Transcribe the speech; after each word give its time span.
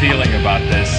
Feeling 0.00 0.32
about 0.32 0.62
this. 0.70 0.90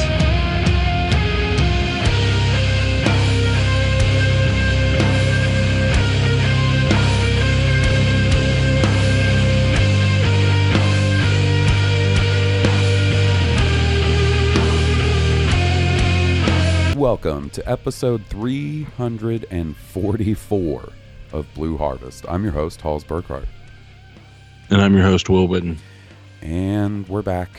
Welcome 16.95 17.49
to 17.49 17.67
episode 17.67 18.23
344 18.27 20.89
of 21.33 21.51
Blue 21.55 21.75
Harvest. 21.75 22.23
I'm 22.29 22.43
your 22.43 22.53
host, 22.53 22.81
Halls 22.81 23.03
Burkhart, 23.03 23.47
And 24.69 24.79
I'm 24.79 24.93
your 24.93 25.01
host, 25.01 25.27
Will 25.27 25.47
Witten. 25.47 25.77
and 26.43 27.09
we're 27.09 27.23
back. 27.23 27.49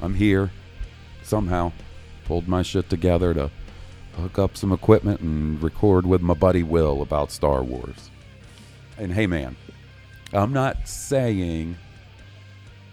I'm 0.00 0.14
here 0.14 0.50
somehow. 1.28 1.72
Pulled 2.24 2.48
my 2.48 2.62
shit 2.62 2.90
together 2.90 3.32
to 3.34 3.50
hook 4.16 4.38
up 4.38 4.56
some 4.56 4.72
equipment 4.72 5.20
and 5.20 5.62
record 5.62 6.04
with 6.06 6.20
my 6.20 6.34
buddy 6.34 6.62
Will 6.62 7.02
about 7.02 7.30
Star 7.30 7.62
Wars. 7.62 8.10
And 8.98 9.12
hey, 9.12 9.26
man, 9.26 9.56
I'm 10.32 10.52
not 10.52 10.88
saying 10.88 11.76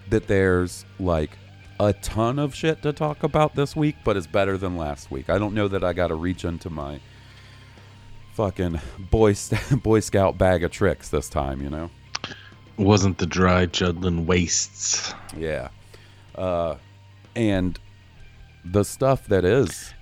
that 0.10 0.28
there's 0.28 0.86
like 1.00 1.32
a 1.80 1.94
ton 1.94 2.40
of 2.40 2.56
shit 2.56 2.82
to 2.84 2.94
talk 2.94 3.24
about 3.24 3.56
this 3.56 3.76
week, 3.76 3.96
but 4.04 4.16
it's 4.16 4.28
better 4.28 4.58
than 4.58 4.78
last 4.78 5.12
week. 5.12 5.30
I 5.30 5.38
don't 5.38 5.54
know 5.54 5.68
that 5.68 5.84
I 5.84 5.94
got 5.94 6.08
to 6.08 6.16
reach 6.16 6.46
into 6.46 6.70
my 6.70 7.00
fucking 8.34 8.80
boy 9.00 9.36
boy 9.84 10.00
scout 10.00 10.38
bag 10.38 10.64
of 10.64 10.72
tricks 10.72 11.10
this 11.10 11.30
time, 11.30 11.62
you 11.62 11.70
know. 11.70 11.90
Wasn't 12.78 13.18
the 13.18 13.26
dry 13.26 13.66
Jundland 13.66 14.26
wastes. 14.26 15.14
Yeah. 15.36 15.70
Uh 16.36 16.76
and 17.36 17.80
the 18.66 18.84
stuff 18.84 19.28
that 19.28 19.46
is 19.46 19.94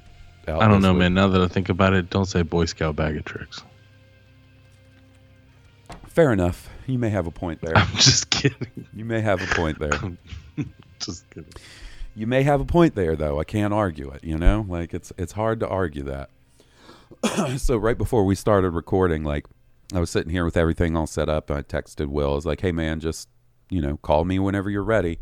I 0.48 0.68
don't 0.68 0.82
know, 0.82 0.94
week- 0.94 1.00
man. 1.00 1.14
Now 1.14 1.28
that 1.30 1.42
I 1.42 1.48
think 1.48 1.70
about 1.70 1.94
it, 1.94 2.10
don't 2.10 2.26
say 2.26 2.42
Boy 2.42 2.66
Scout 2.66 2.96
bag 2.96 3.16
of 3.18 3.26
tricks. 3.26 3.64
Fair 6.08 6.32
enough. 6.32 6.70
You 6.86 7.00
may 7.00 7.10
have 7.10 7.28
a 7.28 7.32
point 7.32 7.62
there. 7.62 7.78
I'm 7.78 7.96
just 7.96 8.30
kidding. 8.30 8.86
You 8.94 9.06
may 9.06 9.22
have 9.22 9.42
a 9.42 9.56
point 9.56 9.80
there. 9.80 10.00
Just 11.00 11.30
kidding. 11.30 11.52
You 12.16 12.28
may 12.28 12.44
have 12.44 12.62
a 12.62 12.66
point 12.66 12.94
there 12.96 13.16
though. 13.16 13.40
I 13.40 13.44
can't 13.44 13.74
argue 13.74 14.10
it, 14.12 14.24
you 14.24 14.38
know? 14.38 14.66
Like 14.68 14.94
it's 14.94 15.12
it's 15.18 15.32
hard 15.34 15.60
to 15.62 15.68
argue 15.68 16.04
that. 16.04 16.30
so 17.58 17.78
right 17.78 17.98
before 17.98 18.26
we 18.26 18.36
started 18.36 18.72
recording, 18.72 19.24
like 19.24 19.46
I 19.94 20.00
was 20.00 20.10
sitting 20.10 20.32
here 20.32 20.46
with 20.46 20.58
everything 20.58 20.96
all 20.96 21.08
set 21.08 21.30
up 21.30 21.50
and 21.50 21.58
I 21.58 21.64
texted 21.64 22.08
Will. 22.08 22.32
I 22.32 22.36
was 22.36 22.46
like, 22.46 22.62
"Hey 22.62 22.72
man, 22.72 23.00
just, 23.00 23.30
you 23.70 23.82
know, 23.82 23.98
call 23.98 24.26
me 24.26 24.40
whenever 24.40 24.70
you're 24.70 24.84
ready." 24.84 25.20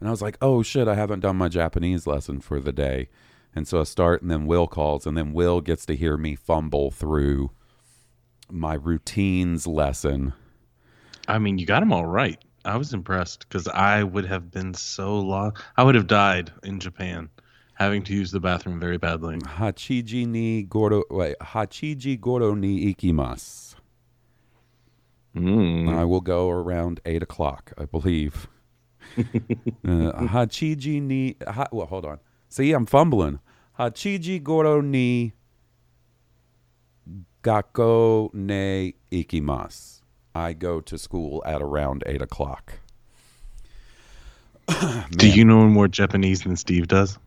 And 0.00 0.08
I 0.08 0.10
was 0.10 0.22
like, 0.22 0.38
"Oh 0.40 0.62
shit, 0.62 0.88
I 0.88 0.94
haven't 0.94 1.20
done 1.20 1.36
my 1.36 1.48
Japanese 1.48 2.06
lesson 2.06 2.40
for 2.40 2.58
the 2.58 2.72
day." 2.72 3.08
And 3.54 3.68
so 3.68 3.80
I 3.80 3.84
start 3.84 4.22
and 4.22 4.30
then 4.30 4.46
Will 4.46 4.66
calls 4.66 5.06
and 5.06 5.16
then 5.16 5.32
Will 5.32 5.60
gets 5.60 5.84
to 5.86 5.96
hear 5.96 6.16
me 6.16 6.34
fumble 6.34 6.90
through 6.90 7.50
my 8.50 8.74
routines 8.74 9.66
lesson. 9.66 10.32
I 11.28 11.38
mean, 11.38 11.58
you 11.58 11.66
got 11.66 11.80
them 11.80 11.92
all 11.92 12.06
right. 12.06 12.38
I 12.64 12.76
was 12.76 12.92
impressed 12.92 13.48
because 13.48 13.66
I 13.68 14.02
would 14.02 14.26
have 14.26 14.50
been 14.50 14.74
so 14.74 15.18
lost. 15.18 15.56
I 15.76 15.82
would 15.82 15.94
have 15.94 16.06
died 16.06 16.52
in 16.62 16.78
Japan 16.78 17.30
having 17.74 18.02
to 18.02 18.14
use 18.14 18.30
the 18.30 18.40
bathroom 18.40 18.78
very 18.78 18.98
badly. 18.98 19.38
Hachiji 19.38 20.26
ni 20.26 20.62
goro 20.62 21.02
wait, 21.10 21.36
Hachiji 21.40 22.20
goro 22.20 22.54
ni 22.54 22.94
ikimasu. 22.94 23.76
Mm. 25.34 25.88
I 25.88 26.04
will 26.04 26.20
go 26.20 26.50
around 26.50 27.00
eight 27.04 27.22
o'clock, 27.22 27.72
I 27.78 27.86
believe. 27.86 28.48
Uh, 29.20 30.12
Hachiji 30.28 31.00
ni. 31.00 31.36
Ha, 31.46 31.66
well, 31.72 31.86
hold 31.86 32.04
on. 32.04 32.18
See, 32.48 32.72
I'm 32.72 32.86
fumbling. 32.86 33.38
Hachiji 33.78 34.42
goro 34.42 34.80
ni 34.80 35.32
gakko 37.42 38.32
ne 38.34 38.94
ikimas. 39.10 40.02
I 40.34 40.52
go 40.52 40.80
to 40.80 40.98
school 40.98 41.42
at 41.44 41.60
around 41.60 42.02
eight 42.06 42.22
o'clock. 42.22 42.74
Do 45.10 45.28
you 45.28 45.44
know 45.44 45.66
more 45.66 45.88
Japanese 45.88 46.42
than 46.42 46.56
Steve 46.56 46.86
does? 46.88 47.18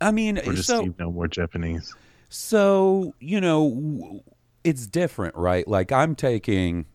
I 0.00 0.10
mean, 0.12 0.38
Or 0.38 0.52
does 0.52 0.66
so 0.66 0.80
Steve 0.80 0.98
know 0.98 1.12
more 1.12 1.28
Japanese? 1.28 1.94
So, 2.30 3.14
you 3.20 3.40
know, 3.40 4.22
it's 4.64 4.86
different, 4.86 5.36
right? 5.36 5.66
Like 5.68 5.92
I'm 5.92 6.14
taking 6.14 6.86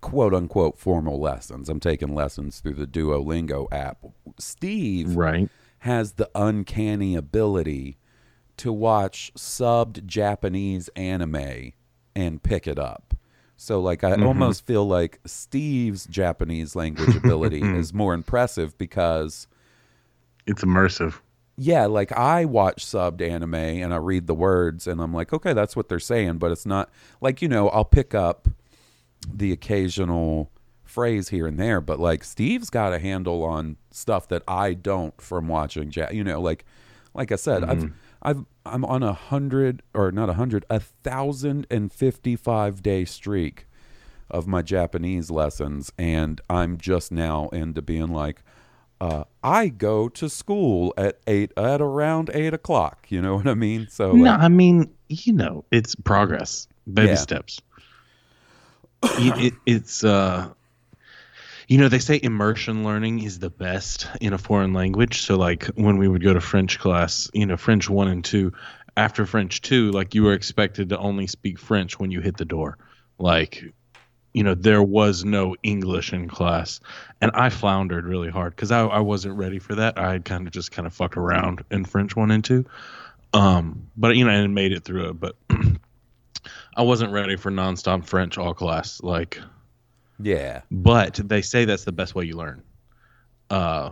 quote 0.00 0.34
unquote 0.34 0.78
formal 0.78 1.20
lessons. 1.20 1.68
I'm 1.68 1.80
taking 1.80 2.14
lessons 2.14 2.60
through 2.60 2.74
the 2.74 2.86
Duolingo 2.86 3.66
app. 3.72 3.98
Steve 4.38 5.16
Right. 5.16 5.48
has 5.80 6.12
the 6.12 6.30
uncanny 6.34 7.14
ability 7.14 7.98
to 8.58 8.72
watch 8.72 9.32
subbed 9.36 10.06
Japanese 10.06 10.88
anime 10.96 11.72
and 12.14 12.42
pick 12.42 12.66
it 12.66 12.78
up. 12.78 13.14
So 13.56 13.80
like 13.80 14.04
I 14.04 14.12
mm-hmm. 14.12 14.26
almost 14.26 14.66
feel 14.66 14.86
like 14.86 15.20
Steve's 15.26 16.06
Japanese 16.06 16.74
language 16.76 17.16
ability 17.16 17.60
is 17.62 17.92
more 17.92 18.14
impressive 18.14 18.76
because 18.78 19.46
It's 20.46 20.62
immersive. 20.62 21.20
yeah, 21.56 21.86
like 21.86 22.12
I 22.12 22.44
watch 22.44 22.84
subbed 22.84 23.20
anime 23.20 23.54
and 23.54 23.92
I 23.94 23.96
read 23.96 24.26
the 24.26 24.34
words 24.34 24.86
and 24.86 25.00
I'm 25.00 25.12
like, 25.14 25.32
okay, 25.32 25.52
that's 25.52 25.76
what 25.76 25.88
they're 25.88 25.98
saying, 26.00 26.38
but 26.38 26.50
it's 26.52 26.66
not 26.66 26.90
like, 27.20 27.42
you 27.42 27.48
know, 27.48 27.68
I'll 27.68 27.84
pick 27.84 28.14
up 28.14 28.48
the 29.32 29.52
occasional 29.52 30.50
phrase 30.84 31.28
here 31.30 31.46
and 31.46 31.58
there, 31.58 31.80
but 31.80 31.98
like 31.98 32.22
Steve's 32.24 32.70
got 32.70 32.92
a 32.92 32.98
handle 32.98 33.42
on 33.42 33.76
stuff 33.90 34.28
that 34.28 34.42
I 34.46 34.74
don't 34.74 35.18
from 35.20 35.48
watching 35.48 35.90
ja- 35.92 36.10
you 36.10 36.22
know, 36.24 36.40
like 36.40 36.64
like 37.14 37.32
I 37.32 37.36
said, 37.36 37.64
I've 37.64 37.92
I've 38.22 38.44
I'm 38.66 38.84
on 38.84 39.02
a 39.02 39.12
hundred 39.12 39.82
or 39.92 40.10
not 40.12 40.28
a 40.30 40.34
hundred, 40.34 40.64
a 40.70 40.80
thousand 40.80 41.66
and 41.70 41.92
fifty 41.92 42.36
five 42.36 42.82
day 42.82 43.04
streak 43.04 43.66
of 44.30 44.46
my 44.46 44.62
Japanese 44.62 45.30
lessons 45.30 45.92
and 45.98 46.40
I'm 46.48 46.78
just 46.78 47.12
now 47.12 47.48
into 47.50 47.82
being 47.82 48.08
like 48.08 48.42
uh, 49.00 49.24
I 49.42 49.68
go 49.68 50.08
to 50.08 50.30
school 50.30 50.94
at 50.96 51.18
eight 51.26 51.52
at 51.56 51.80
around 51.82 52.30
eight 52.32 52.54
o'clock. 52.54 53.06
You 53.10 53.20
know 53.20 53.34
what 53.36 53.46
I 53.48 53.54
mean? 53.54 53.88
So 53.90 54.12
No, 54.12 54.30
like, 54.30 54.40
I 54.40 54.48
mean, 54.48 54.90
you 55.08 55.32
know, 55.32 55.64
it's 55.70 55.94
progress, 55.94 56.68
baby 56.92 57.08
Yeah. 57.08 57.14
steps. 57.16 57.60
It, 59.18 59.44
it, 59.44 59.54
it's, 59.66 60.04
uh, 60.04 60.48
you 61.68 61.78
know, 61.78 61.88
they 61.88 61.98
say 61.98 62.20
immersion 62.22 62.84
learning 62.84 63.22
is 63.22 63.38
the 63.38 63.50
best 63.50 64.06
in 64.20 64.32
a 64.32 64.38
foreign 64.38 64.72
language. 64.72 65.22
So, 65.22 65.36
like, 65.36 65.66
when 65.76 65.96
we 65.96 66.08
would 66.08 66.22
go 66.22 66.34
to 66.34 66.40
French 66.40 66.78
class, 66.78 67.30
you 67.32 67.46
know, 67.46 67.56
French 67.56 67.88
one 67.88 68.08
and 68.08 68.24
two, 68.24 68.52
after 68.96 69.26
French 69.26 69.62
two, 69.62 69.90
like, 69.90 70.14
you 70.14 70.22
were 70.24 70.34
expected 70.34 70.90
to 70.90 70.98
only 70.98 71.26
speak 71.26 71.58
French 71.58 71.98
when 71.98 72.10
you 72.10 72.20
hit 72.20 72.36
the 72.36 72.44
door. 72.44 72.78
Like, 73.18 73.64
you 74.34 74.42
know, 74.42 74.54
there 74.54 74.82
was 74.82 75.24
no 75.24 75.56
English 75.62 76.12
in 76.12 76.28
class, 76.28 76.80
and 77.20 77.30
I 77.34 77.50
floundered 77.50 78.04
really 78.04 78.30
hard 78.30 78.54
because 78.54 78.72
I, 78.72 78.84
I 78.84 79.00
wasn't 79.00 79.36
ready 79.36 79.60
for 79.60 79.76
that. 79.76 79.96
I 79.96 80.18
kind 80.18 80.46
of 80.46 80.52
just 80.52 80.72
kind 80.72 80.86
of 80.86 80.92
fucked 80.92 81.16
around 81.16 81.64
in 81.70 81.84
French 81.84 82.16
one 82.16 82.32
and 82.32 82.44
two, 82.44 82.66
um, 83.32 83.88
but 83.96 84.16
you 84.16 84.24
know, 84.24 84.32
and 84.32 84.54
made 84.54 84.72
it 84.72 84.84
through 84.84 85.10
it. 85.10 85.20
But 85.20 85.36
I 86.76 86.82
wasn't 86.82 87.12
ready 87.12 87.36
for 87.36 87.50
nonstop 87.50 88.04
French 88.04 88.36
all 88.38 88.54
class. 88.54 89.02
Like, 89.02 89.40
Yeah. 90.18 90.62
but 90.70 91.20
they 91.24 91.42
say 91.42 91.64
that's 91.64 91.84
the 91.84 91.92
best 91.92 92.14
way 92.14 92.24
you 92.24 92.36
learn. 92.36 92.62
Uh, 93.50 93.90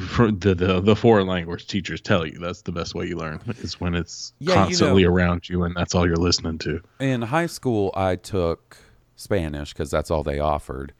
for 0.00 0.30
the, 0.30 0.54
the 0.54 0.80
the 0.80 0.94
foreign 0.94 1.26
language 1.26 1.66
teachers 1.66 2.00
tell 2.00 2.24
you 2.24 2.38
that's 2.38 2.62
the 2.62 2.70
best 2.72 2.94
way 2.94 3.04
you 3.06 3.16
learn 3.16 3.40
is 3.60 3.80
when 3.80 3.94
it's 3.96 4.32
Yeah, 4.38 4.52
you 4.52 4.54
constantly 4.66 5.02
know- 5.02 5.10
around 5.10 5.48
you 5.48 5.64
and 5.64 5.74
that's 5.74 5.94
all 5.94 6.06
you're 6.06 6.16
listening 6.16 6.58
to. 6.58 6.80
In 7.00 7.20
high 7.22 7.46
school, 7.46 7.90
I 7.94 8.14
took 8.16 8.76
Spanish 9.16 9.72
because 9.72 9.90
that's 9.90 10.10
all 10.10 10.22
they 10.22 10.38
offered. 10.38 10.92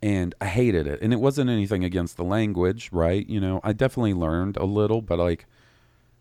And 0.00 0.32
I 0.40 0.46
hated 0.46 0.86
it. 0.86 1.02
And 1.02 1.12
it 1.12 1.18
wasn't 1.18 1.50
anything 1.50 1.82
against 1.82 2.16
the 2.16 2.22
language, 2.24 2.90
right? 2.92 3.28
You 3.28 3.40
know, 3.40 3.60
I 3.64 3.72
definitely 3.72 4.14
learned 4.14 4.56
a 4.56 4.64
little, 4.64 5.02
but 5.02 5.18
like, 5.18 5.46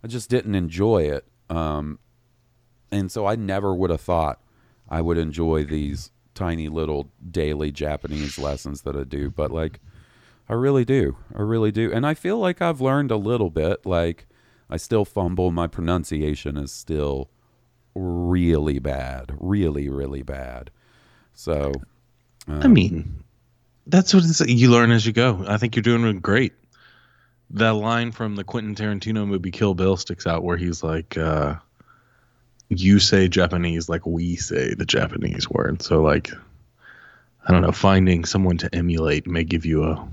I 0.04 0.08
just 0.08 0.32
didn't 0.32 0.56
enjoy 0.56 1.04
it. 1.04 1.26
Um, 1.52 2.00
and 2.92 3.12
so 3.12 3.28
I 3.28 3.36
never 3.36 3.76
would 3.76 3.92
have 3.92 4.02
thought 4.02 4.40
I 4.90 5.02
would 5.02 5.18
enjoy 5.18 5.66
these 5.66 6.12
tiny 6.34 6.70
little 6.70 7.12
daily 7.32 7.72
Japanese 7.72 8.38
lessons 8.38 8.82
that 8.84 8.96
I 8.96 9.04
do. 9.04 9.30
But 9.30 9.52
like, 9.52 9.80
I 10.50 10.54
really 10.54 10.86
do. 10.86 11.18
I 11.36 11.42
really 11.42 11.72
do. 11.72 11.92
And 11.92 12.06
I 12.06 12.14
feel 12.14 12.38
like 12.38 12.62
I've 12.62 12.80
learned 12.80 13.12
a 13.12 13.18
little 13.18 13.50
bit. 13.50 13.86
Like, 13.86 14.28
I 14.70 14.78
still 14.78 15.04
fumble. 15.06 15.52
My 15.52 15.68
pronunciation 15.68 16.58
is 16.58 16.72
still 16.72 17.30
really 17.96 18.80
bad. 18.80 19.34
Really, 19.40 19.90
really 19.90 20.22
bad. 20.24 20.72
So, 21.34 21.72
I 22.48 22.68
mean, 22.68 23.24
that's 23.88 24.14
what 24.14 24.24
it's, 24.24 24.40
you 24.42 24.72
learn 24.72 24.92
as 24.92 25.06
you 25.06 25.14
go. 25.14 25.44
I 25.48 25.58
think 25.58 25.76
you're 25.76 25.84
doing 25.84 26.20
great. 26.20 26.54
That 27.50 27.76
line 27.76 28.12
from 28.12 28.36
the 28.36 28.44
Quentin 28.44 28.76
Tarantino 28.76 29.28
movie 29.28 29.52
Kill 29.52 29.74
Bill 29.74 29.98
sticks 29.98 30.28
out 30.28 30.44
where 30.44 30.58
he's 30.58 30.84
like, 30.84 31.18
uh, 31.18 31.56
you 32.70 33.00
say 33.00 33.28
Japanese 33.28 33.90
like 33.90 34.06
we 34.06 34.36
say 34.36 34.74
the 34.74 34.86
Japanese 34.86 35.50
word. 35.50 35.82
So, 35.82 36.02
like, 36.02 36.32
I 37.48 37.52
don't 37.52 37.62
know, 37.62 37.72
finding 37.72 38.26
someone 38.26 38.58
to 38.58 38.76
emulate 38.76 39.28
may 39.28 39.44
give 39.44 39.66
you 39.66 39.84
a, 39.84 40.08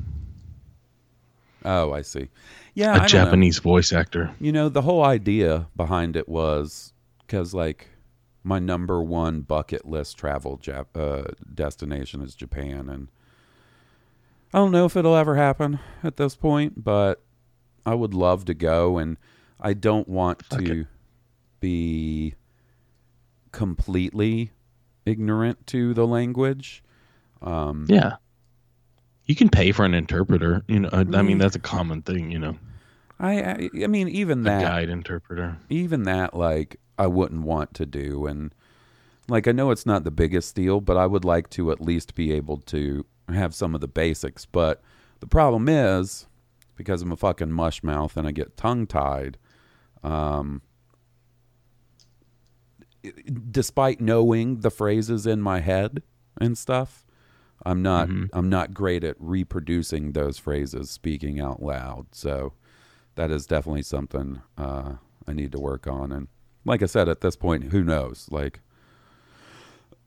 oh, 1.64 1.92
I 1.92 2.02
see. 2.02 2.28
Yeah, 2.74 2.92
I 2.92 2.94
a 2.94 2.98
don't 2.98 3.02
know. 3.02 3.08
Japanese 3.08 3.58
voice 3.58 3.92
actor. 3.92 4.34
You 4.40 4.52
know, 4.52 4.68
the 4.68 4.82
whole 4.82 5.04
idea 5.04 5.68
behind 5.76 6.16
it 6.16 6.28
was 6.28 6.92
because, 7.20 7.54
like, 7.54 7.88
my 8.44 8.58
number 8.58 9.02
one 9.02 9.40
bucket 9.40 9.86
list 9.86 10.18
travel 10.18 10.58
Jap- 10.58 10.96
uh, 10.96 11.32
destination 11.52 12.20
is 12.20 12.34
Japan, 12.34 12.88
and 12.88 13.08
I 14.52 14.58
don't 14.58 14.70
know 14.70 14.84
if 14.84 14.96
it'll 14.96 15.16
ever 15.16 15.34
happen 15.34 15.80
at 16.02 16.16
this 16.16 16.36
point, 16.36 16.84
but 16.84 17.22
I 17.86 17.94
would 17.94 18.14
love 18.14 18.44
to 18.44 18.54
go, 18.54 18.98
and 18.98 19.16
I 19.60 19.72
don't 19.72 20.08
want 20.08 20.48
to 20.50 20.86
be 21.60 22.34
completely 23.54 24.50
ignorant 25.06 25.66
to 25.68 25.94
the 25.94 26.06
language. 26.06 26.82
Um, 27.40 27.86
Yeah. 27.88 28.16
You 29.26 29.34
can 29.34 29.48
pay 29.48 29.72
for 29.72 29.84
an 29.84 29.94
interpreter. 29.94 30.62
You 30.68 30.80
know, 30.80 30.88
I 30.92 31.00
I 31.00 31.04
Mm. 31.04 31.26
mean, 31.26 31.38
that's 31.38 31.56
a 31.56 31.60
common 31.60 32.02
thing, 32.02 32.30
you 32.30 32.38
know, 32.38 32.58
I, 33.18 33.42
I, 33.42 33.70
I 33.84 33.86
mean, 33.86 34.08
even 34.08 34.40
a 34.40 34.44
that 34.44 34.62
guide 34.62 34.88
interpreter. 34.90 35.56
even 35.70 36.02
that 36.02 36.34
like 36.34 36.76
I 36.98 37.06
wouldn't 37.06 37.42
want 37.42 37.72
to 37.74 37.86
do 37.86 38.26
and 38.26 38.52
like 39.28 39.46
I 39.48 39.52
know 39.52 39.70
it's 39.70 39.86
not 39.86 40.02
the 40.04 40.10
biggest 40.10 40.54
deal 40.56 40.80
but 40.80 40.96
I 40.96 41.06
would 41.06 41.24
like 41.24 41.48
to 41.50 41.70
at 41.70 41.80
least 41.80 42.14
be 42.16 42.32
able 42.32 42.58
to 42.74 43.06
have 43.28 43.54
some 43.54 43.74
of 43.74 43.80
the 43.80 43.88
basics 43.88 44.44
but 44.46 44.82
the 45.20 45.26
problem 45.28 45.68
is 45.68 46.26
because 46.76 47.02
I'm 47.02 47.12
a 47.12 47.16
fucking 47.16 47.52
mush 47.52 47.82
mouth 47.84 48.16
and 48.16 48.26
I 48.26 48.32
get 48.32 48.56
tongue 48.56 48.86
tied 48.86 49.38
um 50.02 50.60
despite 53.50 54.00
knowing 54.00 54.60
the 54.60 54.70
phrases 54.70 55.26
in 55.26 55.40
my 55.40 55.60
head 55.60 56.02
and 56.40 56.56
stuff 56.56 57.04
I'm 57.64 57.82
not 57.82 58.08
I'm 58.32 58.48
not 58.48 58.74
great 58.74 59.04
at 59.04 59.16
reproducing 59.18 60.12
those 60.12 60.38
phrases 60.38 60.90
speaking 60.90 61.40
out 61.40 61.62
loud 61.62 62.06
so 62.12 62.52
that 63.16 63.30
is 63.30 63.46
definitely 63.46 63.82
something 63.82 64.42
uh, 64.58 64.94
I 65.26 65.32
need 65.32 65.52
to 65.52 65.58
work 65.58 65.86
on. 65.86 66.12
And 66.12 66.28
like 66.64 66.82
I 66.82 66.86
said, 66.86 67.08
at 67.08 67.20
this 67.20 67.36
point, 67.36 67.64
who 67.64 67.82
knows? 67.82 68.28
Like 68.30 68.60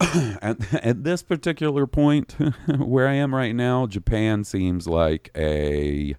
at, 0.00 0.72
at 0.74 1.04
this 1.04 1.22
particular 1.22 1.86
point 1.86 2.32
where 2.78 3.08
I 3.08 3.14
am 3.14 3.34
right 3.34 3.54
now, 3.54 3.86
Japan 3.86 4.44
seems 4.44 4.86
like 4.86 5.30
a 5.36 6.16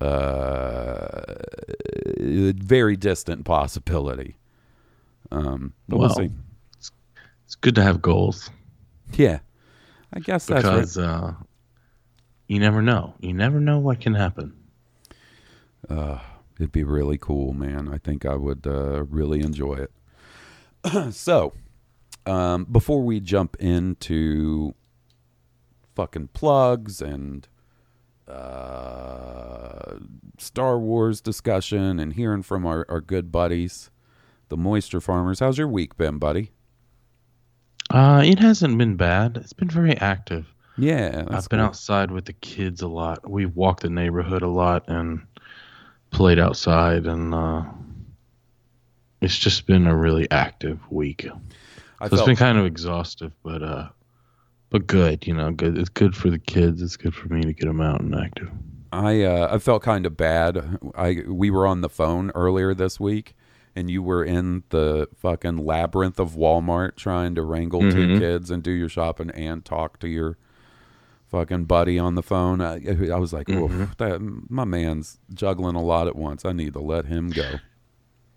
uh, 0.00 1.34
very 2.18 2.96
distant 2.96 3.44
possibility. 3.44 4.37
Um, 5.30 5.72
but 5.88 5.98
Well, 5.98 6.08
we'll 6.08 6.28
see. 6.28 6.34
It's 7.46 7.54
good 7.54 7.74
to 7.76 7.82
have 7.82 8.02
goals. 8.02 8.50
Yeah, 9.14 9.38
I 10.12 10.20
guess 10.20 10.46
that's 10.46 10.64
right. 10.64 10.74
because 10.74 10.98
uh, 10.98 11.32
you 12.46 12.58
never 12.58 12.82
know. 12.82 13.14
You 13.20 13.32
never 13.32 13.58
know 13.60 13.78
what 13.78 14.00
can 14.00 14.14
happen. 14.14 14.54
Uh, 15.88 16.18
It'd 16.58 16.72
be 16.72 16.82
really 16.84 17.18
cool, 17.18 17.52
man. 17.52 17.88
I 17.88 17.98
think 17.98 18.26
I 18.26 18.34
would 18.34 18.66
uh, 18.66 19.04
really 19.04 19.40
enjoy 19.40 19.74
it. 19.74 21.12
so, 21.14 21.52
um, 22.26 22.64
before 22.64 23.00
we 23.02 23.20
jump 23.20 23.56
into 23.60 24.74
fucking 25.94 26.28
plugs 26.32 27.00
and 27.00 27.46
uh, 28.26 29.98
Star 30.36 30.80
Wars 30.80 31.20
discussion 31.20 32.00
and 32.00 32.14
hearing 32.14 32.42
from 32.42 32.66
our, 32.66 32.84
our 32.88 33.00
good 33.00 33.30
buddies, 33.30 33.90
the 34.48 34.56
Moisture 34.56 35.00
Farmers, 35.00 35.40
how's 35.40 35.58
your 35.58 35.68
week 35.68 35.96
been, 35.96 36.18
buddy? 36.18 36.52
Uh, 37.90 38.22
it 38.24 38.38
hasn't 38.38 38.76
been 38.76 38.96
bad. 38.96 39.36
It's 39.36 39.52
been 39.52 39.70
very 39.70 39.96
active. 39.96 40.46
Yeah, 40.76 41.24
I've 41.28 41.48
been 41.48 41.58
cool. 41.58 41.66
outside 41.66 42.10
with 42.10 42.26
the 42.26 42.32
kids 42.34 42.82
a 42.82 42.88
lot. 42.88 43.28
We've 43.28 43.54
walked 43.56 43.82
the 43.82 43.90
neighborhood 43.90 44.42
a 44.42 44.48
lot 44.48 44.84
and 44.88 45.20
played 46.10 46.38
outside, 46.38 47.06
and 47.06 47.34
uh, 47.34 47.64
it's 49.20 49.36
just 49.36 49.66
been 49.66 49.86
a 49.86 49.96
really 49.96 50.30
active 50.30 50.78
week. 50.90 51.22
So 51.22 51.40
I 52.00 52.06
it's 52.06 52.14
felt, 52.14 52.26
been 52.26 52.36
kind 52.36 52.58
of 52.58 52.66
exhaustive, 52.66 53.32
but 53.42 53.62
uh, 53.62 53.88
but 54.70 54.86
good. 54.86 55.26
You 55.26 55.34
know, 55.34 55.50
good. 55.50 55.76
It's 55.76 55.88
good 55.88 56.14
for 56.14 56.30
the 56.30 56.38
kids. 56.38 56.80
It's 56.80 56.96
good 56.96 57.14
for 57.14 57.26
me 57.32 57.42
to 57.42 57.52
get 57.52 57.66
them 57.66 57.80
out 57.80 58.00
and 58.00 58.14
active. 58.14 58.50
I 58.92 59.22
uh, 59.22 59.48
I 59.50 59.58
felt 59.58 59.82
kind 59.82 60.06
of 60.06 60.16
bad. 60.16 60.78
I 60.94 61.24
we 61.26 61.50
were 61.50 61.66
on 61.66 61.80
the 61.80 61.88
phone 61.88 62.30
earlier 62.36 62.72
this 62.72 63.00
week, 63.00 63.34
and 63.78 63.90
you 63.90 64.02
were 64.02 64.24
in 64.24 64.64
the 64.70 65.08
fucking 65.16 65.58
labyrinth 65.64 66.18
of 66.18 66.32
Walmart 66.32 66.96
trying 66.96 67.34
to 67.36 67.42
wrangle 67.42 67.80
two 67.80 68.06
Mhm. 68.08 68.18
kids 68.18 68.50
and 68.50 68.62
do 68.62 68.70
your 68.72 68.88
shopping 68.88 69.30
and 69.30 69.64
talk 69.64 69.98
to 70.00 70.08
your 70.08 70.36
fucking 71.28 71.64
buddy 71.64 71.98
on 71.98 72.14
the 72.14 72.22
phone. 72.22 72.60
I, 72.60 72.80
I 73.12 73.18
was 73.18 73.32
like, 73.32 73.48
Oof, 73.48 73.96
that 73.98 74.20
my 74.48 74.64
man's 74.64 75.18
juggling 75.32 75.76
a 75.76 75.82
lot 75.82 76.06
at 76.08 76.16
once. 76.16 76.44
I 76.44 76.52
need 76.52 76.72
to 76.72 76.80
let 76.80 77.04
him 77.06 77.30
go. 77.30 77.54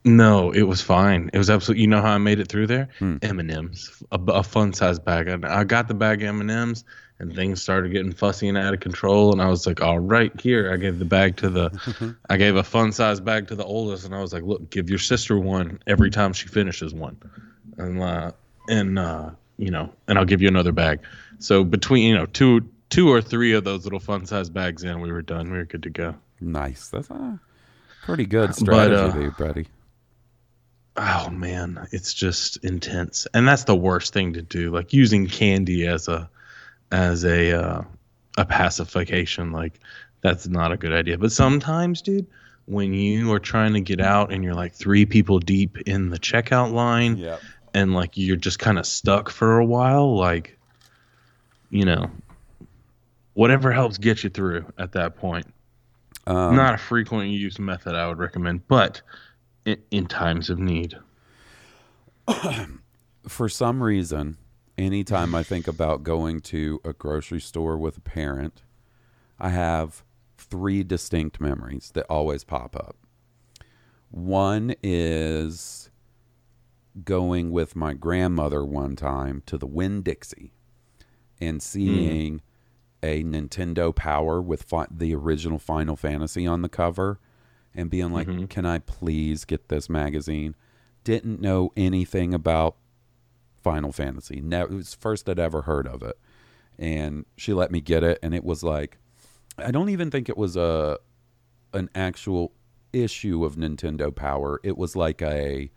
No, 0.04 0.52
it 0.52 0.64
was 0.64 0.82
fine. 0.82 1.30
It 1.32 1.38
was 1.38 1.50
absolutely. 1.50 1.82
You 1.84 1.88
know 1.88 2.02
how 2.02 2.14
I 2.14 2.18
made 2.18 2.40
it 2.40 2.48
through 2.48 2.68
there? 2.68 2.90
Hmm. 3.00 3.18
M 3.22 3.40
and 3.40 3.52
M's, 3.52 4.02
a, 4.12 4.20
a 4.30 4.44
fun 4.44 4.74
size 4.74 4.98
bag. 5.00 5.30
I, 5.30 5.60
I 5.60 5.64
got 5.64 5.88
the 5.88 5.94
bag 5.94 6.22
of 6.24 6.28
M 6.30 6.42
and 6.42 6.50
M's, 6.50 6.84
and 7.22 7.36
things 7.36 7.62
started 7.62 7.92
getting 7.92 8.12
fussy 8.12 8.50
and 8.50 8.58
out 8.58 8.74
of 8.74 8.80
control. 8.80 9.32
And 9.32 9.42
I 9.42 9.48
was 9.48 9.68
like, 9.68 9.80
"All 9.80 10.00
right, 10.00 10.32
here." 10.42 10.74
I 10.74 10.78
gave 10.78 10.98
the 10.98 11.06
bag 11.06 11.38
to 11.38 11.50
the, 11.50 12.16
I 12.30 12.38
gave 12.38 12.56
a 12.56 12.63
fun 12.63 12.92
size 12.92 13.20
bag 13.20 13.48
to 13.50 13.56
the 13.56 13.63
oldest, 13.63 14.06
and 14.06 14.16
I 14.16 14.20
was 14.22 14.34
like, 14.34 14.44
"Look, 14.44 14.70
give 14.72 14.90
your 14.90 15.00
sister 15.00 15.38
one 15.38 15.80
every 15.86 16.10
time 16.10 16.34
she 16.34 16.48
finishes 16.48 16.94
one, 16.94 17.18
and 17.78 18.01
uh, 18.01 18.32
and 18.68 18.98
uh, 18.98 19.30
you 19.58 19.70
know, 19.70 19.94
and 20.08 20.18
I'll 20.18 20.25
give 20.25 20.42
you 20.42 20.48
another 20.48 20.72
bag." 20.72 21.01
So 21.38 21.63
between 21.63 22.08
you 22.08 22.16
know 22.18 22.25
two 22.25 22.68
two 22.90 23.10
or 23.10 23.22
three 23.22 23.54
of 23.54 23.63
those 23.63 23.84
little 23.84 24.00
fun 24.00 24.25
size 24.25 24.50
bags 24.50 24.84
in, 24.84 25.00
we 25.00 25.12
were 25.12 25.22
done. 25.22 25.51
We 25.51 25.60
were 25.60 25.66
good 25.66 25.84
to 25.84 25.92
go. 25.92 26.16
Nice. 26.40 26.90
That's 26.90 27.10
a 27.12 27.40
pretty 28.04 28.25
good 28.25 28.48
But, 28.48 28.56
strategy, 28.56 28.96
uh, 28.96 29.12
dude, 29.12 29.38
buddy. 29.38 29.68
Oh 30.98 31.30
man, 31.30 31.88
it's 31.92 32.16
just 32.16 32.66
intense, 32.66 33.28
and 33.32 33.48
that's 33.48 33.66
the 33.66 33.75
worst 33.75 34.12
thing 34.12 34.34
to 34.34 34.42
do. 34.42 34.72
Like 34.72 34.92
using 34.92 35.28
candy 35.28 35.86
as 35.86 36.08
a 36.08 36.31
as 36.92 37.24
a 37.26 37.52
uh, 37.54 37.82
a 38.38 38.46
pacification, 38.46 39.52
like 39.52 39.80
that's 40.22 40.48
not 40.48 40.72
a 40.72 40.78
good 40.78 40.94
idea. 40.94 41.18
But 41.18 41.32
sometimes, 41.32 42.02
dude, 42.02 42.28
when 42.66 42.94
you 42.94 43.32
are 43.34 43.40
trying 43.40 43.74
to 43.74 43.82
get 43.82 44.00
out 44.00 44.32
and 44.32 44.44
you're 44.44 44.54
like 44.54 44.74
three 44.74 45.06
people 45.06 45.40
deep 45.40 45.78
in 45.88 46.10
the 46.10 46.20
checkout 46.20 46.72
line, 46.72 47.18
Yeah. 47.18 47.38
and 47.74 47.94
like 47.94 48.12
you're 48.18 48.36
just 48.36 48.60
kind 48.60 48.78
of 48.80 48.86
stuck 48.86 49.30
for 49.30 49.58
a 49.60 49.66
while, 49.66 50.16
like 50.16 50.58
you 51.70 51.86
know, 51.86 52.12
whatever 53.34 53.72
helps 53.72 53.98
get 53.98 54.24
you 54.24 54.30
through 54.30 54.66
at 54.78 54.92
that 54.92 55.16
point. 55.16 55.48
Um, 56.28 56.56
not 56.56 56.76
a 56.76 56.78
frequent 56.78 57.30
use 57.30 57.58
method 57.58 57.96
I 57.96 58.08
would 58.08 58.20
recommend, 58.20 58.68
but 58.68 59.02
in, 59.66 59.78
in 59.90 60.06
times 60.06 60.50
of 60.50 60.60
need. 60.60 60.96
for 63.28 63.50
some 63.50 63.82
reason, 63.82 64.38
anytime 64.78 65.36
I 65.36 65.44
think 65.44 65.68
about 65.68 66.04
going 66.04 66.42
to 66.42 66.82
a 66.84 66.94
grocery 66.94 67.42
store 67.42 67.78
with 67.78 67.98
a 67.98 68.01
parent, 68.01 68.63
I 69.40 69.50
have 69.50 70.04
three 70.38 70.84
distinct 70.84 71.40
memories 71.40 71.92
that 71.94 72.06
always 72.10 72.44
pop 72.44 72.75
up. 72.75 72.96
One 74.10 74.75
is 74.84 75.90
going 77.04 77.51
with 77.51 77.75
my 77.75 77.94
grandmother 77.94 78.66
one 78.66 78.96
time 78.96 79.42
to 79.46 79.58
the 79.58 79.68
Winn 79.68 80.01
Dixie 80.01 80.54
and 81.40 81.56
hmm. 81.56 81.60
seeing 81.60 82.42
a 83.04 83.24
Nintendo 83.24 83.96
Power 83.96 84.42
with 84.42 84.63
fi- 84.63 84.88
the 84.92 85.16
original 85.16 85.58
Final 85.58 85.96
Fantasy 85.96 86.46
on 86.46 86.62
the 86.62 86.70
cover 86.70 87.20
and 87.74 87.90
being 87.90 88.12
like, 88.12 88.28
mm-hmm. 88.28 88.46
"Can 88.46 88.66
I 88.66 88.80
please 88.80 89.46
get 89.46 89.70
this 89.70 89.90
magazine?" 89.90 90.56
Didn't 91.04 91.42
know 91.42 91.72
anything 91.75 92.34
about 92.34 92.75
Final 93.62 93.91
Fantasy. 93.91 94.41
Never, 94.41 94.72
it 94.72 94.75
was 94.75 94.94
first 94.94 95.30
I'd 95.30 95.39
ever 95.39 95.63
heard 95.63 95.88
of 95.88 96.03
it, 96.03 96.18
and 96.77 97.25
she 97.38 97.53
let 97.53 97.72
me 97.72 97.82
get 97.82 98.03
it, 98.03 98.20
and 98.24 98.34
it 98.34 98.44
was 98.44 98.63
like, 98.63 98.98
I 99.58 99.72
don't 99.72 99.89
even 99.89 100.12
think 100.12 100.30
it 100.30 100.38
was 100.38 100.56
a 100.56 101.00
an 101.74 101.89
actual 101.96 102.51
issue 102.94 103.46
of 103.46 103.56
Nintendo 103.56 104.13
Power. 104.13 104.60
It 104.63 104.77
was 104.77 104.96
like 104.96 105.22
a 105.22 105.72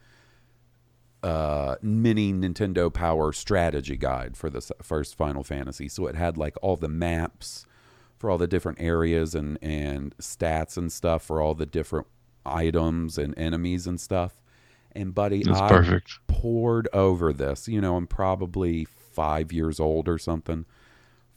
uh, 1.23 1.77
mini 1.81 2.33
Nintendo 2.33 2.93
Power 2.93 3.33
strategy 3.33 3.97
guide 3.97 4.37
for 4.37 4.51
the 4.51 4.61
first 4.83 5.17
Final 5.17 5.43
Fantasy. 5.43 5.89
So 5.89 6.07
it 6.07 6.17
had 6.17 6.37
like 6.37 6.57
all 6.61 6.77
the 6.77 6.89
maps 6.89 7.67
for 8.19 8.31
all 8.31 8.39
the 8.39 8.47
different 8.47 8.81
areas 8.81 9.35
and 9.35 9.59
and 9.63 10.17
stats 10.19 10.77
and 10.77 10.93
stuff 10.93 11.23
for 11.23 11.41
all 11.41 11.55
the 11.55 11.67
different 11.67 12.07
items 12.45 13.19
and 13.19 13.37
enemies 13.39 13.87
and 13.87 14.01
stuff. 14.01 14.41
And 14.95 15.15
buddy, 15.15 15.43
That's 15.43 15.59
I 15.59 15.69
perfect. 15.69 16.19
poured 16.29 16.89
over 16.93 17.33
this. 17.33 17.67
You 17.69 17.81
know, 17.81 17.97
I'm 17.97 18.07
probably 18.07 18.85
five 18.85 19.53
years 19.53 19.81
old 19.81 20.09
or 20.09 20.19
something, 20.19 20.67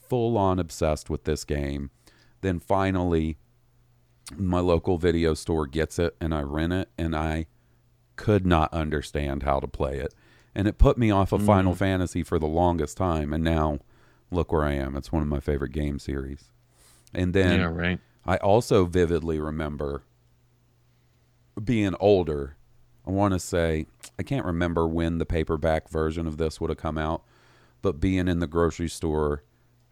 full 0.08 0.38
on 0.38 0.60
obsessed 0.60 1.10
with 1.10 1.24
this 1.24 1.44
game. 1.44 1.90
Then 2.42 2.60
finally, 2.60 3.38
my 4.36 4.60
local 4.60 4.98
video 4.98 5.34
store 5.34 5.66
gets 5.66 5.98
it 5.98 6.16
and 6.22 6.34
I 6.34 6.42
rent 6.42 6.74
it, 6.74 6.90
and 6.98 7.16
I 7.16 7.48
could 8.16 8.46
not 8.46 8.74
understand 8.74 9.44
how 9.44 9.60
to 9.60 9.68
play 9.68 9.98
it. 9.98 10.14
And 10.54 10.68
it 10.68 10.78
put 10.78 10.98
me 10.98 11.12
off 11.12 11.32
of 11.32 11.42
mm. 11.42 11.46
Final 11.46 11.76
Fantasy 11.76 12.24
for 12.24 12.40
the 12.40 12.48
longest 12.48 12.98
time. 12.98 13.32
And 13.32 13.44
now 13.44 13.80
look 14.32 14.52
where 14.52 14.66
I 14.66 14.74
am. 14.74 14.96
It's 14.96 15.12
one 15.12 15.22
of 15.22 15.28
my 15.28 15.40
favorite 15.40 15.72
game 15.72 16.00
series. 16.00 16.50
And 17.14 17.34
then 17.34 17.60
yeah, 17.60 17.66
right. 17.68 18.00
I 18.26 18.38
also 18.38 18.86
vividly 18.86 19.40
remember 19.40 20.04
being 21.64 21.96
older. 22.00 22.58
I 23.08 23.12
want 23.12 23.34
to 23.34 23.40
say, 23.40 23.88
I 24.20 24.24
can't 24.24 24.46
remember 24.46 24.86
when 24.86 25.18
the 25.18 25.26
paperback 25.26 25.90
version 25.90 26.28
of 26.28 26.38
this 26.38 26.60
would 26.60 26.70
have 26.70 26.78
come 26.78 26.98
out, 26.98 27.24
but 27.82 28.02
being 28.02 28.28
in 28.28 28.40
the 28.40 28.48
grocery 28.48 28.90
store 28.90 29.44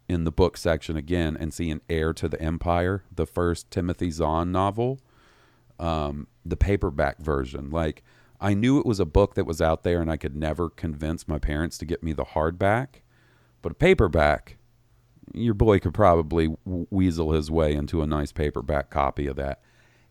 in 0.09 0.25
the 0.25 0.31
book 0.31 0.57
section 0.57 0.97
again 0.97 1.37
and 1.39 1.53
seeing 1.53 1.79
Heir 1.89 2.11
to 2.13 2.27
the 2.27 2.41
Empire, 2.41 3.05
the 3.13 3.25
first 3.25 3.71
Timothy 3.71 4.11
Zahn 4.11 4.51
novel, 4.51 4.99
um, 5.79 6.27
the 6.45 6.57
paperback 6.57 7.19
version. 7.19 7.69
Like, 7.69 8.03
I 8.41 8.53
knew 8.53 8.79
it 8.79 8.85
was 8.85 8.99
a 8.99 9.05
book 9.05 9.35
that 9.35 9.45
was 9.45 9.61
out 9.61 9.83
there 9.83 10.01
and 10.01 10.11
I 10.11 10.17
could 10.17 10.35
never 10.35 10.69
convince 10.69 11.25
my 11.25 11.39
parents 11.39 11.77
to 11.77 11.85
get 11.85 12.03
me 12.03 12.11
the 12.11 12.25
hardback, 12.25 13.01
but 13.61 13.71
a 13.71 13.75
paperback, 13.75 14.57
your 15.33 15.53
boy 15.53 15.79
could 15.79 15.93
probably 15.93 16.53
weasel 16.65 17.31
his 17.31 17.49
way 17.49 17.73
into 17.73 18.01
a 18.01 18.07
nice 18.07 18.33
paperback 18.33 18.89
copy 18.89 19.25
of 19.25 19.37
that. 19.37 19.61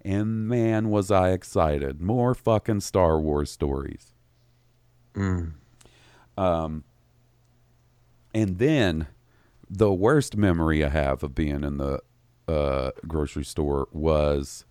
And 0.05 0.47
man, 0.49 0.91
was 0.91 1.11
I 1.11 1.31
excited. 1.31 2.01
More 2.01 2.35
fucking 2.35 2.81
Star 2.81 3.19
Wars 3.19 3.51
stories. 3.51 4.13
Um, 6.37 6.85
and 8.35 8.59
then 8.59 9.07
the 9.71 9.93
worst 9.93 10.37
memory 10.37 10.85
I 10.85 10.89
have 10.89 11.23
of 11.23 11.35
being 11.35 11.65
in 11.65 11.79
the 11.79 12.01
uh, 12.47 12.91
grocery 13.07 13.45
store 13.45 13.89
was. 13.93 14.65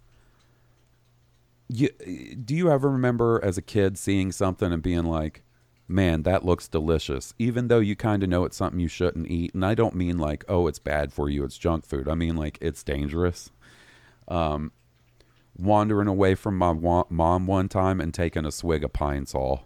You, 1.69 1.89
do 1.89 2.53
you 2.55 2.69
ever 2.69 2.89
remember 2.89 3.41
as 3.43 3.57
a 3.57 3.61
kid 3.61 3.97
seeing 3.97 4.31
something 4.31 4.71
and 4.71 4.83
being 4.83 5.05
like, 5.05 5.43
man, 5.87 6.21
that 6.23 6.45
looks 6.45 6.67
delicious, 6.67 7.33
even 7.39 7.67
though 7.67 7.79
you 7.79 7.95
kind 7.95 8.21
of 8.21 8.29
know 8.29 8.43
it's 8.43 8.57
something 8.57 8.79
you 8.79 8.87
shouldn't 8.87 9.31
eat? 9.31 9.55
And 9.55 9.65
I 9.65 9.73
don't 9.73 9.95
mean 9.95 10.19
like, 10.19 10.43
oh, 10.47 10.67
it's 10.67 10.77
bad 10.77 11.11
for 11.11 11.29
you, 11.29 11.43
it's 11.43 11.57
junk 11.57 11.85
food. 11.85 12.07
I 12.07 12.13
mean 12.13 12.35
like, 12.35 12.59
it's 12.61 12.83
dangerous. 12.83 13.49
Um, 14.27 14.71
wandering 15.57 16.07
away 16.07 16.35
from 16.35 16.57
my 16.57 16.71
wa- 16.71 17.05
mom 17.09 17.47
one 17.47 17.69
time 17.69 18.01
and 18.01 18.13
taking 18.13 18.45
a 18.45 18.51
swig 18.51 18.83
of 18.83 18.93
Pine 18.93 19.25
Sol. 19.25 19.63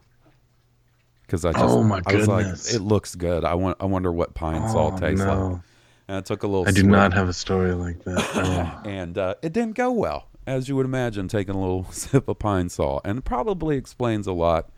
Because 1.22 1.44
I 1.46 1.51
just, 1.51 1.63
Oh, 1.63 1.84
my 1.84 2.01
I 2.06 2.15
was 2.15 2.27
like, 2.27 2.46
it 2.74 2.82
looks 2.82 3.15
good. 3.15 3.44
I 3.44 3.53
want, 3.56 3.77
I 3.82 3.86
wonder 3.86 4.12
what 4.12 4.34
Pine 4.34 4.67
Sol 4.70 4.94
Oh, 4.94 4.98
tastes 4.98 5.24
no. 5.25 5.48
like. 5.48 5.62
And 6.10 6.17
I 6.17 6.22
took 6.22 6.44
a 6.44 6.48
little. 6.48 6.65
I 6.67 6.72
do 6.72 6.84
not 6.84 7.12
have 7.13 7.27
a 7.27 7.34
story 7.34 7.74
like 7.74 8.03
that. 8.06 8.17
Oh. 8.36 8.89
and 8.89 9.17
uh, 9.17 9.36
it 9.41 9.51
didn't 9.51 9.75
go 9.75 9.91
well, 9.91 10.29
as 10.46 10.70
you 10.70 10.75
would 10.77 10.86
imagine, 10.86 11.27
taking 11.27 11.53
a 11.53 11.60
little 11.60 11.84
sip 11.91 12.29
of 12.29 12.39
pine 12.39 12.70
sol, 12.70 13.01
and 13.03 13.17
it 13.17 13.25
probably 13.25 13.75
explains 13.75 14.25
a 14.25 14.32
lot 14.32 14.70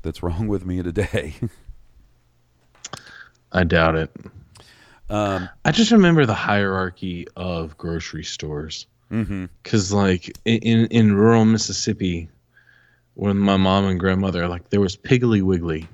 that's 0.00 0.22
wrong 0.22 0.48
with 0.48 0.64
me 0.64 0.82
today. 0.82 1.34
I 3.52 3.64
doubt 3.64 3.94
it. 3.94 4.10
um, 5.10 5.48
I 5.64 5.70
just 5.72 5.90
remember 5.92 6.26
the 6.26 6.34
hierarchy 6.34 7.26
of 7.36 7.76
grocery 7.78 8.24
stores. 8.24 8.86
Because, 9.10 9.92
like, 9.92 10.36
in, 10.44 10.58
in, 10.58 10.86
in 10.86 11.14
rural 11.14 11.44
Mississippi, 11.44 12.28
when 13.14 13.38
my 13.38 13.56
mom 13.56 13.86
and 13.86 14.00
grandmother, 14.00 14.48
like, 14.48 14.70
there 14.70 14.80
was 14.80 14.96
Piggly 14.96 15.42
Wiggly. 15.42 15.88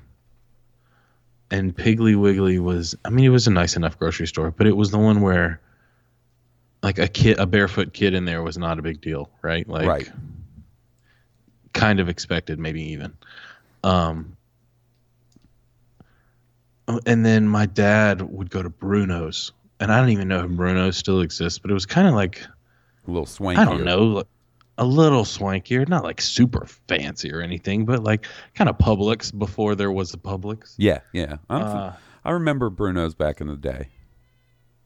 And 1.51 1.75
Piggly 1.75 2.15
Wiggly 2.15 2.59
was, 2.59 2.95
I 3.03 3.09
mean, 3.09 3.25
it 3.25 3.29
was 3.29 3.45
a 3.47 3.51
nice 3.51 3.75
enough 3.75 3.99
grocery 3.99 4.27
store, 4.27 4.51
but 4.51 4.67
it 4.67 4.75
was 4.75 4.89
the 4.89 4.97
one 4.97 5.21
where, 5.21 5.59
like, 6.81 6.97
a 6.97 7.07
kid, 7.07 7.37
a 7.39 7.45
barefoot 7.45 7.93
kid 7.93 8.13
in 8.13 8.25
there 8.25 8.41
was 8.41 8.57
not 8.57 8.79
a 8.79 8.81
big 8.81 9.01
deal, 9.01 9.29
right? 9.41 9.67
Like, 9.67 9.87
Right. 9.87 10.09
kind 11.73 11.99
of 11.99 12.09
expected, 12.09 12.57
maybe 12.57 12.81
even. 12.91 13.13
Um, 13.83 14.37
oh, 16.87 16.99
and 17.05 17.25
then 17.25 17.47
my 17.47 17.65
dad 17.65 18.21
would 18.21 18.49
go 18.49 18.63
to 18.63 18.69
Bruno's, 18.69 19.51
and 19.79 19.91
I 19.91 19.99
don't 19.99 20.09
even 20.09 20.27
know 20.27 20.45
if 20.45 20.51
Bruno's 20.51 20.97
still 20.97 21.21
exists, 21.21 21.59
but 21.59 21.69
it 21.69 21.73
was 21.73 21.85
kind 21.85 22.07
of 22.07 22.13
like 22.13 22.41
a 23.11 23.13
little 23.13 23.25
swanky. 23.25 23.61
I 23.61 23.65
don't 23.65 23.83
know, 23.83 24.23
a 24.77 24.85
little 24.85 25.23
swankier, 25.25 25.87
not 25.87 26.03
like 26.03 26.21
super 26.21 26.65
fancy 26.87 27.31
or 27.31 27.41
anything, 27.41 27.85
but 27.85 28.03
like 28.03 28.25
kind 28.55 28.69
of 28.69 28.77
Publix 28.77 29.37
before 29.37 29.75
there 29.75 29.91
was 29.91 30.13
a 30.13 30.17
Publix. 30.17 30.73
Yeah, 30.77 30.99
yeah. 31.13 31.37
Uh, 31.49 31.91
I 32.23 32.31
remember 32.31 32.69
Bruno's 32.69 33.13
back 33.13 33.41
in 33.41 33.47
the 33.47 33.57
day. 33.57 33.89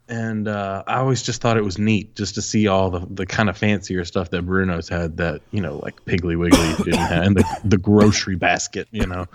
and 0.07 0.47
uh, 0.47 0.83
I 0.85 0.97
always 0.97 1.23
just 1.23 1.41
thought 1.41 1.57
it 1.57 1.63
was 1.63 1.77
neat 1.79 2.15
just 2.15 2.35
to 2.35 2.41
see 2.41 2.67
all 2.67 2.91
the, 2.91 3.07
the 3.09 3.25
kind 3.25 3.49
of 3.49 3.57
fancier 3.57 4.05
stuff 4.05 4.29
that 4.29 4.45
Bruno's 4.45 4.87
had 4.89 5.17
that 5.17 5.41
you 5.51 5.61
know 5.61 5.77
like 5.77 6.03
Piggly 6.05 6.37
Wiggly 6.37 6.73
didn't 6.83 6.99
have, 6.99 7.23
and 7.23 7.37
the, 7.37 7.59
the 7.63 7.77
grocery 7.77 8.35
basket. 8.35 8.87
You 8.91 9.07
know, 9.07 9.25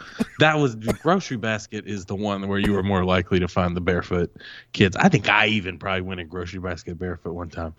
that 0.41 0.59
was 0.59 0.77
the 0.79 0.93
grocery 0.93 1.39
basket 1.39 1.87
is 1.87 2.05
the 2.05 2.15
one 2.15 2.47
where 2.49 2.59
you 2.59 2.73
were 2.73 2.83
more 2.83 3.05
likely 3.05 3.41
to 3.41 3.49
find 3.49 3.77
the 3.77 3.81
barefoot 3.81 4.35
kids. 4.73 4.97
I 4.97 5.09
think 5.09 5.29
I 5.29 5.47
even 5.47 5.79
probably 5.79 6.03
went 6.03 6.21
in 6.21 6.29
grocery 6.29 6.61
basket 6.61 6.99
barefoot 6.99 7.33
one 7.33 7.51
time. 7.51 7.75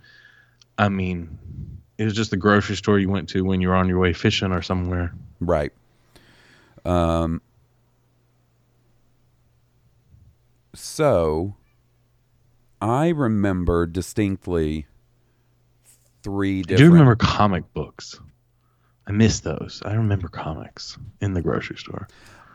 I 0.81 0.89
mean, 0.89 1.37
it 1.99 2.05
was 2.05 2.15
just 2.15 2.31
the 2.31 2.37
grocery 2.37 2.75
store 2.75 2.97
you 2.97 3.07
went 3.07 3.29
to 3.29 3.43
when 3.43 3.61
you 3.61 3.67
were 3.67 3.75
on 3.75 3.87
your 3.87 3.99
way 3.99 4.13
fishing 4.13 4.51
or 4.51 4.63
somewhere. 4.63 5.13
Right. 5.39 5.71
Um. 6.83 7.39
So, 10.73 11.55
I 12.81 13.09
remember 13.09 13.85
distinctly 13.85 14.87
three 16.23 16.63
different. 16.63 16.77
do 16.77 16.83
you 16.85 16.91
remember 16.91 17.15
comic 17.15 17.71
books. 17.73 18.19
I 19.05 19.11
miss 19.11 19.41
those. 19.41 19.83
I 19.85 19.93
remember 19.93 20.29
comics 20.29 20.97
in 21.19 21.33
the 21.33 21.43
grocery 21.43 21.77
store. 21.77 22.07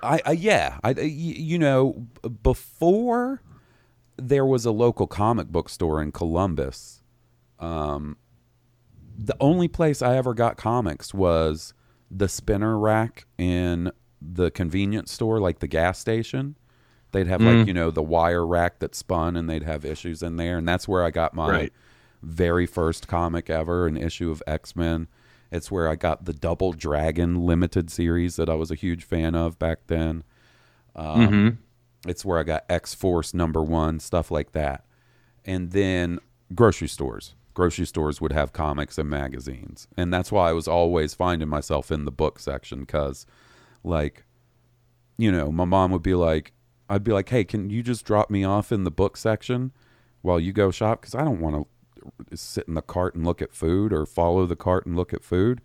I, 0.02 0.21
I 0.26 0.33
yeah, 0.33 0.78
I 0.83 0.90
you 0.90 1.61
know 1.61 2.06
before 2.42 3.40
there 4.16 4.47
was 4.47 4.64
a 4.64 4.73
local 4.73 5.06
comic 5.06 5.47
book 5.47 5.68
store 5.68 6.02
in 6.02 6.11
Columbus. 6.11 6.96
Um, 7.58 8.16
the 9.18 9.36
only 9.40 9.68
place 9.68 10.02
I 10.02 10.16
ever 10.16 10.34
got 10.34 10.56
comics 10.56 11.14
was 11.14 11.72
the 12.10 12.28
spinner 12.28 12.78
rack 12.78 13.26
in 13.38 13.90
the 14.20 14.50
convenience 14.50 15.12
store, 15.12 15.40
like 15.40 15.60
the 15.60 15.66
gas 15.68 15.98
station. 15.98 16.56
They'd 17.12 17.26
have 17.28 17.40
like 17.40 17.66
you 17.66 17.72
know 17.72 17.90
the 17.90 18.02
wire 18.02 18.46
rack 18.46 18.80
that 18.80 18.94
spun, 18.94 19.36
and 19.36 19.48
they'd 19.48 19.62
have 19.62 19.84
issues 19.84 20.22
in 20.22 20.36
there, 20.36 20.58
and 20.58 20.68
that's 20.68 20.86
where 20.88 21.02
I 21.04 21.10
got 21.10 21.32
my 21.34 21.50
Right. 21.50 21.72
very 22.22 22.66
first 22.66 23.06
comic 23.08 23.48
ever, 23.48 23.86
an 23.86 23.96
issue 23.96 24.30
of 24.30 24.42
X 24.46 24.75
Men. 24.76 25.08
It's 25.50 25.70
where 25.70 25.88
I 25.88 25.94
got 25.94 26.25
the 26.25 26.32
Double 26.34 26.72
Dragon 26.72 27.36
limited 27.46 27.88
series 27.88 28.34
that 28.36 28.48
I 28.50 28.54
was 28.54 28.70
a 28.72 28.75
huge 28.75 29.04
fan 29.04 29.34
of 29.36 29.58
back 29.58 29.86
then. 29.86 30.25
Um, 30.96 31.58
It's 32.06 32.25
where 32.25 32.38
I 32.38 32.42
got 32.42 32.64
X 32.68 32.94
Force 32.94 33.32
number 33.32 33.62
one, 33.62 34.00
stuff 34.00 34.30
like 34.30 34.52
that. 34.52 34.84
And 35.44 35.70
then 35.70 36.18
grocery 36.54 36.88
stores. 36.88 37.36
Grocery 37.56 37.86
stores 37.86 38.20
would 38.20 38.32
have 38.32 38.52
comics 38.52 38.98
and 38.98 39.08
magazines. 39.08 39.88
And 39.96 40.12
that's 40.12 40.30
why 40.30 40.50
I 40.50 40.52
was 40.52 40.68
always 40.68 41.14
finding 41.14 41.48
myself 41.48 41.90
in 41.90 42.04
the 42.04 42.12
book 42.12 42.38
section 42.38 42.80
because, 42.80 43.25
like, 43.82 44.26
you 45.16 45.32
know, 45.32 45.50
my 45.50 45.64
mom 45.64 45.90
would 45.90 46.02
be 46.02 46.14
like, 46.14 46.52
I'd 46.90 47.02
be 47.02 47.12
like, 47.12 47.30
"Hey, 47.30 47.44
can 47.44 47.70
you 47.70 47.82
just 47.82 48.04
drop 48.04 48.28
me 48.28 48.44
off 48.44 48.72
in 48.72 48.84
the 48.84 48.90
book 48.90 49.16
section 49.16 49.72
while 50.20 50.38
you 50.38 50.52
go 50.52 50.70
shop 50.70 51.00
cuz 51.00 51.14
I 51.14 51.25
don't 51.25 51.40
want 51.40 51.66
to 52.30 52.36
sit 52.36 52.68
in 52.68 52.75
the 52.75 52.82
cart 52.82 53.14
and 53.14 53.25
look 53.25 53.40
at 53.40 53.54
food 53.54 53.90
or 53.90 54.04
follow 54.04 54.44
the 54.44 54.54
cart 54.54 54.84
and 54.84 54.94
look 54.94 55.14
at 55.14 55.25
food." 55.25 55.62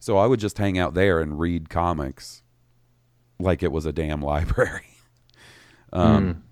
So 0.00 0.16
I 0.16 0.26
would 0.26 0.40
just 0.40 0.56
hang 0.56 0.78
out 0.78 0.94
there 0.94 1.20
and 1.20 1.38
read 1.38 1.68
comics 1.68 2.42
like 3.38 3.62
it 3.62 3.70
was 3.70 3.84
a 3.84 3.92
damn 3.92 4.22
library. 4.32 4.96
um 5.92 6.42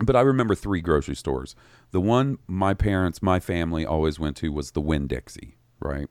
but 0.00 0.16
I 0.16 0.20
remember 0.20 0.54
three 0.54 0.80
grocery 0.80 1.16
stores. 1.16 1.54
The 1.90 2.00
one 2.00 2.38
my 2.46 2.74
parents, 2.74 3.22
my 3.22 3.40
family 3.40 3.86
always 3.86 4.18
went 4.18 4.36
to 4.38 4.52
was 4.52 4.72
the 4.72 4.80
Winn 4.80 5.06
Dixie, 5.06 5.56
right? 5.80 6.08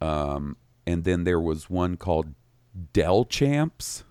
Um, 0.00 0.56
and 0.86 1.04
then 1.04 1.24
there 1.24 1.40
was 1.40 1.70
one 1.70 1.96
called 1.96 2.34
Delchamps 2.92 4.04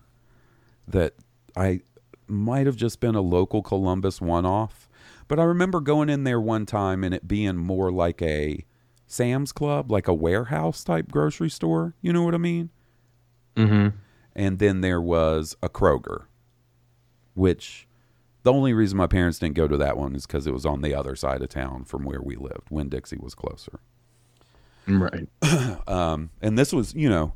that 0.86 1.14
I 1.56 1.80
might 2.26 2.66
have 2.66 2.76
just 2.76 3.00
been 3.00 3.14
a 3.14 3.20
local 3.20 3.62
Columbus 3.62 4.20
one 4.20 4.46
off. 4.46 4.88
But 5.28 5.38
I 5.38 5.44
remember 5.44 5.80
going 5.80 6.08
in 6.08 6.24
there 6.24 6.40
one 6.40 6.66
time 6.66 7.04
and 7.04 7.14
it 7.14 7.28
being 7.28 7.56
more 7.56 7.92
like 7.92 8.22
a 8.22 8.64
Sam's 9.06 9.52
Club, 9.52 9.90
like 9.90 10.08
a 10.08 10.14
warehouse 10.14 10.82
type 10.84 11.10
grocery 11.10 11.50
store. 11.50 11.94
You 12.00 12.12
know 12.12 12.22
what 12.22 12.34
I 12.34 12.38
mean? 12.38 12.70
Mm-hmm. 13.56 13.96
And 14.34 14.58
then 14.58 14.80
there 14.80 15.00
was 15.00 15.56
a 15.62 15.68
Kroger, 15.68 16.26
which 17.34 17.86
the 18.42 18.52
only 18.52 18.72
reason 18.72 18.96
my 18.96 19.06
parents 19.06 19.38
didn't 19.38 19.54
go 19.54 19.68
to 19.68 19.76
that 19.76 19.96
one 19.96 20.14
is 20.14 20.26
because 20.26 20.46
it 20.46 20.52
was 20.52 20.64
on 20.64 20.80
the 20.80 20.94
other 20.94 21.14
side 21.14 21.42
of 21.42 21.48
town 21.48 21.84
from 21.84 22.04
where 22.04 22.22
we 22.22 22.36
lived. 22.36 22.70
Winn 22.70 22.88
Dixie 22.88 23.18
was 23.18 23.34
closer. 23.34 23.80
Right. 24.86 25.28
Um, 25.86 26.30
and 26.40 26.56
this 26.56 26.72
was, 26.72 26.94
you 26.94 27.08
know, 27.08 27.32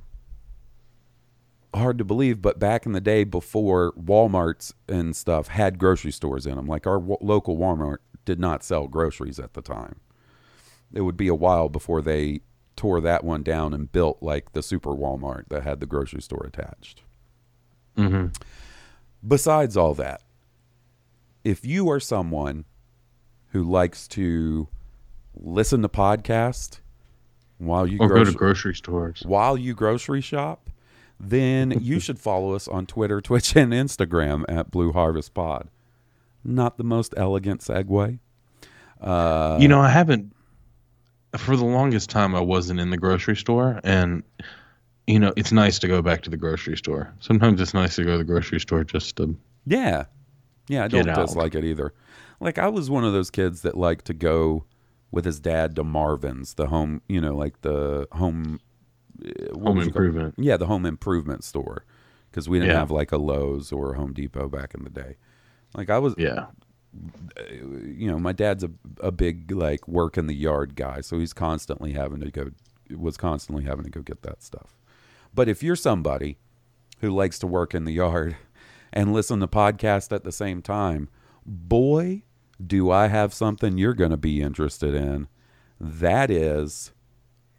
hard 1.75 1.99
to 1.99 2.05
believe, 2.05 2.41
but 2.41 2.59
back 2.59 2.87
in 2.87 2.93
the 2.93 3.01
day 3.01 3.25
before 3.25 3.93
Walmarts 3.93 4.73
and 4.89 5.15
stuff 5.15 5.49
had 5.49 5.79
grocery 5.79 6.13
stores 6.13 6.47
in 6.47 6.55
them, 6.55 6.67
like 6.67 6.87
our 6.87 6.99
w- 6.99 7.19
local 7.21 7.57
Walmart 7.57 7.99
did 8.25 8.39
not 8.39 8.63
sell 8.63 8.87
groceries 8.87 9.41
at 9.41 9.55
the 9.55 9.63
time. 9.63 10.01
It 10.93 11.01
would 11.01 11.17
be 11.17 11.29
a 11.29 11.35
while 11.35 11.69
before 11.69 12.01
they 12.01 12.41
tore 12.77 13.01
that 13.01 13.25
one 13.25 13.43
down 13.43 13.75
and 13.75 13.91
built 13.91 14.23
like 14.23 14.53
the 14.53 14.63
super 14.63 14.91
Walmart 14.91 15.49
that 15.49 15.65
had 15.65 15.81
the 15.81 15.87
grocery 15.87 16.23
store 16.23 16.47
attached. 16.47 17.03
Mm-hmm. 17.97 18.29
Besides 19.27 19.77
all 19.77 19.95
that, 19.95 20.23
if 21.45 21.65
you 21.65 21.91
are 21.91 22.01
someone 22.01 22.65
who 23.53 23.63
likes 23.63 24.09
to 24.09 24.67
listen 25.37 25.83
to 25.83 25.89
podcast 25.89 26.81
while 27.59 27.87
you 27.87 27.99
Or 28.01 28.09
go 28.09 28.25
to 28.25 28.33
grocery 28.33 28.75
stores. 28.75 29.23
while 29.25 29.57
you 29.57 29.75
grocery 29.75 30.21
shop, 30.21 30.71
then 31.21 31.71
you 31.81 32.01
should 32.01 32.19
follow 32.19 32.55
us 32.55 32.67
on 32.67 32.87
Twitter, 32.87 33.21
Twitch, 33.21 33.55
and 33.55 33.73
Instagram 33.73 34.45
at 34.49 34.71
Blue 34.71 34.93
Harvest 34.93 35.35
Pod. 35.35 35.69
Not 36.43 36.77
the 36.77 36.85
most 36.85 37.15
elegant 37.17 37.61
segue. 37.61 38.19
Uh, 39.01 39.59
you 39.61 39.69
know, 39.69 39.81
I 39.81 39.89
haven't. 39.91 40.35
For 41.37 41.57
the 41.57 41.65
longest 41.65 42.11
time, 42.11 42.35
I 42.35 42.41
wasn't 42.41 42.79
in 42.81 42.91
the 42.91 42.97
grocery 42.97 43.37
store, 43.37 43.81
and 43.83 44.23
you 45.07 45.19
know, 45.19 45.33
it's 45.37 45.53
nice 45.53 45.79
to 45.81 45.89
go 45.89 46.01
back 46.01 46.23
to 46.23 46.31
the 46.31 46.37
grocery 46.37 46.77
store. 46.77 47.13
Sometimes 47.21 47.61
it's 47.61 47.75
nice 47.75 47.97
to 47.97 48.05
go 48.05 48.13
to 48.13 48.19
the 48.19 48.25
grocery 48.25 48.61
store 48.61 48.85
just 48.85 49.17
to. 49.17 49.37
Yeah. 49.67 50.05
Yeah, 50.69 50.85
I 50.85 50.89
don't 50.89 51.07
dislike 51.07 51.55
it 51.55 51.65
either. 51.65 51.93
Like 52.41 52.59
I 52.59 52.69
was 52.69 52.89
one 52.91 53.05
of 53.05 53.13
those 53.13 53.31
kids 53.31 53.63
that 53.63 53.77
liked 53.77 54.05
to 54.07 54.15
go 54.15 54.65
with 55.11 55.25
his 55.25 55.39
dad 55.41 55.77
to 55.77 55.85
Marvin's, 55.85 56.55
the 56.55 56.67
home, 56.67 57.01
you 57.09 57.21
know, 57.21 57.35
like 57.35 57.61
the 57.63 58.09
home 58.13 58.59
uh, 59.25 59.53
Home 59.55 59.77
would 59.77 59.87
you 59.87 59.93
call- 59.93 60.03
improvement. 60.03 60.35
Yeah, 60.39 60.57
the 60.57 60.67
home 60.67 60.85
improvement 60.87 61.45
store 61.45 61.85
because 62.31 62.49
we 62.49 62.59
didn't 62.59 62.73
Yeah. 62.73 62.81
have 62.81 62.91
like 62.91 63.13
a 63.13 63.17
Lowe's 63.19 63.71
or 63.73 63.93
a 63.95 63.97
Home 63.97 64.13
Depot 64.13 64.49
back 64.49 64.75
in 64.75 64.83
the 64.83 64.91
day. 64.91 65.17
Like 65.77 65.89
I 65.91 65.99
was, 65.99 66.15
Yeah. 66.19 66.47
you 67.85 68.11
know, 68.11 68.19
my 68.19 68.33
dad's 68.33 68.65
a 68.65 68.71
a 69.01 69.11
big 69.13 69.51
like 69.53 69.87
work 69.89 70.17
in 70.19 70.27
the 70.27 70.35
yard 70.35 70.75
guy, 70.77 71.01
so 71.01 71.19
he's 71.19 71.33
constantly 71.33 71.93
having 71.93 72.21
to 72.21 72.31
go 72.31 72.51
was 72.97 73.17
constantly 73.17 73.65
having 73.65 73.85
to 73.85 73.91
go 73.91 74.03
get 74.03 74.23
that 74.23 74.43
stuff. 74.43 74.77
But 75.35 75.49
if 75.49 75.63
you're 75.63 75.77
somebody 75.77 76.39
who 77.01 77.11
likes 77.11 77.39
to 77.41 77.47
work 77.47 77.75
in 77.75 77.85
the 77.85 77.93
yard 77.93 78.37
and 78.95 79.13
listen 79.13 79.41
to 79.41 79.49
podcasts 79.49 80.13
at 80.13 80.25
the 80.25 80.33
same 80.33 80.63
time, 80.63 81.11
boy, 81.45 82.23
do 82.65 82.91
I 82.91 83.09
have 83.09 83.35
something 83.35 83.77
you're 83.77 83.93
going 83.93 84.13
to 84.13 84.17
be 84.17 84.41
interested 84.41 84.95
in. 84.95 85.27
That 85.81 86.31
is 86.31 86.93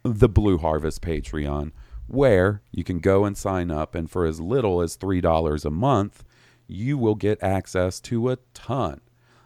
the 0.02 0.28
Blue 0.28 0.56
Harvest 0.58 1.02
Patreon, 1.02 1.72
where 2.06 2.62
you 2.72 2.82
can 2.82 3.00
go 3.00 3.24
and 3.24 3.36
sign 3.36 3.70
up, 3.70 3.94
and 3.94 4.10
for 4.10 4.24
as 4.24 4.40
little 4.40 4.80
as 4.80 4.96
$3 4.96 5.64
a 5.64 5.70
month, 5.70 6.24
you 6.66 6.96
will 6.96 7.14
get 7.14 7.42
access 7.42 8.00
to 8.00 8.30
a 8.30 8.38
ton 8.54 9.02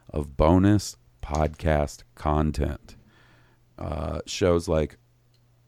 of 0.08 0.36
bonus 0.36 0.96
podcast 1.22 2.04
content. 2.14 2.94
Uh, 3.76 4.20
shows 4.26 4.68
like 4.68 4.98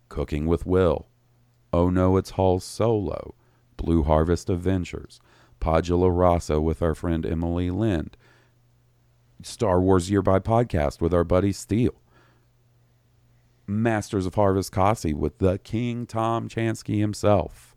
Cooking 0.09 0.47
with 0.47 0.67
Will, 0.67 1.09
Oh 1.73 1.91
No, 1.91 2.17
It's 2.17 2.31
Hall 2.31 2.61
Solo, 2.61 3.35
Blue 3.77 4.03
Harvest 4.03 4.49
Adventures, 4.49 5.21
Podula 5.63 6.11
Rasa 6.15 6.61
with 6.61 6.83
our 6.83 6.95
friend 6.95 7.25
Emily 7.25 7.71
Lind, 7.71 8.17
Star 9.43 9.81
Wars 9.81 10.11
Year 10.11 10.21
by 10.23 10.41
Podcast 10.41 11.01
with 11.01 11.15
our 11.15 11.25
buddy 11.25 11.53
Steele, 11.53 11.95
Masters 13.67 14.27
of 14.27 14.35
Harvest 14.35 14.73
Kasi 14.73 15.13
with 15.13 15.39
the 15.39 15.59
King 15.59 16.05
Tom 16.05 16.49
Chansky 16.49 16.99
himself, 16.99 17.77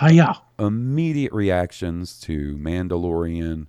Hiya. 0.00 0.42
immediate 0.58 1.32
reactions 1.32 2.18
to 2.22 2.56
Mandalorian, 2.56 3.66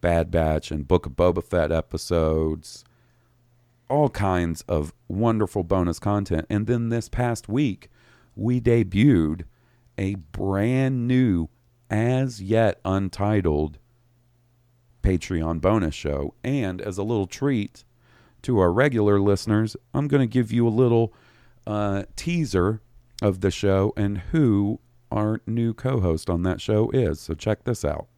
Bad 0.00 0.32
Batch, 0.32 0.72
and 0.72 0.88
Book 0.88 1.06
of 1.06 1.12
Boba 1.12 1.44
Fett 1.44 1.70
episodes, 1.70 2.84
all 3.88 4.08
kinds 4.08 4.62
of 4.62 4.92
wonderful 5.06 5.62
bonus 5.62 6.00
content. 6.00 6.46
And 6.50 6.66
then 6.66 6.88
this 6.88 7.08
past 7.08 7.48
week, 7.48 7.88
we 8.34 8.60
debuted 8.60 9.42
a 9.96 10.16
brand 10.16 11.06
new, 11.06 11.48
as 11.92 12.40
yet 12.40 12.80
untitled 12.86 13.78
Patreon 15.02 15.60
bonus 15.60 15.94
show. 15.94 16.34
And 16.42 16.80
as 16.80 16.96
a 16.96 17.02
little 17.02 17.26
treat 17.26 17.84
to 18.42 18.58
our 18.58 18.72
regular 18.72 19.20
listeners, 19.20 19.76
I'm 19.92 20.08
going 20.08 20.22
to 20.22 20.26
give 20.26 20.50
you 20.50 20.66
a 20.66 20.70
little 20.70 21.12
uh, 21.66 22.04
teaser 22.16 22.80
of 23.20 23.42
the 23.42 23.50
show 23.50 23.92
and 23.96 24.18
who 24.18 24.80
our 25.12 25.42
new 25.46 25.74
co 25.74 26.00
host 26.00 26.30
on 26.30 26.42
that 26.44 26.60
show 26.62 26.90
is. 26.90 27.20
So 27.20 27.34
check 27.34 27.64
this 27.64 27.84
out. 27.84 28.08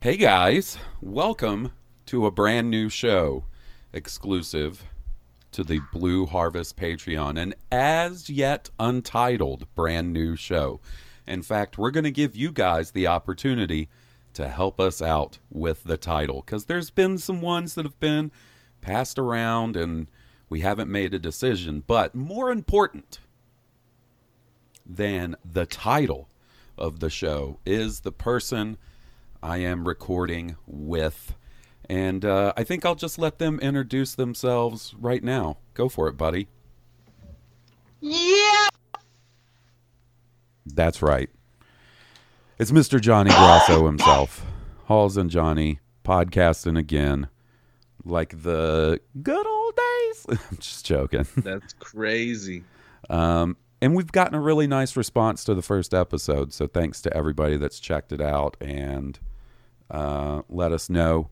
Hey 0.00 0.16
guys, 0.16 0.76
welcome 1.00 1.70
to 2.06 2.26
a 2.26 2.32
brand 2.32 2.68
new 2.68 2.88
show 2.88 3.44
exclusive 3.92 4.84
to 5.52 5.62
the 5.62 5.80
Blue 5.92 6.26
Harvest 6.26 6.76
Patreon, 6.76 7.40
an 7.40 7.54
as 7.70 8.28
yet 8.28 8.70
untitled 8.80 9.72
brand 9.76 10.12
new 10.12 10.34
show. 10.34 10.80
In 11.26 11.42
fact, 11.42 11.78
we're 11.78 11.90
going 11.90 12.04
to 12.04 12.10
give 12.10 12.36
you 12.36 12.52
guys 12.52 12.90
the 12.90 13.06
opportunity 13.06 13.88
to 14.34 14.48
help 14.48 14.80
us 14.80 15.02
out 15.02 15.38
with 15.50 15.84
the 15.84 15.96
title 15.96 16.42
because 16.44 16.64
there's 16.64 16.90
been 16.90 17.18
some 17.18 17.40
ones 17.40 17.74
that 17.74 17.84
have 17.84 18.00
been 18.00 18.30
passed 18.80 19.18
around 19.18 19.76
and 19.76 20.08
we 20.48 20.60
haven't 20.60 20.90
made 20.90 21.14
a 21.14 21.18
decision. 21.18 21.82
But 21.86 22.14
more 22.14 22.50
important 22.50 23.20
than 24.84 25.36
the 25.44 25.66
title 25.66 26.28
of 26.76 27.00
the 27.00 27.10
show 27.10 27.58
is 27.64 28.00
the 28.00 28.12
person 28.12 28.76
I 29.42 29.58
am 29.58 29.86
recording 29.86 30.56
with. 30.66 31.34
And 31.88 32.24
uh, 32.24 32.52
I 32.56 32.64
think 32.64 32.84
I'll 32.84 32.94
just 32.94 33.18
let 33.18 33.38
them 33.38 33.60
introduce 33.60 34.14
themselves 34.14 34.94
right 34.98 35.22
now. 35.22 35.58
Go 35.74 35.88
for 35.88 36.08
it, 36.08 36.16
buddy. 36.16 36.48
Yeah. 38.00 38.68
That's 40.66 41.02
right. 41.02 41.30
It's 42.58 42.70
Mr. 42.70 43.00
Johnny 43.00 43.30
Grosso 43.30 43.86
himself. 43.86 44.44
Halls 44.84 45.16
and 45.16 45.30
Johnny 45.30 45.80
podcasting 46.04 46.78
again, 46.78 47.28
like 48.04 48.42
the 48.42 49.00
good 49.22 49.46
old 49.46 49.74
days. 49.76 50.26
I'm 50.50 50.58
just 50.58 50.84
joking. 50.86 51.26
That's 51.38 51.72
crazy. 51.74 52.64
Um, 53.10 53.56
and 53.80 53.96
we've 53.96 54.12
gotten 54.12 54.34
a 54.34 54.40
really 54.40 54.66
nice 54.66 54.96
response 54.96 55.42
to 55.44 55.54
the 55.54 55.62
first 55.62 55.92
episode. 55.92 56.52
So 56.52 56.66
thanks 56.66 57.00
to 57.02 57.16
everybody 57.16 57.56
that's 57.56 57.80
checked 57.80 58.12
it 58.12 58.20
out 58.20 58.56
and 58.60 59.18
uh, 59.90 60.42
let 60.48 60.72
us 60.72 60.88
know. 60.88 61.30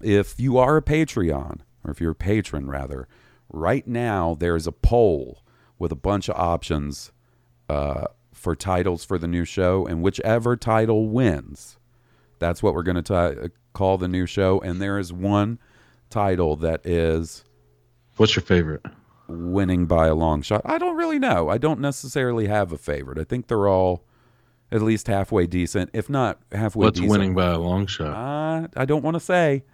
If 0.00 0.40
you 0.40 0.56
are 0.56 0.78
a 0.78 0.82
Patreon, 0.82 1.60
or 1.84 1.90
if 1.90 2.00
you're 2.00 2.12
a 2.12 2.14
patron 2.14 2.68
rather, 2.68 3.06
right 3.52 3.86
now 3.86 4.34
there's 4.38 4.66
a 4.66 4.72
poll 4.72 5.42
with 5.78 5.92
a 5.92 5.96
bunch 5.96 6.28
of 6.28 6.36
options 6.36 7.12
uh, 7.68 8.06
for 8.40 8.56
titles 8.56 9.04
for 9.04 9.18
the 9.18 9.28
new 9.28 9.44
show. 9.44 9.86
And 9.86 10.02
whichever 10.02 10.56
title 10.56 11.08
wins, 11.08 11.78
that's 12.38 12.62
what 12.62 12.74
we're 12.74 12.82
going 12.82 13.02
to 13.04 13.50
call 13.74 13.98
the 13.98 14.08
new 14.08 14.24
show. 14.26 14.58
And 14.60 14.80
there 14.80 14.98
is 14.98 15.12
one 15.12 15.58
title 16.08 16.56
that 16.56 16.84
is 16.86 17.44
What's 18.16 18.34
your 18.34 18.42
favorite? 18.42 18.84
winning 19.28 19.86
by 19.86 20.06
a 20.08 20.14
long 20.14 20.42
shot. 20.42 20.62
I 20.64 20.78
don't 20.78 20.96
really 20.96 21.18
know. 21.18 21.48
I 21.48 21.58
don't 21.58 21.80
necessarily 21.80 22.48
have 22.48 22.72
a 22.72 22.78
favorite. 22.78 23.18
I 23.18 23.24
think 23.24 23.46
they're 23.46 23.68
all 23.68 24.02
at 24.72 24.82
least 24.82 25.06
halfway 25.06 25.46
decent, 25.46 25.90
if 25.92 26.08
not 26.08 26.40
halfway 26.52 26.86
What's 26.86 26.98
decent. 26.98 27.10
winning 27.10 27.34
by 27.34 27.50
a 27.50 27.58
long 27.58 27.86
shot? 27.86 28.14
Uh, 28.14 28.68
I 28.76 28.84
don't 28.86 29.02
want 29.04 29.14
to 29.16 29.20
say. 29.20 29.64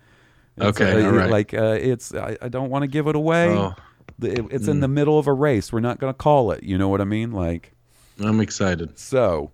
It's, 0.56 0.66
Okay, 0.80 1.02
uh, 1.02 1.06
all 1.06 1.12
right. 1.12 1.30
Like 1.30 1.54
uh, 1.54 1.76
it's, 1.80 2.14
I, 2.14 2.36
I 2.42 2.48
don't 2.48 2.70
want 2.70 2.82
to 2.82 2.86
give 2.88 3.06
it 3.06 3.14
away. 3.16 3.48
Oh. 3.50 3.74
It- 4.22 4.46
it's 4.50 4.68
in 4.68 4.80
the 4.80 4.88
middle 4.88 5.18
of 5.18 5.26
a 5.26 5.32
race. 5.32 5.72
We're 5.72 5.80
not 5.80 5.98
going 6.00 6.12
to 6.12 6.16
call 6.16 6.50
it. 6.50 6.62
You 6.62 6.78
know 6.78 6.88
what 6.88 7.00
I 7.00 7.04
mean? 7.04 7.32
Like 7.32 7.72
I'm 8.20 8.40
excited. 8.40 8.98
so. 8.98 9.52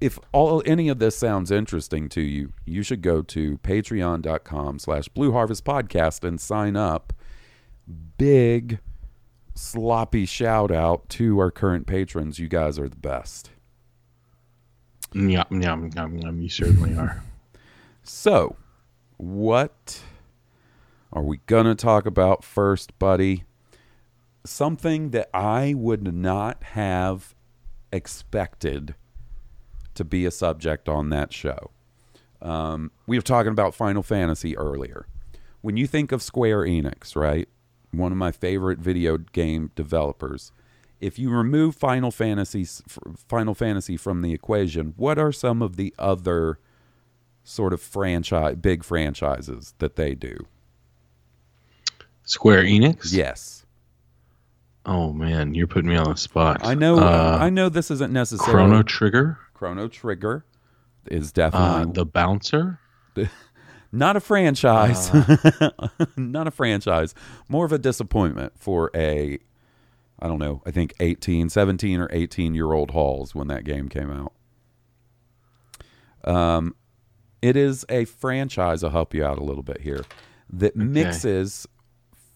If 0.00 0.18
all 0.32 0.62
any 0.66 0.88
of 0.90 0.98
this 0.98 1.16
sounds 1.16 1.50
interesting 1.50 2.10
to 2.10 2.20
you, 2.20 2.52
you 2.66 2.82
should 2.82 3.00
go 3.00 3.22
to 3.22 3.56
patreon.com 3.58 4.78
slash 4.78 5.08
blue 5.08 5.32
harvest 5.32 5.64
podcast 5.64 6.24
and 6.24 6.38
sign 6.38 6.76
up. 6.76 7.14
Big 8.18 8.80
sloppy 9.54 10.26
shout 10.26 10.70
out 10.70 11.08
to 11.10 11.38
our 11.38 11.50
current 11.50 11.86
patrons. 11.86 12.38
You 12.38 12.48
guys 12.48 12.78
are 12.78 12.88
the 12.88 12.96
best. 12.96 13.50
Yum, 15.14 15.28
yum, 15.50 15.90
yum, 15.94 16.18
yum. 16.18 16.40
You 16.40 16.48
certainly 16.48 16.96
are. 16.96 17.22
So, 18.02 18.56
what 19.16 20.02
are 21.12 21.22
we 21.22 21.38
going 21.46 21.66
to 21.66 21.74
talk 21.74 22.04
about 22.04 22.44
first, 22.44 22.98
buddy? 22.98 23.44
Something 24.44 25.10
that 25.10 25.30
I 25.32 25.72
would 25.74 26.12
not 26.12 26.62
have 26.64 27.33
expected 27.94 28.94
to 29.94 30.04
be 30.04 30.26
a 30.26 30.30
subject 30.30 30.88
on 30.88 31.10
that 31.10 31.32
show. 31.32 31.70
Um, 32.42 32.90
we 33.06 33.16
were 33.16 33.22
talking 33.22 33.52
about 33.52 33.74
Final 33.74 34.02
Fantasy 34.02 34.56
earlier. 34.56 35.06
When 35.62 35.76
you 35.76 35.86
think 35.86 36.12
of 36.12 36.22
Square 36.22 36.62
Enix, 36.62 37.16
right? 37.16 37.48
One 37.90 38.12
of 38.12 38.18
my 38.18 38.32
favorite 38.32 38.80
video 38.80 39.18
game 39.18 39.70
developers. 39.74 40.52
If 41.00 41.18
you 41.18 41.30
remove 41.30 41.76
Final 41.76 42.10
Fantasy 42.10 42.66
Final 43.28 43.54
Fantasy 43.54 43.96
from 43.96 44.22
the 44.22 44.32
equation, 44.32 44.94
what 44.96 45.18
are 45.18 45.32
some 45.32 45.62
of 45.62 45.76
the 45.76 45.94
other 45.98 46.58
sort 47.44 47.74
of 47.74 47.80
franchise 47.80 48.56
big 48.56 48.82
franchises 48.82 49.74
that 49.78 49.96
they 49.96 50.14
do. 50.14 50.46
Square 52.24 52.64
Enix? 52.64 53.12
Yes. 53.12 53.63
Oh 54.86 55.12
man, 55.12 55.54
you're 55.54 55.66
putting 55.66 55.88
me 55.88 55.96
on 55.96 56.10
the 56.10 56.16
spot. 56.16 56.60
I 56.62 56.74
know 56.74 56.98
Uh, 56.98 57.38
I 57.40 57.50
know 57.50 57.68
this 57.68 57.90
isn't 57.90 58.12
necessarily 58.12 58.52
Chrono 58.52 58.82
Trigger, 58.82 59.38
Chrono 59.54 59.88
Trigger 59.88 60.44
is 61.06 61.28
uh, 61.28 61.32
definitely 61.34 61.92
the 61.92 62.04
Bouncer. 62.06 62.80
not 63.92 64.16
a 64.16 64.20
franchise. 64.20 65.10
Uh. 65.10 65.78
not 66.16 66.46
a 66.46 66.50
franchise. 66.50 67.14
More 67.48 67.64
of 67.64 67.72
a 67.72 67.78
disappointment 67.78 68.52
for 68.58 68.90
a 68.94 69.38
I 70.20 70.28
don't 70.28 70.38
know, 70.38 70.62
I 70.64 70.70
think 70.70 70.94
18, 71.00 71.48
17 71.48 72.00
or 72.00 72.08
18 72.10 72.54
year 72.54 72.72
old 72.72 72.90
Halls 72.92 73.34
when 73.34 73.48
that 73.48 73.64
game 73.64 73.88
came 73.88 74.10
out. 74.10 74.32
Um 76.30 76.74
it 77.42 77.56
is 77.56 77.84
a 77.90 78.04
franchise, 78.06 78.82
I'll 78.82 78.90
help 78.90 79.12
you 79.14 79.24
out 79.24 79.38
a 79.38 79.44
little 79.44 79.62
bit 79.62 79.80
here, 79.82 80.04
that 80.50 80.76
mixes 80.76 81.66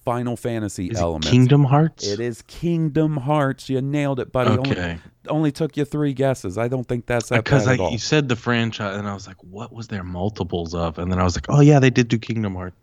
Final 0.09 0.37
Fantasy 0.39 0.87
Is 0.87 0.97
it 0.99 1.03
elements. 1.03 1.29
Kingdom 1.29 1.65
Hearts? 1.65 2.07
It 2.07 2.19
is 2.19 2.41
Kingdom 2.43 3.19
Hearts. 3.19 3.69
You 3.69 3.83
nailed 3.83 4.21
it, 4.21 4.33
buddy. 4.33 4.53
Only, 4.53 4.71
Okay. 4.71 4.99
only 5.29 5.53
took 5.53 5.77
you 5.77 5.85
three 5.85 6.15
guesses. 6.15 6.57
I 6.57 6.67
don't 6.69 6.89
think 6.89 7.05
that's 7.05 7.29
that 7.29 7.45
Because 7.45 7.65
bad 7.67 7.71
I, 7.73 7.75
at 7.75 7.81
all. 7.81 7.91
you 7.91 7.99
said 7.99 8.29
the 8.31 8.37
franchise, 8.37 8.97
and 8.97 9.07
I 9.07 9.13
was 9.13 9.27
like, 9.27 9.37
"What 9.45 9.71
was 9.71 9.89
there 9.89 10.03
multiples 10.05 10.75
of?" 10.75 10.99
And 10.99 11.13
then 11.13 11.19
I 11.19 11.25
was 11.25 11.37
like, 11.37 11.45
"Oh 11.51 11.61
yeah, 11.61 11.79
they 11.79 11.91
did 11.91 12.09
do 12.09 12.19
Kingdom 12.19 12.55
Hearts." 12.55 12.77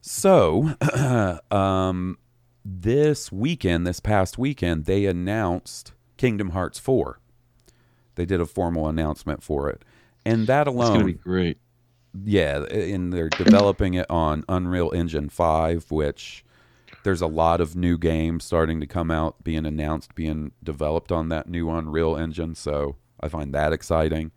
So, 0.00 0.74
um, 1.50 2.18
this 2.64 3.30
weekend, 3.30 3.86
this 3.86 4.00
past 4.00 4.36
weekend, 4.38 4.84
they 4.86 5.06
announced 5.06 5.92
Kingdom 6.16 6.50
Hearts 6.50 6.78
4. 6.78 7.20
They 8.16 8.24
did 8.24 8.40
a 8.40 8.46
formal 8.46 8.88
announcement 8.88 9.42
for 9.42 9.68
it. 9.70 9.84
And 10.24 10.46
that 10.48 10.66
alone, 10.66 10.80
It's 10.82 10.90
gonna 10.90 11.04
be 11.04 11.12
great. 11.12 11.58
Yeah, 12.24 12.64
and 12.64 13.12
they're 13.12 13.28
developing 13.28 13.94
it 13.94 14.06
on 14.10 14.44
Unreal 14.48 14.90
Engine 14.94 15.28
5, 15.28 15.90
which 15.90 16.44
there's 17.04 17.20
a 17.20 17.26
lot 17.26 17.60
of 17.60 17.76
new 17.76 17.96
games 17.98 18.44
starting 18.44 18.80
to 18.80 18.86
come 18.86 19.10
out, 19.10 19.42
being 19.44 19.66
announced, 19.66 20.14
being 20.14 20.52
developed 20.62 21.12
on 21.12 21.28
that 21.28 21.48
new 21.48 21.70
Unreal 21.70 22.16
Engine. 22.16 22.54
So 22.54 22.96
I 23.20 23.28
find 23.28 23.54
that 23.54 23.72
exciting. 23.72 24.32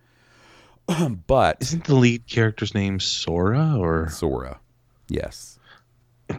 but 1.28 1.58
Isn't 1.62 1.86
the 1.86 1.96
lead 1.96 2.28
character's 2.28 2.74
name 2.74 3.00
Sora, 3.00 3.76
or 3.78 4.10
Sora, 4.10 4.60
yes. 5.08 5.60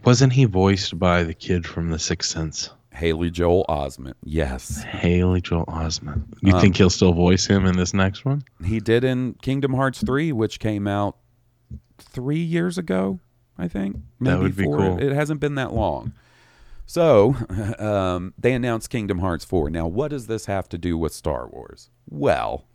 wasn't 0.03 0.33
he 0.33 0.45
voiced 0.45 0.97
by 0.99 1.23
the 1.23 1.33
kid 1.33 1.65
from 1.65 1.89
The 1.89 1.99
Sixth 1.99 2.29
Sense? 2.29 2.69
Haley 2.93 3.29
Joel 3.29 3.65
Osment, 3.69 4.15
yes. 4.25 4.83
Haley 4.83 5.39
Joel 5.39 5.65
Osment. 5.67 6.25
You 6.41 6.53
Um, 6.53 6.59
think 6.61 6.75
he'll 6.75 6.89
still 6.89 7.13
voice 7.13 7.45
him 7.47 7.65
in 7.65 7.77
this 7.77 7.93
next 7.93 8.25
one? 8.25 8.43
He 8.65 8.81
did 8.81 9.05
in 9.05 9.35
Kingdom 9.41 9.73
Hearts 9.73 10.03
3, 10.05 10.33
which 10.33 10.59
came 10.59 10.87
out 10.87 11.15
three 12.01 12.41
years 12.41 12.77
ago, 12.77 13.19
I 13.57 13.67
think. 13.67 13.97
That 14.19 14.39
would 14.39 14.55
be 14.55 14.63
four. 14.63 14.77
cool. 14.77 15.01
It 15.01 15.11
hasn't 15.11 15.39
been 15.39 15.55
that 15.55 15.73
long. 15.73 16.13
So 16.85 17.35
um, 17.79 18.33
they 18.37 18.53
announced 18.53 18.89
Kingdom 18.89 19.19
Hearts 19.19 19.45
4. 19.45 19.69
Now, 19.69 19.87
what 19.87 20.09
does 20.09 20.27
this 20.27 20.45
have 20.45 20.67
to 20.69 20.77
do 20.77 20.97
with 20.97 21.13
Star 21.13 21.47
Wars? 21.47 21.89
Well, 22.09 22.65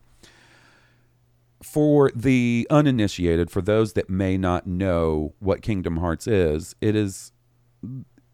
for 1.62 2.10
the 2.14 2.66
uninitiated, 2.70 3.50
for 3.50 3.60
those 3.60 3.94
that 3.94 4.08
may 4.08 4.38
not 4.38 4.66
know 4.66 5.34
what 5.38 5.62
Kingdom 5.62 5.98
Hearts 5.98 6.26
is, 6.26 6.74
it 6.80 6.96
is 6.96 7.32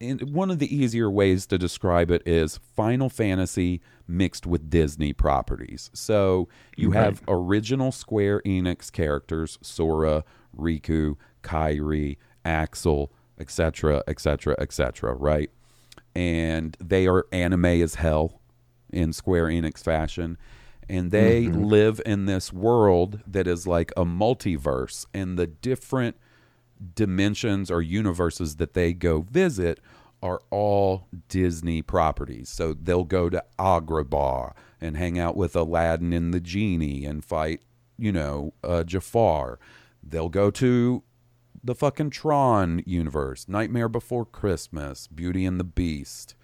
in, 0.03 0.19
one 0.33 0.51
of 0.51 0.59
the 0.59 0.75
easier 0.75 1.11
ways 1.11 1.47
to 1.47 1.59
describe 1.59 2.11
it 2.11 2.23
is 2.27 2.59
Final 2.77 3.09
Fantasy 3.09 3.81
mixed 4.07 4.47
with 4.47 4.69
Disney 4.69 5.13
properties. 5.13 5.91
So 5.95 6.49
you 6.77 6.91
have 6.91 7.23
original 7.29 7.93
Square 7.93 8.43
Enix 8.45 8.91
characters, 8.91 9.59
Sora, 9.63 10.25
Riku, 10.57 11.17
Kairi, 11.43 12.17
Axel, 12.45 13.13
etc., 13.39 14.03
etc., 14.07 14.55
etc., 14.59 15.15
right? 15.15 15.51
And 16.15 16.77
they 16.81 17.07
are 17.07 17.27
anime 17.33 17.65
as 17.65 17.97
hell 17.97 18.41
in 18.91 19.13
Square 19.13 19.47
Enix 19.47 19.83
fashion. 19.83 20.37
And 20.89 21.11
they 21.11 21.47
live 21.49 22.03
in 22.05 22.27
this 22.27 22.53
world 22.53 23.21
that 23.27 23.47
is 23.47 23.67
like 23.67 23.93
a 23.97 24.05
multiverse, 24.05 25.07
and 25.15 25.39
the 25.39 25.47
different 25.47 26.17
dimensions 26.95 27.71
or 27.71 27.81
universes 27.81 28.57
that 28.57 28.75
they 28.75 28.93
go 28.93 29.21
visit 29.21 29.81
are 30.23 30.41
all 30.51 31.09
Disney 31.29 31.83
properties. 31.83 32.49
So 32.49 32.75
they'll 32.75 33.05
go 33.05 33.29
to 33.29 33.43
Agrabah 33.59 34.53
and 34.81 34.97
hang 34.97 35.19
out 35.19 35.37
with 35.37 35.57
Aladdin 35.57 36.13
and 36.13 36.33
the 36.33 36.41
genie 36.41 37.05
and 37.05 37.25
fight, 37.25 37.63
you 37.99 38.13
know, 38.13 38.53
uh, 38.63 38.85
Jafar. 38.85 39.59
They'll 40.03 40.29
go 40.29 40.51
to 40.51 41.03
the 41.65 41.75
fucking 41.75 42.11
Tron 42.11 42.83
universe, 42.87 43.49
Nightmare 43.49 43.89
Before 43.89 44.25
Christmas, 44.25 45.07
Beauty 45.07 45.45
and 45.45 45.61
the 45.61 45.65
Beast, 45.65 46.35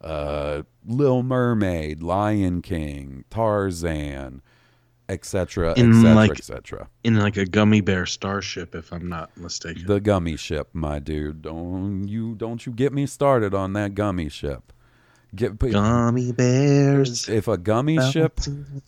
uh, 0.00 0.62
Little 0.86 1.22
Mermaid, 1.22 2.02
Lion 2.02 2.62
King, 2.62 3.24
Tarzan, 3.30 4.42
etc., 5.08 5.72
etc., 5.72 6.30
etc. 6.30 6.88
In 7.02 7.18
like 7.18 7.36
a 7.36 7.44
gummy 7.44 7.80
bear 7.80 8.06
starship, 8.06 8.74
if 8.74 8.92
I'm 8.92 9.08
not 9.08 9.36
mistaken. 9.36 9.86
The 9.86 10.00
gummy 10.00 10.36
ship, 10.36 10.68
my 10.72 10.98
dude. 10.98 11.42
Don't 11.42 12.08
you 12.08 12.34
don't 12.34 12.64
you 12.64 12.72
get 12.72 12.92
me 12.92 13.06
started 13.06 13.54
on 13.54 13.74
that 13.74 13.94
gummy 13.94 14.28
ship. 14.28 14.72
Get 15.34 15.58
gummy 15.58 16.32
bears. 16.32 17.28
if 17.28 17.48
a 17.48 17.56
gummy 17.58 17.98
ship 18.12 18.40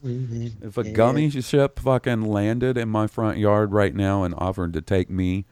if 0.04 0.76
a 0.76 0.84
gummy 0.84 1.30
ship 1.30 1.78
fucking 1.80 2.22
landed 2.22 2.76
in 2.78 2.88
my 2.88 3.06
front 3.06 3.38
yard 3.38 3.72
right 3.72 3.94
now 3.94 4.22
and 4.22 4.34
offered 4.38 4.72
to 4.74 4.80
take 4.82 5.10
me 5.10 5.44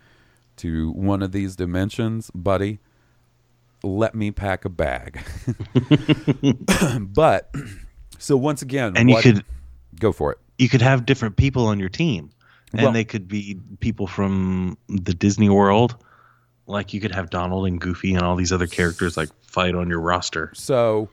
to 0.56 0.92
one 0.92 1.20
of 1.22 1.32
these 1.32 1.56
dimensions, 1.56 2.30
buddy, 2.34 2.78
let 3.82 4.14
me 4.14 4.30
pack 4.30 4.64
a 4.64 4.68
bag. 4.68 5.20
but 7.00 7.52
so 8.18 8.36
once 8.36 8.62
again, 8.62 8.92
And 8.96 9.10
you 9.10 9.20
could 9.20 9.44
go 9.98 10.12
for 10.12 10.32
it. 10.32 10.38
you 10.58 10.68
could 10.68 10.82
have 10.82 11.06
different 11.06 11.36
people 11.36 11.66
on 11.66 11.78
your 11.80 11.88
team, 11.88 12.30
and 12.72 12.82
Well- 12.82 12.92
they 12.92 13.04
could 13.04 13.26
be 13.28 13.58
people 13.80 14.06
from 14.06 14.78
the 14.88 15.14
Disney 15.14 15.48
World. 15.48 15.96
Like 16.66 16.94
you 16.94 17.00
could 17.00 17.12
have 17.12 17.30
Donald 17.30 17.66
and 17.66 17.80
Goofy 17.80 18.14
and 18.14 18.22
all 18.22 18.36
these 18.36 18.52
other 18.52 18.66
characters 18.66 19.16
like 19.16 19.28
fight 19.42 19.74
on 19.74 19.88
your 19.88 20.00
roster. 20.00 20.50
So 20.54 21.10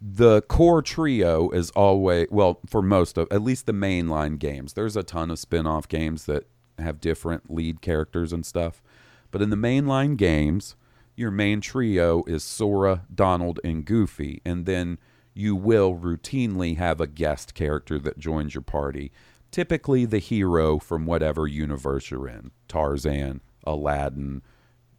the 0.00 0.40
core 0.42 0.80
trio 0.80 1.50
is 1.50 1.70
always 1.72 2.28
well 2.30 2.60
for 2.66 2.80
most 2.80 3.18
of 3.18 3.28
at 3.30 3.42
least 3.42 3.66
the 3.66 3.72
mainline 3.72 4.38
games. 4.38 4.72
There's 4.72 4.96
a 4.96 5.02
ton 5.02 5.30
of 5.30 5.38
spin-off 5.38 5.86
games 5.88 6.24
that 6.26 6.46
have 6.78 7.00
different 7.00 7.52
lead 7.52 7.82
characters 7.82 8.32
and 8.32 8.46
stuff. 8.46 8.82
But 9.30 9.42
in 9.42 9.50
the 9.50 9.56
mainline 9.56 10.16
games, 10.16 10.76
your 11.14 11.30
main 11.30 11.60
trio 11.60 12.24
is 12.26 12.42
Sora, 12.42 13.02
Donald, 13.14 13.60
and 13.62 13.84
Goofy, 13.84 14.40
and 14.44 14.64
then 14.64 14.96
you 15.34 15.54
will 15.54 15.94
routinely 15.94 16.78
have 16.78 17.00
a 17.00 17.06
guest 17.06 17.54
character 17.54 17.98
that 17.98 18.18
joins 18.18 18.54
your 18.54 18.62
party. 18.62 19.12
Typically 19.50 20.06
the 20.06 20.18
hero 20.18 20.78
from 20.78 21.04
whatever 21.04 21.46
universe 21.46 22.10
you're 22.10 22.28
in. 22.28 22.50
Tarzan, 22.68 23.42
Aladdin, 23.64 24.42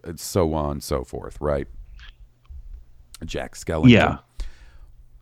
and 0.04 0.20
so 0.20 0.54
on 0.54 0.72
and 0.72 0.84
so 0.84 1.04
forth, 1.04 1.38
right? 1.42 1.68
Jack 3.26 3.56
Skellington. 3.56 3.90
Yeah. 3.90 4.18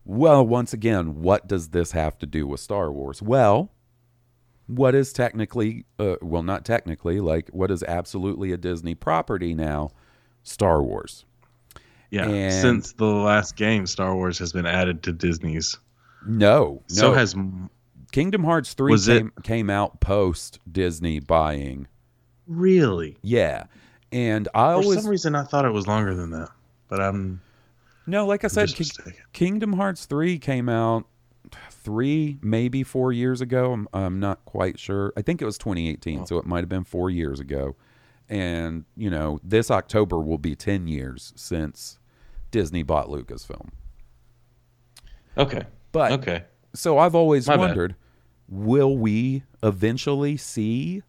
Well, 0.04 0.46
once 0.46 0.72
again, 0.72 1.20
what 1.20 1.46
does 1.46 1.68
this 1.68 1.92
have 1.92 2.18
to 2.18 2.26
do 2.26 2.46
with 2.46 2.60
Star 2.60 2.90
Wars? 2.90 3.20
Well, 3.22 3.70
what 4.66 4.94
is 4.94 5.12
technically, 5.12 5.84
uh, 5.98 6.16
well, 6.22 6.42
not 6.42 6.64
technically, 6.64 7.20
like 7.20 7.48
what 7.50 7.70
is 7.70 7.82
absolutely 7.82 8.52
a 8.52 8.56
Disney 8.56 8.94
property 8.94 9.54
now? 9.54 9.90
Star 10.42 10.82
Wars. 10.82 11.26
Yeah. 12.10 12.26
And- 12.28 12.52
Since 12.52 12.92
the 12.94 13.04
last 13.04 13.56
game, 13.56 13.86
Star 13.86 14.14
Wars 14.16 14.38
has 14.38 14.52
been 14.52 14.66
added 14.66 15.02
to 15.04 15.12
Disney's. 15.12 15.76
No, 16.26 16.82
So 16.88 17.08
no. 17.08 17.14
has 17.14 17.34
Kingdom 18.12 18.44
Hearts 18.44 18.74
3 18.74 18.90
Was 18.90 19.06
it- 19.08 19.18
came, 19.20 19.32
came 19.42 19.70
out 19.70 20.00
post 20.00 20.58
Disney 20.70 21.20
buying. 21.20 21.86
really. 22.46 23.16
Yeah. 23.22 23.64
And 24.12 24.48
I 24.54 24.74
For 24.74 24.82
always 24.82 25.02
some 25.02 25.10
reason, 25.10 25.34
I 25.34 25.44
thought 25.44 25.64
it 25.64 25.70
was 25.72 25.86
longer 25.86 26.14
than 26.14 26.30
that, 26.30 26.48
but 26.88 27.00
I'm 27.00 27.40
No, 28.06 28.26
like 28.26 28.44
I 28.44 28.48
said, 28.48 28.66
just 28.68 28.76
Ki- 28.76 28.82
mistaken. 29.04 29.24
Kingdom 29.32 29.72
Hearts 29.74 30.06
3 30.06 30.38
came 30.38 30.68
out 30.68 31.06
three, 31.70 32.38
maybe 32.42 32.82
four 32.82 33.12
years 33.12 33.40
ago. 33.40 33.72
I'm, 33.72 33.88
I'm 33.92 34.20
not 34.20 34.44
quite 34.44 34.78
sure. 34.78 35.12
I 35.16 35.22
think 35.22 35.40
it 35.40 35.44
was 35.44 35.58
2018, 35.58 36.26
so 36.26 36.38
it 36.38 36.44
might 36.46 36.60
have 36.60 36.68
been 36.68 36.84
four 36.84 37.08
years 37.10 37.38
ago. 37.40 37.76
And, 38.28 38.84
you 38.96 39.10
know, 39.10 39.40
this 39.42 39.70
October 39.70 40.18
will 40.18 40.38
be 40.38 40.54
10 40.54 40.86
years 40.86 41.32
since 41.36 41.98
Disney 42.50 42.82
bought 42.82 43.08
Lucasfilm. 43.08 43.70
okay. 45.36 45.64
But 45.92 46.12
Okay. 46.12 46.44
so 46.74 46.98
I've 46.98 47.14
always 47.14 47.46
My 47.48 47.56
bad. 47.56 47.60
wondered 47.60 47.94
will 48.48 48.96
we 48.96 49.42
eventually 49.62 50.36
see 50.36 51.02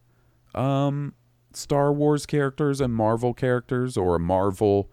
um, 0.56 1.14
Star 1.54 1.92
Wars 1.92 2.26
characters 2.26 2.82
and 2.82 2.94
Marvel 2.94 3.34
characters 3.34 3.98
or 3.98 4.16
a 4.16 4.20
Marvel 4.20 4.90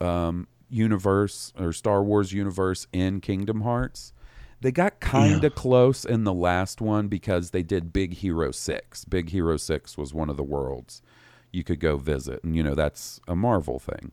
um, 0.00 0.46
universe 0.68 1.52
or 1.58 1.72
Star 1.72 2.02
Wars 2.02 2.32
universe 2.32 2.86
in 2.92 3.20
Kingdom 3.20 3.62
Hearts? 3.62 4.12
They 4.60 4.70
got 4.70 5.00
kind 5.00 5.42
of 5.42 5.54
close 5.56 6.04
in 6.04 6.22
the 6.22 6.32
last 6.32 6.80
one 6.80 7.08
because 7.08 7.50
they 7.50 7.64
did 7.64 7.92
Big 7.92 8.14
Hero 8.14 8.52
6. 8.52 9.04
Big 9.06 9.30
Hero 9.30 9.56
6 9.56 9.98
was 9.98 10.14
one 10.14 10.30
of 10.30 10.36
the 10.36 10.44
worlds 10.44 11.02
you 11.50 11.64
could 11.64 11.80
go 11.80 11.96
visit. 11.96 12.42
And, 12.44 12.54
you 12.56 12.62
know, 12.62 12.74
that's 12.76 13.20
a 13.26 13.34
Marvel 13.34 13.80
thing. 13.80 14.12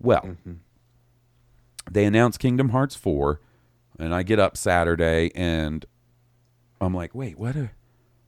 Well, 0.00 0.36
they 1.90 2.04
announced 2.04 2.38
Kingdom 2.38 2.68
Hearts 2.68 2.94
4, 2.94 3.40
and 3.98 4.14
I 4.14 4.22
get 4.22 4.38
up 4.38 4.56
Saturday 4.56 5.32
and 5.34 5.84
I'm 6.80 6.94
like, 6.94 7.14
wait, 7.14 7.38
what? 7.38 7.56
A, 7.56 7.70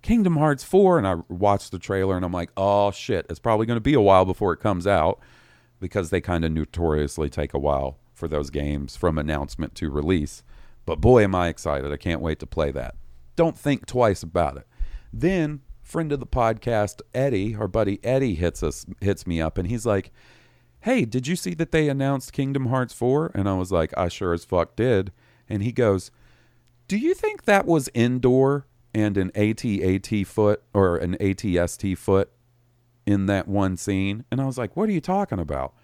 Kingdom 0.02 0.36
Hearts 0.36 0.64
4? 0.64 0.98
And 0.98 1.06
I 1.06 1.16
watched 1.28 1.70
the 1.70 1.78
trailer 1.78 2.16
and 2.16 2.24
I'm 2.24 2.32
like, 2.32 2.50
oh 2.56 2.90
shit, 2.90 3.26
it's 3.28 3.38
probably 3.38 3.66
going 3.66 3.76
to 3.76 3.80
be 3.80 3.94
a 3.94 4.00
while 4.00 4.24
before 4.24 4.52
it 4.52 4.60
comes 4.60 4.86
out 4.86 5.20
because 5.80 6.10
they 6.10 6.20
kind 6.20 6.44
of 6.44 6.52
notoriously 6.52 7.28
take 7.28 7.54
a 7.54 7.58
while 7.58 7.98
for 8.14 8.28
those 8.28 8.50
games 8.50 8.96
from 8.96 9.18
announcement 9.18 9.74
to 9.76 9.90
release. 9.90 10.42
But 10.86 11.00
boy, 11.00 11.24
am 11.24 11.34
I 11.34 11.48
excited. 11.48 11.92
I 11.92 11.96
can't 11.96 12.20
wait 12.20 12.38
to 12.40 12.46
play 12.46 12.70
that. 12.72 12.94
Don't 13.36 13.58
think 13.58 13.86
twice 13.86 14.22
about 14.22 14.56
it. 14.56 14.66
Then, 15.12 15.60
friend 15.82 16.12
of 16.12 16.20
the 16.20 16.26
podcast, 16.26 17.00
Eddie, 17.14 17.54
our 17.54 17.68
buddy 17.68 17.98
Eddie 18.04 18.34
hits 18.34 18.62
us 18.62 18.86
hits 19.00 19.26
me 19.26 19.40
up 19.40 19.58
and 19.58 19.68
he's 19.68 19.86
like, 19.86 20.12
"Hey, 20.80 21.04
did 21.04 21.26
you 21.26 21.36
see 21.36 21.54
that 21.54 21.72
they 21.72 21.88
announced 21.88 22.32
Kingdom 22.32 22.66
Hearts 22.66 22.94
4?" 22.94 23.32
And 23.34 23.48
I 23.48 23.54
was 23.54 23.72
like, 23.72 23.96
"I 23.96 24.08
sure 24.08 24.32
as 24.32 24.44
fuck 24.44 24.76
did." 24.76 25.12
And 25.48 25.62
he 25.62 25.72
goes, 25.72 26.10
"Do 26.86 26.96
you 26.96 27.14
think 27.14 27.44
that 27.44 27.66
was 27.66 27.88
Endor 27.94 28.66
and 28.94 29.16
an 29.16 29.30
AT-AT 29.34 30.26
foot 30.26 30.62
or 30.74 30.96
an 30.96 31.16
ATST 31.18 31.96
foot 31.96 32.30
in 33.06 33.26
that 33.26 33.48
one 33.48 33.76
scene?" 33.76 34.24
And 34.30 34.40
I 34.40 34.46
was 34.46 34.58
like, 34.58 34.76
"What 34.76 34.88
are 34.88 34.92
you 34.92 35.00
talking 35.00 35.38
about?" 35.38 35.74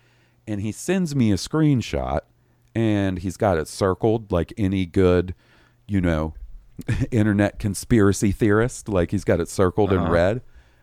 And 0.47 0.61
he 0.61 0.73
sends 0.73 1.14
me 1.14 1.33
a 1.33 1.37
screenshot 1.37 2.21
and 2.77 3.21
he's 3.21 3.38
got 3.38 3.57
it 3.57 3.66
circled 3.66 4.31
like 4.31 4.53
any 4.59 4.85
good, 4.85 5.35
you 5.88 5.99
know, 5.99 6.35
internet 7.11 7.59
conspiracy 7.59 8.33
theorist. 8.33 8.87
Like 8.87 9.12
he's 9.12 9.25
got 9.25 9.40
it 9.40 9.49
circled 9.49 9.95
in 9.95 10.01
uh-huh. 10.01 10.12
red. 10.12 10.42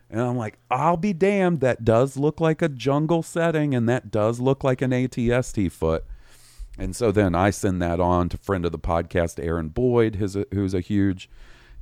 And 0.10 0.20
I'm 0.20 0.36
like, 0.36 0.58
I'll 0.72 0.98
be 0.98 1.14
damned. 1.14 1.60
That 1.60 1.86
does 1.86 2.18
look 2.18 2.42
like 2.42 2.64
a 2.64 2.70
jungle 2.70 3.22
setting, 3.24 3.74
and 3.74 3.88
that 3.90 4.12
does 4.12 4.40
look 4.40 4.64
like 4.64 4.82
an 4.82 4.92
ATST 4.92 5.72
foot. 5.72 6.04
And 6.78 6.96
so 6.96 7.12
then 7.12 7.36
I 7.36 7.52
send 7.52 7.82
that 7.82 8.00
on 8.00 8.30
to 8.30 8.38
friend 8.38 8.66
of 8.66 8.72
the 8.72 8.80
podcast, 8.80 9.44
Aaron 9.44 9.70
Boyd, 9.70 10.16
his, 10.16 10.36
who's 10.52 10.74
a 10.74 10.82
huge 10.82 11.30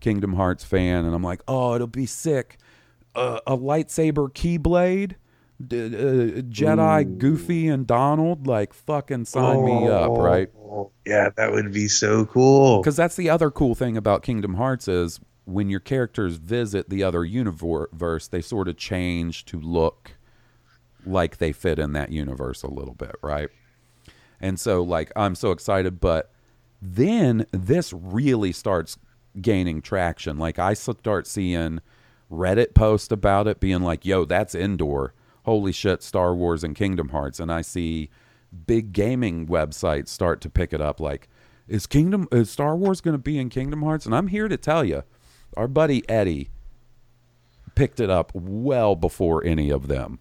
Kingdom 0.02 0.34
Hearts 0.34 0.64
fan. 0.64 1.06
And 1.06 1.16
I'm 1.16 1.24
like, 1.24 1.42
oh, 1.48 1.76
it'll 1.76 1.88
be 1.88 2.06
sick. 2.06 2.58
Uh, 3.16 3.40
a 3.48 3.58
lightsaber 3.58 4.30
keyblade, 4.32 5.16
D- 5.66 5.86
uh, 5.86 6.42
Jedi 6.44 7.18
Goofy 7.18 7.68
and 7.68 7.86
Donald, 7.88 8.48
like 8.48 8.74
fucking 8.74 9.26
sign 9.26 9.66
me 9.66 9.88
up, 9.88 10.12
right? 10.12 10.50
Yeah, 11.06 11.30
that 11.36 11.52
would 11.52 11.74
be 11.74 11.88
so 11.88 12.26
cool. 12.26 12.82
Because 12.82 12.96
that's 12.96 13.16
the 13.16 13.30
other 13.30 13.52
cool 13.52 13.76
thing 13.76 13.98
about 13.98 14.24
Kingdom 14.24 14.56
Hearts 14.56 14.88
is 14.88 15.20
when 15.46 15.70
your 15.70 15.80
characters 15.80 16.38
visit 16.38 16.90
the 16.90 17.04
other 17.04 17.26
universe, 17.26 18.28
they 18.28 18.42
sort 18.42 18.68
of 18.68 18.78
change 18.78 19.46
to 19.46 19.60
look 19.60 20.16
like 21.06 21.38
they 21.38 21.52
fit 21.52 21.80
in 21.80 21.94
that 21.94 22.12
universe 22.12 22.64
a 22.64 22.70
little 22.70 22.94
bit, 22.94 23.16
right? 23.22 23.50
And 24.40 24.60
so, 24.60 24.82
like, 24.82 25.12
I'm 25.16 25.36
so 25.36 25.52
excited, 25.52 26.00
but 26.00 26.32
then 26.82 27.46
this 27.52 27.94
really 27.94 28.52
starts 28.52 28.98
gaining 29.40 29.82
traction. 29.82 30.38
Like, 30.38 30.60
I 30.60 30.74
start 30.74 31.28
seeing 31.28 31.80
Reddit 32.32 32.74
post 32.74 33.12
about 33.12 33.48
it 33.48 33.60
being 33.60 33.82
like, 33.82 34.06
yo, 34.06 34.26
that's 34.26 34.56
Endor. 34.56 35.14
Holy 35.44 35.72
shit, 35.72 36.04
Star 36.04 36.36
Wars 36.36 36.64
and 36.64 36.76
Kingdom 36.76 37.10
Hearts. 37.10 37.40
And 37.40 37.52
I 37.52 37.62
see 37.62 38.10
big 38.68 38.94
gaming 38.94 39.48
websites 39.48 40.10
start 40.10 40.42
to 40.42 40.50
pick 40.50 40.74
it 40.74 40.82
up 40.82 41.00
like, 41.00 41.28
is 41.68 41.88
Kingdom 41.88 42.28
is 42.32 42.50
Star 42.50 42.76
Wars 42.76 43.02
going 43.02 43.14
to 43.14 43.18
be 43.18 43.38
in 43.38 43.50
Kingdom 43.50 43.82
Hearts? 43.82 44.06
And 44.06 44.14
I'm 44.14 44.28
here 44.28 44.48
to 44.48 44.58
tell 44.58 44.84
you, 44.84 45.04
our 45.56 45.68
buddy 45.68 46.08
Eddie 46.10 46.50
picked 47.76 48.00
it 48.00 48.10
up 48.10 48.32
well 48.34 48.96
before 48.96 49.44
any 49.46 49.70
of 49.70 49.88
them. 49.88 50.20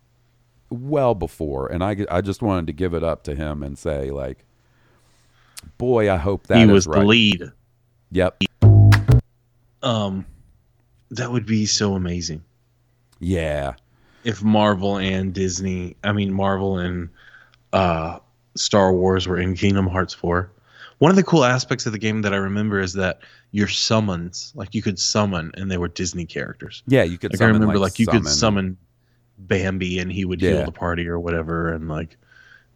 Well 0.70 1.14
before. 1.14 1.66
And 1.66 1.82
I, 1.82 2.06
I 2.10 2.20
just 2.20 2.42
wanted 2.42 2.68
to 2.68 2.72
give 2.72 2.94
it 2.94 3.02
up 3.02 3.24
to 3.24 3.34
him 3.34 3.62
and 3.62 3.76
say, 3.76 4.10
like, 4.10 4.46
boy, 5.76 6.10
I 6.10 6.16
hope 6.16 6.46
that 6.46 6.58
he 6.58 6.64
is 6.64 6.70
was 6.70 6.86
right. 6.86 7.00
the 7.00 7.06
lead. 7.06 7.52
Yep. 8.12 8.44
Um, 9.82 10.26
that 11.10 11.30
would 11.32 11.46
be 11.46 11.66
so 11.66 11.94
amazing 11.94 12.42
Yeah. 13.18 13.74
if 14.24 14.42
Marvel 14.42 14.98
and 14.98 15.32
Disney, 15.32 15.96
I 16.04 16.12
mean 16.12 16.32
Marvel 16.32 16.78
and 16.78 17.08
uh, 17.72 18.18
Star 18.56 18.92
Wars 18.92 19.26
were 19.26 19.38
in 19.38 19.54
Kingdom 19.54 19.86
Hearts 19.86 20.12
4. 20.14 20.50
One 20.98 21.10
of 21.10 21.16
the 21.16 21.22
cool 21.22 21.44
aspects 21.44 21.86
of 21.86 21.92
the 21.92 21.98
game 21.98 22.20
that 22.22 22.34
I 22.34 22.36
remember 22.36 22.78
is 22.78 22.92
that 22.94 23.20
your 23.52 23.68
summons, 23.68 24.52
like 24.54 24.74
you 24.74 24.82
could 24.82 24.98
summon, 24.98 25.50
and 25.54 25.70
they 25.70 25.78
were 25.78 25.88
Disney 25.88 26.26
characters. 26.26 26.82
Yeah, 26.86 27.04
you 27.04 27.16
could 27.16 27.32
Like 27.32 27.40
I 27.40 27.46
remember, 27.46 27.78
like, 27.78 27.98
you 27.98 28.06
could 28.06 28.26
summon. 28.26 28.32
summon 28.32 28.76
Bambi, 29.38 29.98
and 29.98 30.12
he 30.12 30.26
would 30.26 30.42
Yeah. 30.42 30.50
heal 30.56 30.64
the 30.66 30.72
party 30.72 31.08
or 31.08 31.18
whatever, 31.18 31.72
and 31.72 31.88
like 31.88 32.18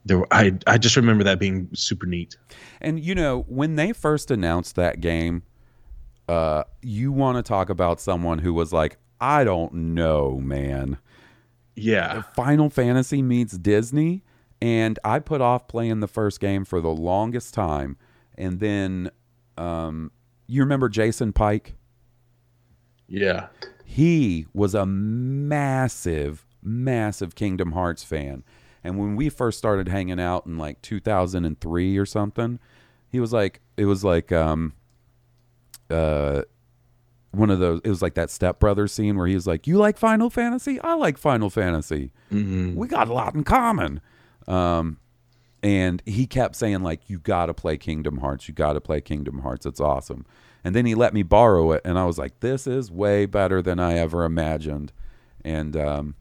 there, 0.06 0.18
were, 0.20 0.28
I 0.30 0.58
I 0.66 0.78
just 0.78 0.96
remember 0.96 1.22
that 1.24 1.38
being 1.38 1.68
super 1.74 2.06
neat. 2.06 2.36
And 2.80 2.98
you 2.98 3.14
know, 3.14 3.44
when 3.48 3.76
they 3.76 3.92
first 3.92 4.30
announced 4.30 4.74
that 4.76 5.00
game, 5.02 5.42
uh, 6.28 6.64
you 6.82 7.12
want 7.12 7.37
to 7.37 7.42
talk 7.42 7.70
about 7.70 8.00
someone 8.00 8.38
who 8.38 8.52
was 8.54 8.72
like, 8.72 8.98
I 9.20 9.44
don't 9.44 9.72
know, 9.94 10.38
man. 10.40 10.98
Yeah, 11.76 12.22
Final 12.34 12.70
Fantasy 12.70 13.20
meets 13.22 13.58
Disney, 13.58 14.22
and 14.62 14.98
I 15.04 15.18
put 15.18 15.40
off 15.40 15.66
playing 15.66 16.00
the 16.00 16.08
first 16.08 16.40
game 16.40 16.64
for 16.64 16.80
the 16.80 16.90
longest 16.90 17.52
time, 17.54 17.96
and 18.38 18.60
then, 18.60 19.10
um, 19.58 20.12
you 20.46 20.62
remember 20.62 20.88
Jason 20.88 21.32
Pike? 21.32 21.74
yeah, 23.08 23.48
he 23.84 24.46
was 24.52 24.74
a 24.74 24.87
massive, 24.87 26.46
massive 26.62 27.34
Kingdom 27.34 27.72
Hearts 27.72 28.02
fan. 28.02 28.42
And 28.82 28.98
when 28.98 29.16
we 29.16 29.28
first 29.28 29.58
started 29.58 29.88
hanging 29.88 30.20
out 30.20 30.46
in 30.46 30.58
like 30.58 30.82
2003 30.82 31.96
or 31.96 32.06
something, 32.06 32.58
he 33.08 33.20
was 33.20 33.32
like, 33.32 33.60
it 33.76 33.84
was 33.87 34.04
like, 34.04 34.32
um, 34.32 34.74
uh, 35.90 36.42
one 37.32 37.50
of 37.50 37.58
those, 37.58 37.80
it 37.84 37.88
was 37.88 38.02
like 38.02 38.14
that 38.14 38.30
stepbrother 38.30 38.86
scene 38.86 39.16
where 39.16 39.26
he 39.26 39.34
was 39.34 39.46
like, 39.46 39.66
You 39.66 39.76
like 39.78 39.98
Final 39.98 40.30
Fantasy? 40.30 40.80
I 40.80 40.94
like 40.94 41.18
Final 41.18 41.50
Fantasy. 41.50 42.12
We 42.76 42.88
got 42.88 43.08
a 43.08 43.12
lot 43.12 43.34
in 43.34 43.44
common. 43.44 44.00
Um, 44.46 44.98
and 45.62 46.02
he 46.04 46.26
kept 46.26 46.56
saying 46.56 46.82
like 46.82 47.08
you 47.08 47.18
got 47.18 47.46
to 47.46 47.54
play 47.54 47.78
kingdom 47.78 48.18
hearts. 48.18 48.46
You 48.48 48.54
got 48.54 48.74
to 48.74 48.80
play 48.80 49.00
kingdom 49.00 49.38
hearts. 49.38 49.64
It's 49.64 49.80
awesome. 49.80 50.26
And 50.62 50.74
then 50.74 50.84
he 50.86 50.94
let 50.94 51.14
me 51.14 51.22
borrow 51.22 51.72
it 51.72 51.82
and 51.84 51.98
i 51.98 52.04
was 52.04 52.16
like 52.18 52.40
this 52.40 52.66
is 52.66 52.90
way 52.90 53.26
better 53.26 53.60
than 53.62 53.78
i 53.78 53.94
ever 53.94 54.24
imagined. 54.24 54.92
And 55.42 55.76
um, 55.76 56.14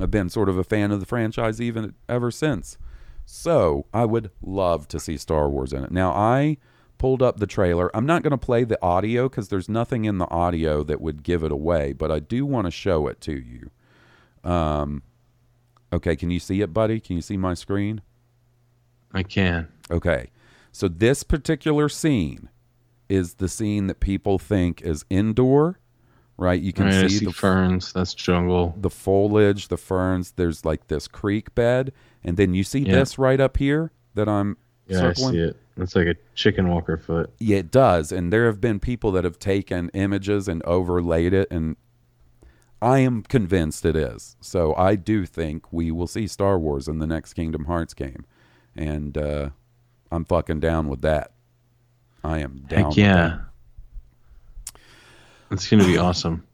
i've 0.00 0.10
been 0.10 0.30
sort 0.30 0.48
of 0.48 0.56
a 0.58 0.64
fan 0.64 0.90
of 0.90 1.00
the 1.00 1.06
franchise 1.06 1.60
even 1.60 1.94
ever 2.08 2.30
since. 2.30 2.78
So 3.26 3.86
i 3.92 4.04
would 4.06 4.30
love 4.40 4.88
to 4.88 4.98
see 4.98 5.18
star 5.18 5.48
wars 5.50 5.72
in 5.74 5.84
it. 5.84 5.90
Now 5.90 6.12
i 6.12 6.56
pulled 6.98 7.22
up 7.22 7.38
the 7.38 7.46
trailer 7.46 7.90
i'm 7.94 8.06
not 8.06 8.22
going 8.22 8.30
to 8.30 8.38
play 8.38 8.64
the 8.64 8.80
audio 8.82 9.28
because 9.28 9.48
there's 9.48 9.68
nothing 9.68 10.04
in 10.04 10.18
the 10.18 10.28
audio 10.30 10.82
that 10.82 11.00
would 11.00 11.22
give 11.22 11.42
it 11.42 11.52
away 11.52 11.92
but 11.92 12.10
i 12.10 12.18
do 12.18 12.44
want 12.46 12.66
to 12.66 12.70
show 12.70 13.06
it 13.06 13.20
to 13.20 13.32
you 13.38 13.70
um, 14.50 15.02
okay 15.92 16.16
can 16.16 16.30
you 16.30 16.38
see 16.38 16.60
it 16.60 16.72
buddy 16.72 17.00
can 17.00 17.16
you 17.16 17.22
see 17.22 17.36
my 17.36 17.54
screen 17.54 18.00
I 19.14 19.22
can. 19.22 19.68
Okay. 19.90 20.30
So 20.72 20.88
this 20.88 21.22
particular 21.22 21.88
scene 21.88 22.50
is 23.08 23.34
the 23.34 23.48
scene 23.48 23.86
that 23.86 23.98
people 24.00 24.38
think 24.38 24.82
is 24.82 25.06
Endor, 25.10 25.78
right? 26.36 26.60
You 26.60 26.74
can 26.74 26.86
Right, 26.86 27.08
see 27.08 27.20
see 27.20 27.24
the 27.24 27.32
ferns. 27.32 27.94
That's 27.94 28.12
jungle. 28.12 28.74
the 28.76 28.90
foliage, 28.90 29.68
the 29.68 29.78
ferns. 29.78 30.32
There's 30.32 30.66
like 30.66 30.88
this 30.88 31.08
creek 31.08 31.54
bed, 31.54 31.92
and 32.22 32.36
then 32.36 32.52
you 32.52 32.62
see 32.62 32.80
Yeah. 32.80 32.92
this 32.96 33.16
right 33.18 33.40
up 33.40 33.56
here 33.56 33.90
that 34.14 34.28
I'm 34.28 34.58
Yeah, 34.86 34.98
circling. 34.98 35.28
I 35.28 35.32
see 35.32 35.38
it. 35.40 35.56
It's 35.78 35.96
like 35.96 36.06
a 36.06 36.14
chicken 36.34 36.68
walker 36.68 36.96
foot. 36.96 37.30
Yeah, 37.38 37.58
it 37.58 37.70
does. 37.70 38.12
And 38.12 38.32
there 38.32 38.46
have 38.46 38.60
been 38.60 38.80
people 38.80 39.12
that 39.12 39.24
have 39.24 39.38
taken 39.38 39.90
images 39.90 40.48
and 40.48 40.62
overlaid 40.62 41.34
it, 41.34 41.48
and 41.50 41.76
I 42.80 43.00
am 43.00 43.22
convinced 43.22 43.84
it 43.84 43.96
is. 43.96 44.36
So 44.40 44.74
I 44.76 44.96
do 44.96 45.26
think 45.26 45.72
we 45.72 45.90
will 45.90 46.06
see 46.06 46.26
Star 46.26 46.58
Wars 46.58 46.88
in 46.88 46.98
the 46.98 47.06
next 47.06 47.34
Kingdom 47.34 47.64
Hearts 47.64 47.94
game, 47.94 48.24
and 48.74 49.18
uh, 49.18 49.50
I'm 50.10 50.24
fucking 50.24 50.60
down 50.60 50.88
with 50.88 51.02
that. 51.02 51.32
I 52.24 52.38
am 52.38 52.64
down. 52.68 52.78
Heck 52.78 52.88
with 52.88 52.98
yeah. 52.98 53.38
that. 54.74 54.80
It's 55.50 55.68
gonna 55.68 55.84
be 55.84 55.98
awesome. 55.98 56.46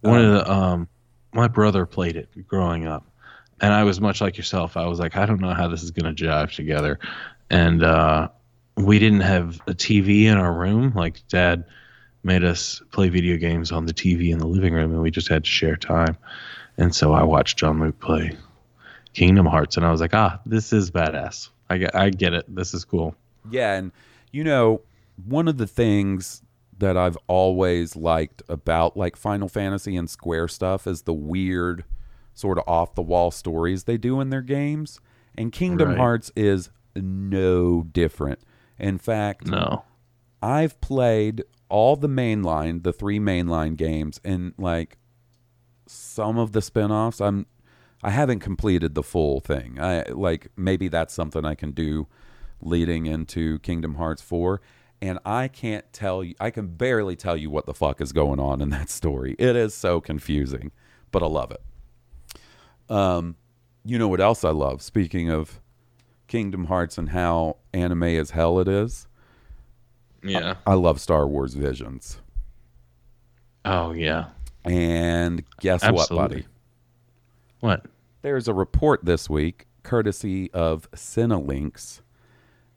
One 0.00 0.24
of 0.24 0.32
the 0.32 0.52
um 0.52 0.88
my 1.32 1.48
brother 1.48 1.86
played 1.86 2.16
it 2.16 2.28
growing 2.46 2.86
up. 2.86 3.06
And 3.60 3.72
I 3.72 3.84
was 3.84 4.00
much 4.00 4.20
like 4.20 4.36
yourself. 4.36 4.76
I 4.76 4.86
was 4.86 4.98
like, 4.98 5.16
I 5.16 5.24
don't 5.24 5.40
know 5.40 5.54
how 5.54 5.68
this 5.68 5.82
is 5.82 5.90
gonna 5.90 6.14
jive 6.14 6.54
together. 6.54 6.98
And 7.50 7.82
uh 7.82 8.28
we 8.76 8.98
didn't 8.98 9.20
have 9.20 9.56
a 9.66 9.72
TV 9.72 10.24
in 10.24 10.36
our 10.36 10.52
room. 10.52 10.92
Like 10.94 11.26
dad 11.28 11.64
made 12.22 12.44
us 12.44 12.82
play 12.90 13.08
video 13.08 13.36
games 13.36 13.72
on 13.72 13.86
the 13.86 13.94
TV 13.94 14.30
in 14.30 14.38
the 14.38 14.46
living 14.46 14.74
room 14.74 14.92
and 14.92 15.00
we 15.00 15.10
just 15.10 15.28
had 15.28 15.44
to 15.44 15.50
share 15.50 15.76
time. 15.76 16.16
And 16.76 16.94
so 16.94 17.12
I 17.12 17.22
watched 17.22 17.56
John 17.58 17.80
Luke 17.80 17.98
play 18.00 18.36
Kingdom 19.14 19.46
Hearts 19.46 19.76
and 19.76 19.86
I 19.86 19.90
was 19.90 20.00
like, 20.00 20.14
ah, 20.14 20.40
this 20.44 20.72
is 20.72 20.90
badass. 20.90 21.48
I 21.70 21.78
get 21.78 21.94
I 21.94 22.10
get 22.10 22.34
it. 22.34 22.44
This 22.54 22.74
is 22.74 22.84
cool. 22.84 23.14
Yeah, 23.50 23.74
and 23.74 23.92
you 24.32 24.44
know, 24.44 24.82
one 25.24 25.48
of 25.48 25.56
the 25.56 25.66
things 25.66 26.42
that 26.78 26.96
I've 26.96 27.16
always 27.26 27.96
liked 27.96 28.42
about 28.48 28.96
like 28.96 29.16
Final 29.16 29.48
Fantasy 29.48 29.96
and 29.96 30.10
Square 30.10 30.48
stuff 30.48 30.86
is 30.86 31.02
the 31.02 31.14
weird 31.14 31.84
sort 32.34 32.58
of 32.58 32.64
off 32.66 32.94
the 32.94 33.02
wall 33.02 33.30
stories 33.30 33.84
they 33.84 33.96
do 33.96 34.20
in 34.20 34.30
their 34.30 34.42
games. 34.42 35.00
And 35.38 35.52
Kingdom 35.52 35.90
Right. 35.90 35.98
Hearts 35.98 36.30
is 36.36 36.70
no 36.96 37.82
different. 37.82 38.40
In 38.78 38.98
fact, 38.98 39.46
No. 39.46 39.84
I've 40.42 40.80
played 40.80 41.42
all 41.68 41.96
the 41.96 42.08
mainline, 42.08 42.82
the 42.82 42.92
three 42.92 43.18
mainline 43.18 43.76
games, 43.76 44.20
and 44.24 44.52
like 44.58 44.98
some 45.86 46.38
of 46.38 46.52
the 46.52 46.62
spin-offs. 46.62 47.20
I'm 47.20 47.46
I 48.02 48.10
haven't 48.10 48.40
completed 48.40 48.94
the 48.94 49.02
full 49.02 49.40
thing. 49.40 49.80
I 49.80 50.02
like 50.10 50.48
maybe 50.56 50.88
that's 50.88 51.14
something 51.14 51.44
I 51.44 51.54
can 51.54 51.70
do 51.72 52.06
leading 52.60 53.06
into 53.06 53.58
Kingdom 53.60 53.94
Hearts 53.94 54.22
4. 54.22 54.60
And 55.02 55.18
I 55.24 55.48
can't 55.48 55.90
tell 55.92 56.22
you 56.22 56.34
I 56.38 56.50
can 56.50 56.68
barely 56.68 57.16
tell 57.16 57.36
you 57.36 57.50
what 57.50 57.66
the 57.66 57.74
fuck 57.74 58.00
is 58.00 58.12
going 58.12 58.38
on 58.38 58.60
in 58.60 58.68
that 58.70 58.90
story. 58.90 59.34
It 59.38 59.56
is 59.56 59.74
so 59.74 60.00
confusing, 60.00 60.70
but 61.10 61.22
I 61.22 61.26
love 61.26 61.50
it. 61.50 61.62
Um 62.90 63.36
you 63.84 63.98
know 63.98 64.08
what 64.08 64.20
else 64.20 64.44
I 64.44 64.50
love? 64.50 64.82
Speaking 64.82 65.30
of 65.30 65.60
Kingdom 66.28 66.64
Hearts 66.64 66.98
and 66.98 67.10
how 67.10 67.56
anime 67.72 68.04
as 68.04 68.30
hell 68.30 68.58
it 68.58 68.68
is. 68.68 69.06
Yeah. 70.22 70.54
I 70.66 70.74
love 70.74 71.00
Star 71.00 71.26
Wars 71.26 71.54
Visions. 71.54 72.20
Oh 73.64 73.92
yeah. 73.92 74.26
And 74.64 75.44
guess 75.60 75.82
what, 75.88 76.08
buddy? 76.08 76.46
What? 77.60 77.86
There's 78.22 78.48
a 78.48 78.54
report 78.54 79.04
this 79.04 79.30
week, 79.30 79.66
courtesy 79.82 80.50
of 80.52 80.90
Cinelinx, 80.92 82.00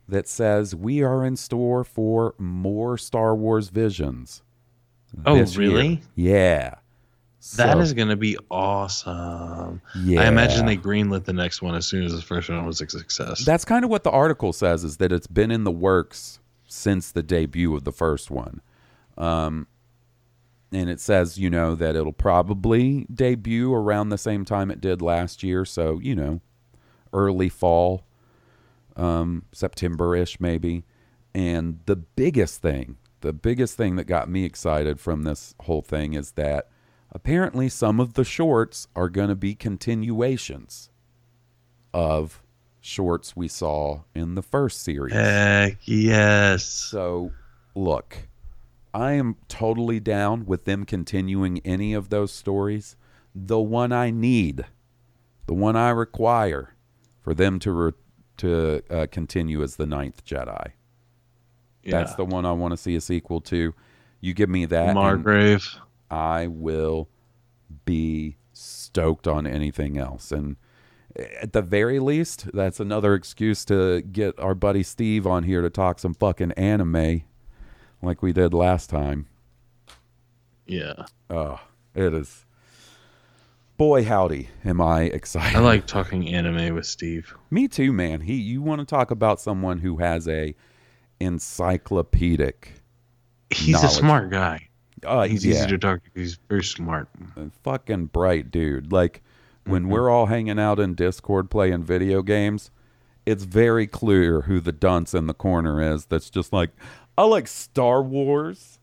that 0.07 0.27
says 0.27 0.75
we 0.75 1.01
are 1.01 1.25
in 1.25 1.35
store 1.35 1.83
for 1.83 2.35
more 2.38 2.97
Star 2.97 3.35
Wars 3.35 3.69
Visions. 3.69 4.43
Oh, 5.25 5.35
really? 5.55 6.01
year. 6.15 6.41
really? 6.53 6.73
Yeah. 7.41 7.65
That 7.65 7.73
So- 7.73 7.80
is 7.80 7.93
going 7.93 8.10
to 8.10 8.15
be 8.15 8.38
awesome. 8.52 9.82
Yeah. 10.04 10.21
I 10.21 10.28
imagine 10.28 10.65
they 10.65 10.78
greenlit 10.78 11.23
the 11.25 11.34
next 11.34 11.62
one 11.62 11.75
as 11.75 11.86
soon 11.86 12.04
as 12.04 12.13
the 12.13 12.21
first 12.21 12.49
one 12.49 12.65
was 12.65 12.82
a 12.82 12.89
success. 12.89 13.45
That's 13.45 13.65
kind 13.65 13.84
of 13.86 13.89
what 13.89 14.04
the 14.04 14.12
article 14.12 14.52
says 14.54 14.84
is 14.84 14.97
that 14.97 15.12
it's 15.12 15.28
been 15.28 15.52
in 15.52 15.63
the 15.63 15.71
works 15.71 16.39
since 16.67 17.12
the 17.12 17.23
debut 17.23 17.73
of 17.75 17.84
the 17.84 17.91
first 17.91 18.30
one. 18.30 18.62
Um, 19.17 19.67
and 20.71 20.89
it 20.89 20.99
says, 20.99 21.38
you 21.38 21.49
know, 21.49 21.75
that 21.75 21.95
it'll 21.95 22.13
probably 22.13 23.08
debut 23.13 23.73
around 23.73 24.10
the 24.10 24.17
same 24.17 24.45
time 24.45 24.69
it 24.69 24.82
did 24.82 25.02
last 25.02 25.41
year. 25.41 25.65
So, 25.65 25.99
you 25.99 26.15
know, 26.15 26.41
early 27.12 27.49
fall, 27.49 28.04
um, 28.95 29.45
September 29.52 30.15
ish, 30.15 30.39
maybe. 30.39 30.84
And 31.34 31.80
the 31.86 31.95
biggest 31.95 32.62
thing, 32.62 32.97
the 33.21 33.34
biggest 33.34 33.78
thing 33.78 33.95
that 33.95 34.06
got 34.06 34.30
me 34.30 34.43
excited 34.45 34.99
from 34.99 35.23
this 35.23 35.56
whole 35.62 35.82
thing 35.82 36.13
is 36.13 36.32
that 36.34 36.67
apparently 37.12 37.69
some 37.69 38.00
of 38.00 38.13
the 38.13 38.24
shorts 38.24 38.88
are 38.95 39.10
going 39.10 39.30
to 39.30 39.36
be 39.36 39.56
continuations 39.56 40.89
of 41.93 42.41
shorts 42.82 43.36
we 43.36 43.48
saw 43.48 44.02
in 44.15 44.36
the 44.36 44.41
first 44.41 44.82
series. 44.82 45.13
Heck 45.13 45.78
yes. 45.84 46.65
So, 46.65 47.32
look, 47.76 48.28
I 48.93 49.13
am 49.13 49.38
totally 49.48 50.00
down 50.00 50.45
with 50.45 50.65
them 50.65 50.86
continuing 50.86 51.60
any 51.60 51.93
of 51.93 52.10
those 52.10 52.32
stories. 52.32 52.95
The 53.36 53.60
one 53.60 53.91
I 53.91 54.12
need, 54.12 54.65
the 55.45 55.54
one 55.54 55.76
I 55.76 55.89
require 55.89 56.76
for 57.22 57.34
them 57.34 57.60
to 57.60 57.72
re- 57.72 57.91
to 58.38 58.82
uh, 58.89 59.08
continue 59.12 59.62
is 59.62 59.76
the 59.76 59.86
Ninth 59.86 60.24
Jedi. 60.26 60.72
That's 61.86 62.15
the 62.15 62.26
one 62.26 62.45
I 62.45 62.52
want 62.54 62.72
to 62.72 62.78
see 62.78 62.95
a 62.95 63.02
sequel 63.02 63.41
to. 63.41 63.74
You 64.22 64.34
give 64.34 64.50
me 64.50 64.65
that, 64.65 64.89
and 64.89 64.95
Margrave. 64.95 65.65
I 66.10 66.48
will 66.48 67.10
be 67.86 68.38
stoked 68.54 69.28
on 69.28 69.45
anything 69.48 69.98
else. 69.98 70.32
And 70.32 70.58
at 71.41 71.54
the 71.54 71.62
very 71.62 72.00
least, 72.00 72.52
that's 72.54 72.80
another 72.80 73.13
excuse 73.13 73.65
to 73.65 74.02
get 74.02 74.39
our 74.39 74.56
buddy 74.56 74.84
Steve 74.84 75.26
on 75.28 75.43
here 75.43 75.62
to 75.62 75.69
talk 75.69 76.00
some 76.00 76.13
fucking 76.13 76.52
anime 76.54 77.24
like 78.02 78.22
we 78.22 78.34
did 78.34 78.54
last 78.54 78.89
time. 78.89 79.28
Yeah. 80.65 81.06
Oh, 81.30 81.60
it 81.95 82.13
is. 82.13 82.45
Boy, 83.78 84.04
howdy, 84.04 84.50
am 84.65 84.82
I 84.82 85.04
excited. 85.04 85.56
I 85.56 85.62
like 85.62 85.88
talking 85.88 86.28
anime 86.34 86.76
with 86.76 86.86
Steve. 86.86 87.34
Me 87.50 87.67
too, 87.67 87.93
man. 87.93 88.22
He 88.22 88.36
you 88.36 88.62
want 88.62 88.80
to 88.80 88.86
talk 88.86 89.10
about 89.10 89.39
someone 89.39 89.80
who 89.80 89.98
has 89.98 90.28
a 90.28 90.54
encyclopedic 91.19 92.74
He's 93.50 93.74
Knowledge. 93.74 93.91
a 93.91 93.93
smart 93.93 94.30
guy. 94.30 94.68
Uh, 95.05 95.23
He's 95.23 95.45
yeah. 95.45 95.55
easy 95.55 95.67
to 95.67 95.77
talk 95.77 96.03
to. 96.03 96.09
He's 96.15 96.38
very 96.49 96.63
smart. 96.63 97.07
a 97.35 97.49
fucking 97.63 98.07
bright 98.07 98.51
dude. 98.51 98.91
Like 98.91 99.21
when 99.65 99.83
Mm-hmm. 99.83 99.91
we're 99.91 100.09
all 100.09 100.25
hanging 100.27 100.59
out 100.59 100.79
in 100.79 100.95
Discord 100.95 101.49
playing 101.49 101.83
video 101.83 102.21
games, 102.21 102.71
it's 103.25 103.43
very 103.43 103.85
clear 103.88 104.41
who 104.41 104.59
the 104.59 104.71
dunce 104.71 105.13
in 105.13 105.27
the 105.27 105.33
corner 105.33 105.81
is. 105.93 106.05
That's 106.05 106.29
just 106.29 106.51
like, 106.53 106.71
I 107.17 107.23
like 107.23 107.47
Star 107.47 108.01
Wars 108.01 108.79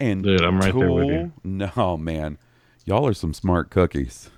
and 0.00 0.22
Dude, 0.22 0.42
I'm 0.42 0.58
right 0.58 0.74
there 0.74 0.90
with 0.92 1.08
you. 1.08 1.32
No 1.44 1.96
man, 1.96 2.38
y'all 2.84 3.06
are 3.06 3.14
some 3.14 3.34
smart 3.34 3.70
cookies, 3.70 4.30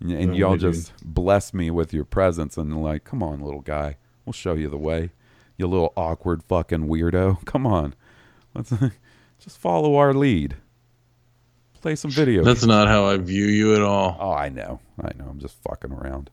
and 0.00 0.10
and 0.12 0.30
Oh, 0.32 0.34
y'all 0.34 0.52
we 0.52 0.58
do. 0.58 0.72
just 0.72 0.92
bless 1.04 1.54
me 1.54 1.70
with 1.70 1.92
your 1.94 2.04
presence 2.04 2.56
and 2.56 2.82
like, 2.82 3.04
come 3.04 3.22
on, 3.22 3.40
little 3.40 3.60
guy, 3.60 3.96
we'll 4.24 4.32
show 4.32 4.54
you 4.54 4.68
the 4.68 4.76
way. 4.78 5.10
You 5.56 5.66
little 5.68 5.92
awkward 5.96 6.42
fucking 6.42 6.86
weirdo. 6.88 7.44
Come 7.44 7.66
on, 7.66 7.94
let's 8.54 8.72
just 9.40 9.58
follow 9.58 9.96
our 9.96 10.12
lead. 10.14 10.56
Play 11.80 11.94
some 11.94 12.10
video. 12.10 12.42
That's 12.42 12.64
not 12.66 12.88
how 12.88 13.06
I 13.06 13.16
view 13.18 13.46
you 13.46 13.74
at 13.74 13.82
all. 13.82 14.16
Oh, 14.18 14.32
I 14.32 14.48
know. 14.48 14.80
I 15.00 15.12
know. 15.16 15.26
I'm 15.28 15.38
just 15.38 15.56
fucking 15.62 15.92
around. 15.92 16.30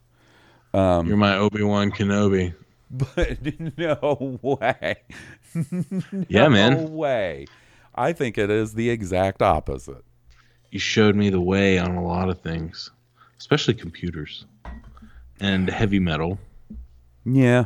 Um, 0.73 1.07
You're 1.07 1.17
my 1.17 1.37
Obi 1.37 1.63
Wan 1.63 1.91
Kenobi. 1.91 2.53
But 2.91 3.39
no 3.77 4.39
way. 4.41 4.95
Yeah, 6.27 6.47
man. 6.49 6.73
No 6.73 6.87
way. 6.87 7.47
I 7.95 8.13
think 8.13 8.37
it 8.37 8.49
is 8.49 8.73
the 8.73 8.89
exact 8.89 9.41
opposite. 9.41 10.03
You 10.69 10.79
showed 10.79 11.15
me 11.15 11.29
the 11.29 11.41
way 11.41 11.79
on 11.79 11.95
a 11.95 12.03
lot 12.03 12.29
of 12.29 12.41
things, 12.41 12.91
especially 13.39 13.73
computers 13.73 14.45
and 15.39 15.69
heavy 15.69 15.99
metal. 15.99 16.39
Yeah. 17.25 17.65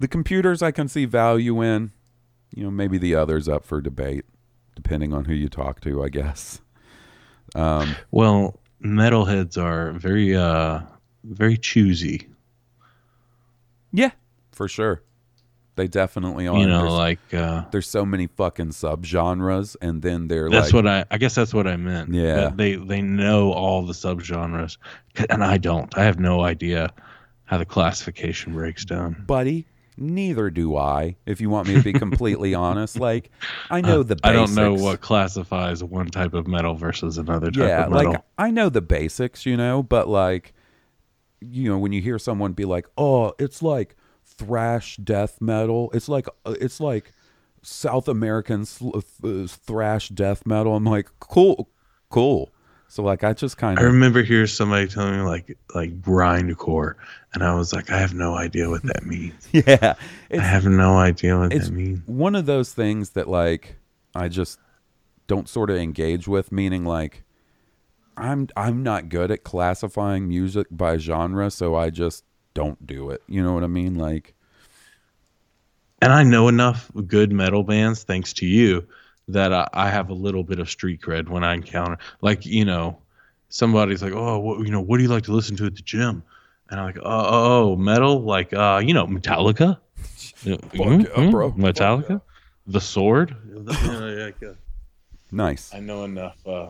The 0.00 0.08
computers 0.08 0.62
I 0.62 0.70
can 0.70 0.88
see 0.88 1.04
value 1.04 1.62
in. 1.62 1.92
You 2.54 2.64
know, 2.64 2.70
maybe 2.70 2.98
the 2.98 3.14
others 3.14 3.48
up 3.48 3.64
for 3.64 3.80
debate, 3.80 4.24
depending 4.76 5.12
on 5.12 5.24
who 5.24 5.34
you 5.34 5.48
talk 5.48 5.80
to, 5.82 6.04
I 6.04 6.08
guess. 6.08 6.60
Um, 7.54 7.96
Well, 8.10 8.60
metalheads 8.82 9.58
are 9.58 9.92
very, 9.92 10.36
uh, 10.36 10.80
very 11.24 11.56
choosy. 11.56 12.28
yeah, 13.92 14.10
for 14.52 14.68
sure. 14.68 15.02
They 15.76 15.88
definitely 15.88 16.46
are. 16.46 16.56
You 16.60 16.68
know, 16.68 16.82
there's, 16.82 16.92
like 16.92 17.34
uh, 17.34 17.64
there's 17.72 17.88
so 17.88 18.06
many 18.06 18.28
fucking 18.28 18.68
subgenres, 18.68 19.74
and 19.82 20.02
then 20.02 20.28
they're 20.28 20.48
like 20.48 20.52
that's 20.52 20.72
like, 20.72 20.84
what 20.84 20.86
I. 20.86 21.04
I 21.10 21.18
guess 21.18 21.34
that's 21.34 21.52
what 21.52 21.66
I 21.66 21.76
meant. 21.76 22.14
Yeah. 22.14 22.36
That 22.36 22.56
they 22.56 22.76
they 22.76 23.02
know 23.02 23.52
all 23.52 23.84
the 23.84 23.92
subgenres, 23.92 24.76
and 25.28 25.42
I 25.42 25.58
don't. 25.58 25.96
I 25.98 26.04
have 26.04 26.20
no 26.20 26.42
idea 26.42 26.90
how 27.46 27.58
the 27.58 27.64
classification 27.64 28.52
breaks 28.52 28.84
down. 28.84 29.24
buddy, 29.26 29.66
Neither 29.96 30.50
do 30.50 30.76
I. 30.76 31.16
If 31.24 31.40
you 31.40 31.50
want 31.50 31.68
me 31.68 31.74
to 31.74 31.82
be 31.82 31.92
completely 31.92 32.54
honest, 32.66 32.98
like 32.98 33.30
I 33.70 33.80
know 33.80 34.02
the 34.02 34.18
I 34.24 34.32
don't 34.32 34.54
know 34.54 34.74
what 34.74 35.00
classifies 35.00 35.84
one 35.84 36.08
type 36.08 36.34
of 36.34 36.46
metal 36.48 36.74
versus 36.74 37.18
another 37.18 37.50
type 37.50 37.68
yeah 37.68 37.84
of 37.84 37.92
metal. 37.92 38.12
like 38.12 38.22
i 38.38 38.50
know 38.50 38.68
the 38.68 38.80
basics 38.80 39.46
you 39.46 39.56
know 39.56 39.82
but 39.82 40.08
like 40.08 40.52
you 41.40 41.68
know 41.68 41.78
when 41.78 41.92
you 41.92 42.00
hear 42.00 42.18
someone 42.18 42.52
be 42.52 42.64
like 42.64 42.86
oh 42.96 43.32
it's 43.38 43.62
like 43.62 43.96
thrash 44.24 44.96
death 44.96 45.40
metal 45.40 45.90
it's 45.92 46.08
like 46.08 46.26
uh, 46.46 46.54
it's 46.60 46.80
like 46.80 47.12
south 47.62 48.08
american 48.08 48.64
sl- 48.64 48.96
uh, 48.96 49.46
thrash 49.46 50.08
death 50.08 50.46
metal 50.46 50.74
i'm 50.76 50.84
like 50.84 51.10
cool 51.20 51.68
cool 52.08 52.52
so 52.94 53.02
like 53.02 53.24
i 53.24 53.32
just 53.32 53.56
kind 53.56 53.76
of 53.76 53.82
I 53.82 53.86
remember 53.86 54.22
hearing 54.22 54.46
somebody 54.46 54.86
telling 54.86 55.16
me 55.18 55.22
like 55.22 55.58
like 55.74 56.00
grindcore, 56.00 56.94
and 57.32 57.42
I 57.42 57.52
was 57.54 57.72
like, 57.72 57.90
I 57.90 57.98
have 57.98 58.14
no 58.14 58.34
idea 58.36 58.70
what 58.70 58.84
that 58.84 59.04
means. 59.04 59.48
yeah 59.52 59.94
I 60.30 60.36
have 60.38 60.64
no 60.64 60.96
idea 60.96 61.36
what 61.36 61.50
that 61.50 61.70
means. 61.70 62.00
one 62.06 62.36
of 62.36 62.46
those 62.46 62.72
things 62.72 63.10
that 63.10 63.28
like 63.28 63.76
i 64.14 64.28
just 64.28 64.60
don't 65.26 65.48
sort 65.48 65.70
of 65.70 65.76
engage 65.76 66.28
with 66.28 66.52
meaning 66.52 66.84
like 66.84 67.24
i'm 68.16 68.46
i'm 68.56 68.84
not 68.84 69.08
good 69.08 69.32
at 69.32 69.42
classifying 69.42 70.28
music 70.28 70.68
by 70.70 70.96
genre 70.96 71.50
so 71.50 71.74
i 71.74 71.90
just 71.90 72.22
don't 72.54 72.86
do 72.86 73.10
it 73.10 73.22
you 73.26 73.42
know 73.42 73.54
what 73.54 73.64
i 73.64 73.66
mean 73.66 73.96
like 73.96 74.34
And 76.00 76.12
I 76.12 76.22
know 76.22 76.46
enough 76.48 76.92
good 77.06 77.32
metal 77.32 77.64
bands, 77.64 78.04
thanks 78.04 78.32
to 78.34 78.46
you, 78.46 78.86
that 79.28 79.52
I, 79.52 79.68
I 79.72 79.90
have 79.90 80.10
a 80.10 80.14
little 80.14 80.42
bit 80.44 80.58
of 80.58 80.68
street 80.70 81.00
cred 81.00 81.28
when 81.28 81.44
I 81.44 81.54
encounter, 81.54 81.98
like 82.20 82.44
you 82.46 82.64
know, 82.64 82.98
somebody's 83.48 84.02
like, 84.02 84.12
oh, 84.14 84.38
what, 84.38 84.60
you 84.60 84.70
know, 84.72 84.80
what 84.80 84.96
do 84.98 85.02
you 85.02 85.08
like 85.08 85.24
to 85.24 85.32
listen 85.32 85.56
to 85.56 85.66
at 85.66 85.74
the 85.76 85.82
gym? 85.82 86.22
And 86.70 86.80
I'm 86.80 86.86
like, 86.86 86.98
oh, 86.98 87.02
oh 87.04 87.76
metal, 87.76 88.22
like 88.22 88.52
uh, 88.52 88.80
you 88.84 88.94
know, 88.94 89.06
Metallica. 89.06 89.78
You 90.42 90.52
know, 90.52 90.58
Fuck 90.58 90.72
yeah, 91.16 91.30
bro. 91.30 91.52
mhm, 91.52 91.56
Metallica, 91.58 92.20
The 92.66 92.80
Sword. 92.80 93.34
Yeah, 93.54 94.24
like, 94.26 94.36
nice 95.32 95.72
I 95.74 95.80
know 95.80 96.04
enough 96.04 96.36
uh, 96.46 96.68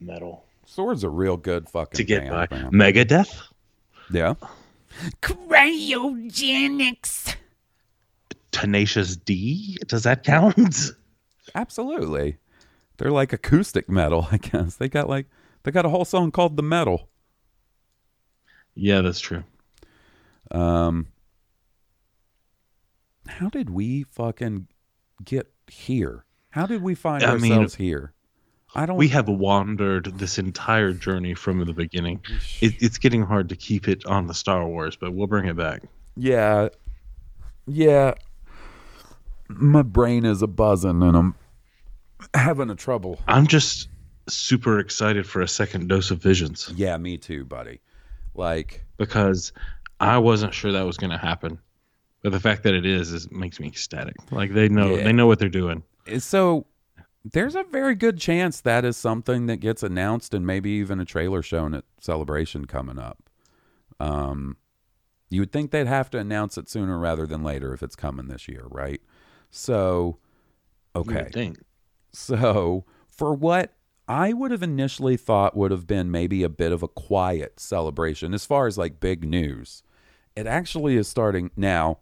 metal 0.00 0.44
sword's 0.66 1.04
a 1.04 1.08
real 1.08 1.36
good 1.36 1.68
fucking 1.68 1.96
to 1.98 2.04
get 2.04 2.28
band, 2.28 2.48
by. 2.50 2.56
man. 2.56 2.70
Megadeth, 2.72 3.42
yeah 4.10 4.34
Cryogenics. 5.22 7.36
Tenacious 8.52 9.16
D. 9.16 9.78
Does 9.86 10.04
that 10.04 10.24
count? 10.24 10.92
absolutely 11.56 12.36
they're 12.96 13.10
like 13.10 13.32
acoustic 13.32 13.88
metal 13.88 14.28
i 14.30 14.36
guess 14.36 14.76
they 14.76 14.88
got 14.88 15.08
like 15.08 15.26
they 15.64 15.72
got 15.72 15.84
a 15.84 15.88
whole 15.88 16.04
song 16.04 16.30
called 16.30 16.56
the 16.56 16.62
metal 16.62 17.10
yeah, 18.74 19.00
that's 19.00 19.20
true. 19.20 19.44
Um, 20.50 21.08
how 23.26 23.48
did 23.48 23.70
we 23.70 24.04
fucking 24.04 24.68
get 25.24 25.52
here? 25.68 26.24
How 26.50 26.66
did 26.66 26.82
we 26.82 26.94
find 26.94 27.22
I 27.22 27.36
mean, 27.36 27.52
ourselves 27.52 27.74
here? 27.76 28.12
I 28.74 28.86
don't. 28.86 28.96
We 28.96 29.08
have 29.08 29.28
wandered 29.28 30.18
this 30.18 30.38
entire 30.38 30.92
journey 30.92 31.34
from 31.34 31.64
the 31.64 31.72
beginning. 31.72 32.22
It, 32.60 32.74
it's 32.80 32.98
getting 32.98 33.22
hard 33.22 33.48
to 33.50 33.56
keep 33.56 33.88
it 33.88 34.06
on 34.06 34.26
the 34.26 34.34
Star 34.34 34.66
Wars, 34.66 34.96
but 34.96 35.12
we'll 35.12 35.26
bring 35.26 35.46
it 35.46 35.56
back. 35.56 35.82
yeah, 36.16 36.68
yeah. 37.66 38.14
My 39.58 39.82
brain 39.82 40.24
is 40.24 40.42
a 40.42 40.46
buzzing, 40.46 41.02
and 41.02 41.16
I'm 41.16 41.34
having 42.34 42.70
a 42.70 42.74
trouble. 42.74 43.18
I'm 43.26 43.46
just 43.46 43.88
super 44.28 44.78
excited 44.78 45.26
for 45.26 45.40
a 45.40 45.48
second 45.48 45.88
dose 45.88 46.10
of 46.12 46.22
visions 46.22 46.72
Yeah, 46.76 46.96
me 46.98 47.18
too, 47.18 47.44
buddy. 47.44 47.80
Like, 48.34 48.84
because 48.96 49.52
I 49.98 50.18
wasn't 50.18 50.54
sure 50.54 50.70
that 50.72 50.86
was 50.86 50.96
going 50.96 51.10
to 51.10 51.18
happen, 51.18 51.58
but 52.22 52.30
the 52.32 52.38
fact 52.40 52.62
that 52.62 52.74
it 52.74 52.86
is 52.86 53.12
is 53.12 53.30
makes 53.32 53.58
me 53.58 53.66
ecstatic. 53.66 54.14
Like 54.30 54.52
they 54.54 54.68
know 54.68 54.94
Yeah. 54.94 55.04
they 55.04 55.12
know 55.12 55.26
what 55.26 55.38
they're 55.40 55.48
doing. 55.48 55.82
so 56.18 56.66
there's 57.24 57.54
a 57.54 57.64
very 57.64 57.94
good 57.94 58.18
chance 58.18 58.60
that 58.62 58.84
is 58.84 58.96
something 58.96 59.46
that 59.46 59.56
gets 59.58 59.82
announced 59.82 60.32
and 60.32 60.46
maybe 60.46 60.70
even 60.70 61.00
a 61.00 61.04
trailer 61.04 61.42
shown 61.42 61.74
at 61.74 61.84
celebration 62.00 62.64
coming 62.64 62.98
up 62.98 63.28
um 64.00 64.56
you 65.28 65.40
would 65.42 65.52
think 65.52 65.70
they'd 65.70 65.86
have 65.86 66.08
to 66.08 66.16
announce 66.18 66.56
it 66.56 66.66
sooner 66.70 66.98
rather 66.98 67.26
than 67.26 67.42
later 67.42 67.74
if 67.74 67.82
it's 67.82 67.94
coming 67.94 68.28
this 68.28 68.48
year 68.48 68.64
right 68.70 69.02
so 69.50 70.18
okay 70.94 71.28
think. 71.32 71.58
so 72.12 72.84
for 73.08 73.34
what 73.34 73.74
i 74.08 74.32
would 74.32 74.50
have 74.50 74.62
initially 74.62 75.16
thought 75.16 75.56
would 75.56 75.70
have 75.70 75.86
been 75.86 76.10
maybe 76.10 76.42
a 76.42 76.48
bit 76.48 76.72
of 76.72 76.82
a 76.82 76.88
quiet 76.88 77.58
celebration 77.58 78.34
as 78.34 78.44
far 78.44 78.66
as 78.66 78.78
like 78.78 79.00
big 79.00 79.24
news 79.24 79.82
it 80.36 80.46
actually 80.46 80.96
is 80.96 81.08
starting 81.08 81.50
now 81.56 81.98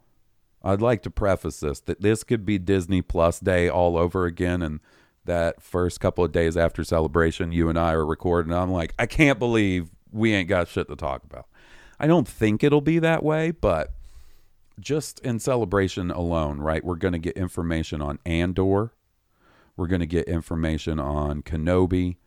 I'd 0.63 0.81
like 0.81 1.03
to 1.03 1.09
preface 1.09 1.59
this 1.61 1.79
that 1.81 2.01
this 2.01 2.23
could 2.23 2.45
be 2.45 2.57
Disney 2.57 3.01
Plus 3.01 3.39
Day 3.39 3.69
all 3.69 3.97
over 3.97 4.25
again. 4.25 4.61
And 4.61 4.79
that 5.25 5.61
first 5.61 5.99
couple 5.99 6.23
of 6.23 6.31
days 6.31 6.57
after 6.57 6.83
celebration, 6.83 7.51
you 7.51 7.69
and 7.69 7.77
I 7.77 7.93
are 7.93 8.05
recording. 8.05 8.53
I'm 8.53 8.71
like, 8.71 8.93
I 8.99 9.05
can't 9.05 9.39
believe 9.39 9.89
we 10.11 10.33
ain't 10.33 10.49
got 10.49 10.67
shit 10.67 10.87
to 10.89 10.95
talk 10.95 11.23
about. 11.23 11.47
I 11.99 12.07
don't 12.07 12.27
think 12.27 12.63
it'll 12.63 12.81
be 12.81 12.99
that 12.99 13.23
way, 13.23 13.51
but 13.51 13.93
just 14.79 15.19
in 15.19 15.39
celebration 15.39 16.11
alone, 16.11 16.59
right? 16.59 16.83
We're 16.83 16.95
going 16.95 17.13
to 17.13 17.19
get 17.19 17.37
information 17.37 18.01
on 18.01 18.19
Andor. 18.25 18.93
We're 19.75 19.87
going 19.87 20.01
to 20.01 20.05
get 20.05 20.27
information 20.27 20.99
on 20.99 21.41
Kenobi, 21.41 22.17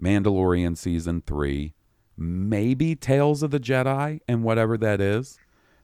Mandalorian 0.00 0.76
season 0.76 1.22
three, 1.26 1.74
maybe 2.16 2.94
Tales 2.94 3.42
of 3.42 3.50
the 3.50 3.60
Jedi 3.60 4.20
and 4.28 4.42
whatever 4.42 4.76
that 4.78 5.00
is 5.00 5.38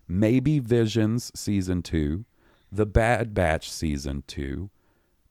maybe 0.08 0.58
Visions 0.58 1.32
season 1.34 1.82
two, 1.82 2.24
The 2.70 2.86
Bad 2.86 3.34
Batch 3.34 3.70
season 3.70 4.22
two, 4.26 4.70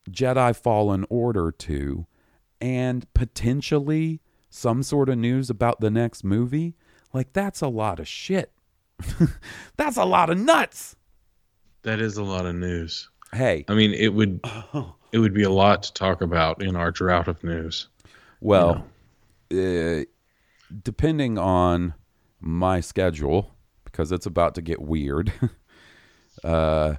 Jedi 0.09 0.55
Fallen 0.55 1.05
Order 1.09 1.51
two, 1.51 2.07
and 2.61 3.11
potentially 3.13 4.21
some 4.49 4.83
sort 4.83 5.09
of 5.09 5.17
news 5.17 5.49
about 5.49 5.79
the 5.79 5.91
next 5.91 6.23
movie. 6.23 6.75
Like, 7.13 7.33
that's 7.33 7.61
a 7.61 7.67
lot 7.67 7.99
of 7.99 8.07
shit. 8.07 8.51
that's 9.77 9.97
a 9.97 10.05
lot 10.05 10.29
of 10.29 10.37
nuts. 10.37 10.95
That 11.83 11.99
is 11.99 12.17
a 12.17 12.23
lot 12.23 12.45
of 12.45 12.55
news. 12.55 13.09
Hey, 13.33 13.65
I 13.67 13.73
mean, 13.73 13.93
it 13.93 14.13
would 14.13 14.39
it 15.11 15.19
would 15.19 15.33
be 15.33 15.43
a 15.43 15.49
lot 15.49 15.83
to 15.83 15.93
talk 15.93 16.21
about 16.21 16.61
in 16.61 16.75
our 16.75 16.91
drought 16.91 17.27
of 17.27 17.43
news. 17.43 17.87
well, 18.39 18.85
uh, 19.53 20.01
depending 20.83 21.37
on 21.37 21.93
my 22.39 22.79
schedule, 22.79 23.51
because 23.83 24.11
it's 24.11 24.25
about 24.25 24.55
to 24.55 24.61
get 24.61 24.81
weird, 24.81 25.33
uh, 26.43 26.95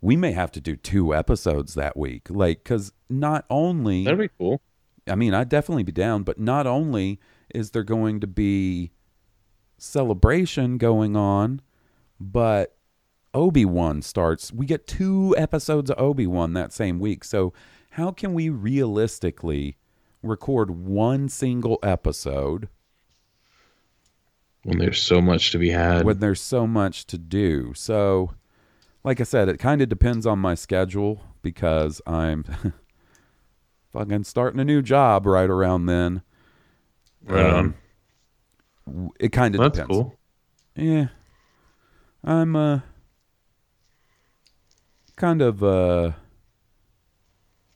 we 0.00 0.16
may 0.16 0.32
have 0.32 0.52
to 0.52 0.60
do 0.60 0.76
two 0.76 1.14
episodes 1.14 1.74
that 1.74 1.96
week. 1.96 2.28
Like, 2.30 2.64
because 2.64 2.92
not 3.08 3.44
only 3.50 4.04
That'd 4.04 4.18
be 4.18 4.30
cool. 4.38 4.60
I 5.08 5.14
mean, 5.14 5.34
I'd 5.34 5.48
definitely 5.48 5.82
be 5.82 5.92
down, 5.92 6.22
but 6.22 6.38
not 6.38 6.66
only 6.66 7.20
is 7.54 7.70
there 7.70 7.82
going 7.82 8.20
to 8.20 8.26
be 8.26 8.92
celebration 9.80 10.78
going 10.78 11.16
on, 11.16 11.60
but 12.18 12.76
Obi 13.34 13.64
Wan 13.64 14.02
starts. 14.02 14.52
We 14.52 14.66
get 14.66 14.86
two 14.86 15.34
episodes 15.38 15.90
of 15.90 15.98
Obi 15.98 16.26
Wan 16.26 16.52
that 16.54 16.72
same 16.72 16.98
week. 16.98 17.24
So, 17.24 17.52
how 17.94 18.12
can 18.12 18.34
we 18.34 18.48
realistically 18.48 19.76
record 20.22 20.70
one 20.70 21.28
single 21.28 21.78
episode 21.82 22.68
When 24.62 24.78
there's 24.78 25.02
so 25.02 25.20
much 25.20 25.50
to 25.52 25.58
be 25.58 25.70
had. 25.70 26.04
when 26.04 26.18
there's 26.20 26.40
so 26.40 26.66
much 26.66 27.06
to 27.06 27.18
do? 27.18 27.72
So, 27.74 28.32
like 29.02 29.20
I 29.20 29.24
said, 29.24 29.48
it 29.48 29.58
kind 29.58 29.80
of 29.80 29.88
depends 29.88 30.26
on 30.26 30.38
my 30.38 30.54
schedule 30.54 31.22
because 31.42 32.02
I'm 32.06 32.44
fucking 33.92 34.24
starting 34.24 34.60
a 34.60 34.64
new 34.64 34.82
job 34.82 35.26
right 35.26 35.48
around 35.50 35.86
then. 35.86 36.22
Right 37.24 37.50
Um, 37.50 37.74
It 39.18 39.30
kind 39.32 39.54
of 39.54 39.72
depends. 39.72 39.88
cool. 39.88 40.18
Yeah. 40.76 41.08
I'm 42.24 42.54
uh 42.56 42.80
kind 45.16 45.42
of 45.42 45.62
uh 45.62 46.12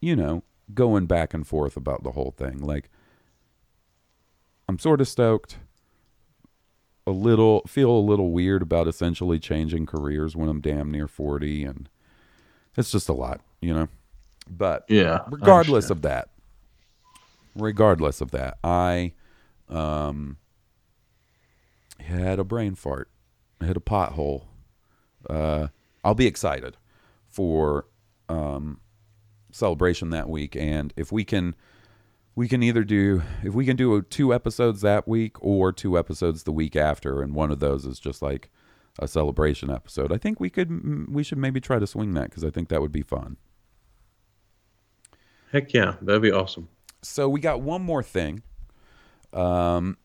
you 0.00 0.14
know, 0.16 0.42
going 0.72 1.06
back 1.06 1.32
and 1.32 1.46
forth 1.46 1.76
about 1.76 2.02
the 2.02 2.12
whole 2.12 2.34
thing. 2.36 2.58
Like 2.58 2.90
I'm 4.68 4.78
sort 4.78 5.00
of 5.00 5.08
stoked. 5.08 5.58
A 7.06 7.10
little 7.10 7.62
feel 7.66 7.90
a 7.90 8.00
little 8.00 8.32
weird 8.32 8.62
about 8.62 8.88
essentially 8.88 9.38
changing 9.38 9.84
careers 9.84 10.34
when 10.34 10.48
I'm 10.48 10.62
damn 10.62 10.90
near 10.90 11.06
40 11.06 11.64
and 11.64 11.88
it's 12.76 12.90
just 12.90 13.10
a 13.10 13.12
lot, 13.12 13.42
you 13.60 13.74
know. 13.74 13.88
But 14.48 14.84
Yeah. 14.88 15.20
Regardless 15.30 15.90
of 15.90 16.02
that 16.02 16.30
regardless 17.56 18.20
of 18.20 18.32
that 18.32 18.58
i 18.64 19.12
um 19.68 20.36
had 22.00 22.38
a 22.38 22.44
brain 22.44 22.74
fart 22.74 23.10
hit 23.62 23.76
a 23.76 23.80
pothole 23.80 24.44
uh 25.30 25.68
i'll 26.04 26.14
be 26.14 26.26
excited 26.26 26.76
for 27.28 27.86
um 28.28 28.80
celebration 29.50 30.10
that 30.10 30.28
week 30.28 30.56
and 30.56 30.92
if 30.96 31.12
we 31.12 31.24
can 31.24 31.54
we 32.34 32.48
can 32.48 32.62
either 32.62 32.84
do 32.84 33.22
if 33.42 33.54
we 33.54 33.64
can 33.64 33.76
do 33.76 34.02
two 34.02 34.34
episodes 34.34 34.80
that 34.80 35.06
week 35.06 35.36
or 35.40 35.72
two 35.72 35.98
episodes 35.98 36.42
the 36.42 36.52
week 36.52 36.76
after 36.76 37.22
and 37.22 37.34
one 37.34 37.50
of 37.50 37.60
those 37.60 37.86
is 37.86 37.98
just 37.98 38.20
like 38.20 38.50
a 38.98 39.08
celebration 39.08 39.70
episode. 39.70 40.12
I 40.12 40.18
think 40.18 40.40
we 40.40 40.50
could 40.50 41.12
we 41.12 41.22
should 41.22 41.38
maybe 41.38 41.60
try 41.60 41.78
to 41.78 41.86
swing 41.86 42.14
that 42.14 42.30
because 42.30 42.44
I 42.44 42.50
think 42.50 42.68
that 42.68 42.80
would 42.80 42.92
be 42.92 43.02
fun. 43.02 43.36
Heck 45.52 45.72
yeah, 45.72 45.96
that'd 46.00 46.22
be 46.22 46.32
awesome. 46.32 46.68
So 47.02 47.28
we 47.28 47.40
got 47.40 47.60
one 47.60 47.82
more 47.82 48.02
thing. 48.02 48.42
Um, 49.32 49.98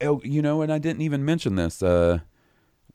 oh, 0.00 0.20
you 0.24 0.42
know, 0.42 0.62
and 0.62 0.72
I 0.72 0.78
didn't 0.78 1.02
even 1.02 1.24
mention 1.24 1.56
this. 1.56 1.82
Uh, 1.82 2.20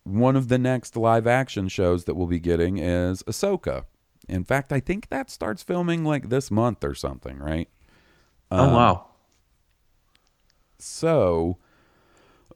one 0.03 0.35
of 0.35 0.47
the 0.47 0.57
next 0.57 0.97
live 0.97 1.27
action 1.27 1.67
shows 1.67 2.05
that 2.05 2.15
we'll 2.15 2.27
be 2.27 2.39
getting 2.39 2.77
is 2.77 3.23
Ahsoka. 3.23 3.85
In 4.27 4.43
fact, 4.43 4.71
I 4.71 4.79
think 4.79 5.09
that 5.09 5.29
starts 5.29 5.63
filming 5.63 6.03
like 6.03 6.29
this 6.29 6.49
month 6.49 6.83
or 6.83 6.95
something, 6.95 7.37
right? 7.37 7.69
oh 8.51 8.75
wow. 8.75 9.07
So 10.77 11.57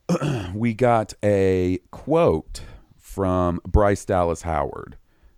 we 0.54 0.74
got 0.74 1.14
a 1.24 1.80
quote 1.92 2.62
from 2.98 3.62
Bryce 3.66 4.06
Dallas 4.06 4.42
Howard, 4.44 4.98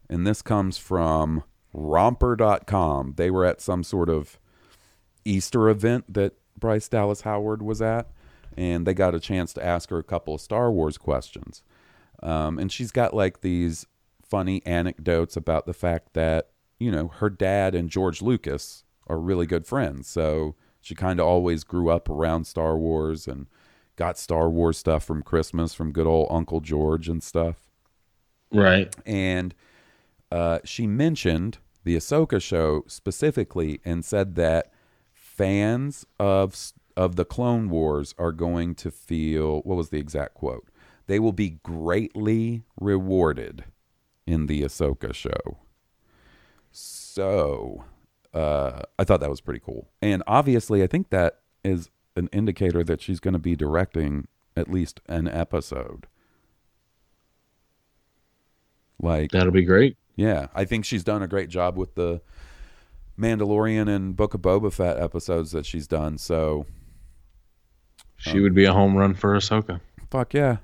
and 0.10 0.26
this 0.26 0.42
comes 0.42 0.78
from 0.78 1.44
romper.com. 1.74 3.14
They 3.18 3.30
were 3.30 3.46
at 3.46 3.62
some 3.62 3.84
sort 3.84 4.10
of 4.10 4.40
Easter 5.26 5.70
event 5.70 6.14
that 6.14 6.34
Bryce 6.58 6.88
Dallas 6.88 7.22
Howard 7.22 7.62
was 7.62 7.82
at, 7.82 8.10
and 8.58 8.88
they 8.88 8.94
got 8.94 9.16
a 9.16 9.20
chance 9.20 9.54
to 9.54 9.66
ask 9.66 9.90
her 9.92 10.00
a 10.00 10.04
couple 10.04 10.34
of 10.34 10.42
Star 10.42 10.72
Wars 10.72 10.98
questions. 10.98 11.64
Um, 12.24 12.58
and 12.58 12.72
she's 12.72 12.92
got 12.92 13.14
like 13.14 13.42
these 13.42 13.86
funny 14.24 14.66
anecdotes 14.66 15.38
about 15.38 15.68
the 15.68 15.74
fact 15.74 16.14
that, 16.14 16.50
you 16.80 16.92
know, 16.92 17.08
her 17.08 17.30
dad 17.30 17.76
and 17.76 17.90
George 17.90 18.22
Lucas 18.22 18.84
are 19.06 19.20
really 19.20 19.46
good 19.46 19.68
friends. 19.68 20.08
So 20.08 20.56
she 20.82 20.96
kind 20.96 21.20
of 21.20 21.28
always 21.28 21.64
grew 21.64 21.90
up 21.90 22.10
around 22.10 22.46
Star 22.46 22.76
Wars 22.78 23.28
and 23.28 23.46
got 23.96 24.18
Star 24.18 24.50
Wars 24.50 24.78
stuff 24.78 25.04
from 25.04 25.22
Christmas 25.22 25.74
from 25.74 25.92
good 25.92 26.08
old 26.08 26.28
Uncle 26.32 26.60
George 26.60 27.08
and 27.08 27.22
stuff. 27.22 27.70
Right. 28.52 28.94
And 29.06 29.54
uh, 30.32 30.60
she 30.64 30.88
mentioned 30.88 31.60
the 31.84 31.96
Ahsoka 31.96 32.42
show 32.42 32.84
specifically 32.88 33.82
and 33.86 34.04
said 34.04 34.36
that 34.36 34.72
fans 35.14 36.06
of 36.20 36.56
of 36.98 37.16
the 37.16 37.24
Clone 37.24 37.70
Wars 37.70 38.14
are 38.18 38.32
going 38.34 38.76
to 38.76 38.92
feel 38.92 39.62
what 39.62 39.78
was 39.78 39.90
the 39.90 40.00
exact 40.00 40.34
quote? 40.34 40.68
They 41.06 41.20
will 41.20 41.32
be 41.32 41.60
greatly 41.64 42.64
rewarded 42.82 43.64
in 44.26 44.48
the 44.48 44.64
Ahsoka 44.64 45.14
show. 45.14 45.60
So 46.72 47.86
uh, 48.34 48.82
I 49.00 49.04
thought 49.04 49.22
that 49.22 49.30
was 49.30 49.40
pretty 49.40 49.62
cool. 49.64 49.88
And 50.02 50.22
obviously, 50.28 50.84
I 50.84 50.88
think 50.88 51.12
that 51.12 51.40
is 51.64 51.90
an 52.16 52.28
indicator 52.34 52.84
that 52.84 53.02
she's 53.02 53.20
going 53.20 53.34
to 53.34 53.40
be 53.40 53.56
directing 53.56 54.28
at 54.56 54.70
least 54.70 55.00
an 55.08 55.28
episode. 55.28 56.08
Like, 59.00 59.32
That'll 59.32 59.52
be 59.52 59.64
great. 59.64 59.96
yeah, 60.16 60.48
I 60.56 60.66
think 60.66 60.84
she's 60.84 61.04
done 61.04 61.22
a 61.22 61.28
great 61.28 61.50
job 61.50 61.78
with 61.78 61.94
the 61.96 62.22
Mandalorian 63.20 63.88
and 63.88 64.16
Book 64.16 64.34
of 64.34 64.42
Boba 64.42 64.74
Fett 64.74 64.98
episodes 64.98 65.52
that 65.52 65.66
she's 65.66 65.88
done. 65.88 66.18
So, 66.18 66.66
She 68.18 68.40
would 68.40 68.54
be 68.56 68.66
a 68.66 68.74
home 68.74 68.96
run 68.96 69.14
for 69.14 69.36
Ahsoka. 69.36 69.80
fuck 70.10 70.34
yeah. 70.34 70.58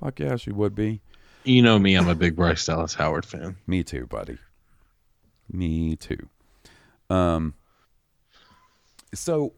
Fuck 0.00 0.20
yeah, 0.20 0.36
she 0.36 0.50
would 0.52 0.74
be. 0.74 1.00
You 1.44 1.62
know 1.62 1.78
me, 1.78 1.94
I'm 1.94 2.08
a 2.08 2.14
big 2.14 2.36
Bryce 2.36 2.66
Dallas 2.66 2.94
Howard 2.94 3.24
fan. 3.24 3.56
Me 3.66 3.82
too, 3.84 4.06
buddy. 4.06 4.38
Me 5.50 5.96
too. 5.96 6.28
Um 7.08 7.54
so 9.14 9.54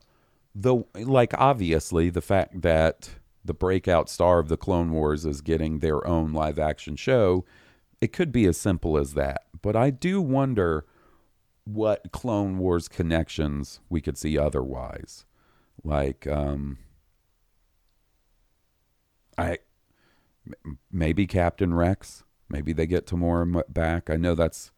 the 0.55 0.85
like 0.95 1.33
obviously 1.39 2.11
the 2.11 2.21
fact 2.21 2.61
that 2.63 3.11
the 3.45 3.55
breakout 3.55 4.11
star 4.11 4.39
of 4.39 4.49
the 4.49 4.57
Clone 4.59 4.91
Wars 4.93 5.25
is 5.25 5.41
getting 5.41 5.79
their 5.79 6.07
own 6.07 6.33
live 6.33 6.59
action 6.59 6.97
show, 6.97 7.45
it 8.01 8.13
could 8.13 8.31
be 8.31 8.45
as 8.47 8.59
simple 8.59 8.99
as 8.99 9.15
that. 9.15 9.45
But 9.63 9.75
I 9.75 9.91
do 9.91 10.21
wonder 10.21 10.85
what 11.65 12.13
Clone 12.13 12.59
Wars 12.59 12.89
connections 12.89 13.81
we 13.89 14.01
could 14.03 14.19
see 14.19 14.37
otherwise. 14.37 15.25
Like 15.83 16.27
um 16.27 16.79
I 19.39 19.59
maybe 20.91 21.27
Captain 21.27 21.75
Rex. 21.75 22.25
Maybe 22.49 22.73
they 22.73 22.87
get 22.87 23.07
Temuera 23.07 23.63
back. 23.69 24.11
I 24.11 24.17
know 24.17 24.35
that's 24.35 24.73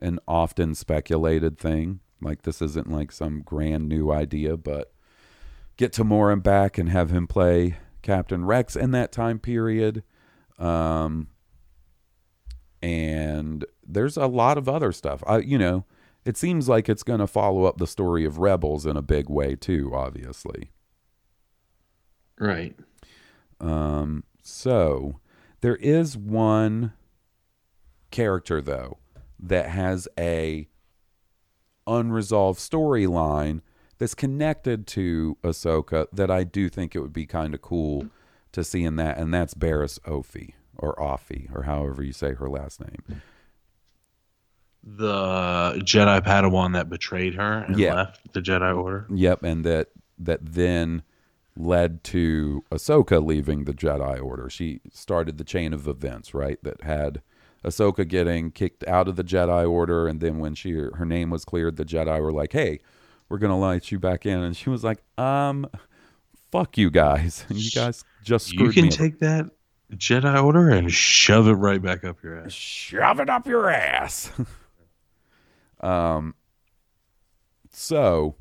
an 0.00 0.18
often 0.28 0.74
speculated 0.74 1.58
thing. 1.58 2.00
Like 2.20 2.42
this 2.42 2.62
isn't 2.62 2.90
like 2.90 3.12
some 3.12 3.42
grand 3.42 3.88
new 3.88 4.10
idea, 4.10 4.56
but 4.56 4.92
get 5.76 5.92
Temuera 5.92 6.42
back 6.42 6.78
and 6.78 6.88
have 6.88 7.10
him 7.10 7.26
play 7.26 7.78
Captain 8.02 8.44
Rex 8.44 8.76
in 8.76 8.90
that 8.92 9.12
time 9.12 9.38
period. 9.38 10.02
Um, 10.58 11.28
and 12.82 13.64
there's 13.86 14.16
a 14.16 14.26
lot 14.26 14.58
of 14.58 14.68
other 14.68 14.92
stuff. 14.92 15.22
I, 15.26 15.38
you 15.38 15.58
know, 15.58 15.84
it 16.24 16.36
seems 16.36 16.68
like 16.68 16.88
it's 16.88 17.02
going 17.02 17.20
to 17.20 17.26
follow 17.26 17.64
up 17.64 17.78
the 17.78 17.86
story 17.86 18.24
of 18.24 18.38
Rebels 18.38 18.86
in 18.86 18.96
a 18.96 19.02
big 19.02 19.28
way 19.28 19.54
too. 19.56 19.92
Obviously. 19.94 20.70
Right. 22.38 22.76
Um, 23.60 24.24
so 24.42 25.20
there 25.60 25.76
is 25.76 26.16
one 26.16 26.92
character 28.10 28.60
though 28.60 28.98
that 29.38 29.68
has 29.68 30.08
a 30.18 30.68
unresolved 31.86 32.58
storyline 32.58 33.60
that's 33.98 34.14
connected 34.14 34.86
to 34.86 35.36
Ahsoka 35.42 36.06
that 36.12 36.30
I 36.30 36.44
do 36.44 36.68
think 36.68 36.94
it 36.94 37.00
would 37.00 37.12
be 37.12 37.26
kind 37.26 37.54
of 37.54 37.62
cool 37.62 38.08
to 38.52 38.64
see 38.64 38.84
in 38.84 38.96
that, 38.96 39.18
and 39.18 39.32
that's 39.32 39.54
Barriss 39.54 39.98
Ophi 40.00 40.54
or 40.76 40.94
Offie 40.96 41.54
or 41.54 41.62
however 41.62 42.02
you 42.02 42.12
say 42.12 42.34
her 42.34 42.48
last 42.48 42.80
name. 42.80 43.22
The 44.82 45.80
Jedi 45.82 46.20
Padawan 46.20 46.74
that 46.74 46.88
betrayed 46.88 47.34
her 47.34 47.58
and 47.58 47.78
left 47.78 48.32
the 48.32 48.40
Jedi 48.40 48.76
Order. 48.76 49.06
Yep, 49.12 49.42
and 49.42 49.64
that 49.64 49.88
that 50.18 50.40
then 50.42 51.02
led 51.56 52.04
to 52.04 52.62
Ahsoka 52.70 53.24
leaving 53.24 53.64
the 53.64 53.72
Jedi 53.72 54.22
Order. 54.22 54.50
She 54.50 54.80
started 54.92 55.38
the 55.38 55.44
chain 55.44 55.72
of 55.72 55.88
events, 55.88 56.34
right? 56.34 56.58
That 56.62 56.82
had 56.82 57.22
Ahsoka 57.64 58.06
getting 58.06 58.50
kicked 58.50 58.86
out 58.86 59.08
of 59.08 59.16
the 59.16 59.24
Jedi 59.24 59.68
Order, 59.68 60.06
and 60.06 60.20
then 60.20 60.38
when 60.38 60.54
she 60.54 60.72
her 60.72 61.04
name 61.04 61.30
was 61.30 61.44
cleared, 61.44 61.76
the 61.76 61.84
Jedi 61.84 62.20
were 62.20 62.32
like, 62.32 62.52
"Hey, 62.52 62.80
we're 63.28 63.38
gonna 63.38 63.58
let 63.58 63.90
you 63.90 63.98
back 63.98 64.26
in," 64.26 64.40
and 64.40 64.56
she 64.56 64.70
was 64.70 64.84
like, 64.84 65.02
"Um, 65.18 65.66
fuck 66.50 66.78
you 66.78 66.90
guys, 66.90 67.44
you 67.48 67.70
guys 67.70 68.04
just 68.22 68.46
screwed 68.46 68.60
me. 68.60 68.66
You 68.66 68.72
can 68.72 68.84
me." 68.84 68.90
take 68.90 69.18
that 69.20 69.46
Jedi 69.92 70.42
Order 70.42 70.70
and 70.70 70.92
shove 70.92 71.48
it 71.48 71.54
right 71.54 71.80
back 71.80 72.04
up 72.04 72.22
your 72.22 72.38
ass. 72.38 72.52
shove 72.52 73.20
it 73.20 73.30
up 73.30 73.46
your 73.46 73.70
ass. 73.70 74.30
um 75.80 76.34
so 77.70 78.34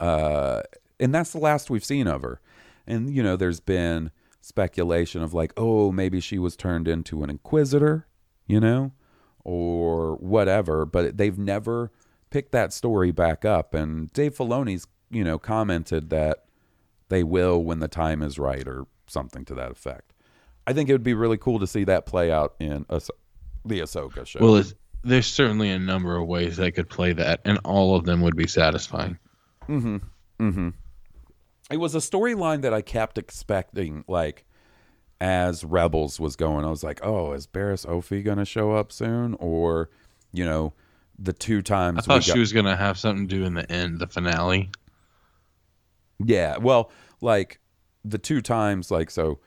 uh 0.00 0.60
and 0.98 1.14
that's 1.14 1.32
the 1.32 1.38
last 1.38 1.70
we've 1.70 1.84
seen 1.84 2.06
of 2.06 2.22
her. 2.22 2.40
And 2.86 3.14
you 3.14 3.22
know, 3.22 3.36
there's 3.36 3.60
been 3.60 4.10
speculation 4.40 5.22
of 5.22 5.34
like, 5.34 5.52
oh, 5.56 5.90
maybe 5.90 6.20
she 6.20 6.38
was 6.38 6.56
turned 6.56 6.86
into 6.86 7.22
an 7.22 7.30
inquisitor, 7.30 8.06
you 8.46 8.60
know, 8.60 8.92
or 9.44 10.16
whatever, 10.16 10.86
but 10.86 11.16
they've 11.16 11.38
never 11.38 11.90
picked 12.30 12.52
that 12.52 12.72
story 12.72 13.10
back 13.10 13.44
up 13.44 13.74
and 13.74 14.12
Dave 14.12 14.36
Filoni's, 14.36 14.86
you 15.10 15.24
know, 15.24 15.38
commented 15.38 16.10
that 16.10 16.44
they 17.08 17.22
will 17.22 17.62
when 17.62 17.80
the 17.80 17.88
time 17.88 18.22
is 18.22 18.38
right 18.38 18.66
or 18.66 18.86
something 19.06 19.44
to 19.44 19.54
that 19.54 19.70
effect. 19.70 20.12
I 20.66 20.72
think 20.72 20.88
it 20.88 20.92
would 20.92 21.04
be 21.04 21.14
really 21.14 21.38
cool 21.38 21.60
to 21.60 21.66
see 21.66 21.84
that 21.84 22.06
play 22.06 22.30
out 22.30 22.54
in 22.58 22.86
the 23.64 23.80
Ahsoka 23.80 24.26
show. 24.26 24.40
Well, 24.40 24.64
there's 25.04 25.26
certainly 25.26 25.70
a 25.70 25.78
number 25.78 26.16
of 26.16 26.26
ways 26.26 26.56
they 26.56 26.72
could 26.72 26.88
play 26.88 27.12
that, 27.12 27.40
and 27.44 27.58
all 27.64 27.94
of 27.94 28.04
them 28.04 28.20
would 28.22 28.36
be 28.36 28.48
satisfying. 28.48 29.18
Mm-hmm. 29.68 29.96
Mm-hmm. 30.40 30.68
It 31.70 31.78
was 31.78 31.94
a 31.94 31.98
storyline 31.98 32.62
that 32.62 32.72
I 32.72 32.80
kept 32.82 33.18
expecting, 33.18 34.04
like 34.06 34.44
as 35.20 35.64
Rebels 35.64 36.20
was 36.20 36.36
going. 36.36 36.64
I 36.64 36.70
was 36.70 36.84
like, 36.84 37.00
oh, 37.04 37.32
is 37.32 37.46
Barriss 37.46 37.86
Ophi 37.86 38.22
going 38.24 38.38
to 38.38 38.44
show 38.44 38.72
up 38.72 38.92
soon? 38.92 39.34
Or, 39.40 39.90
you 40.32 40.44
know, 40.44 40.74
the 41.18 41.32
two 41.32 41.62
times 41.62 42.00
I 42.00 42.02
thought 42.02 42.22
she 42.24 42.32
got- 42.32 42.38
was 42.38 42.52
going 42.52 42.66
to 42.66 42.76
have 42.76 42.98
something 42.98 43.26
to 43.26 43.36
do 43.36 43.44
in 43.44 43.54
the 43.54 43.70
end, 43.72 43.98
the 43.98 44.06
finale. 44.06 44.70
Yeah, 46.24 46.56
well, 46.58 46.90
like 47.20 47.60
the 48.04 48.18
two 48.18 48.40
times, 48.40 48.90
like 48.90 49.10
so, 49.10 49.38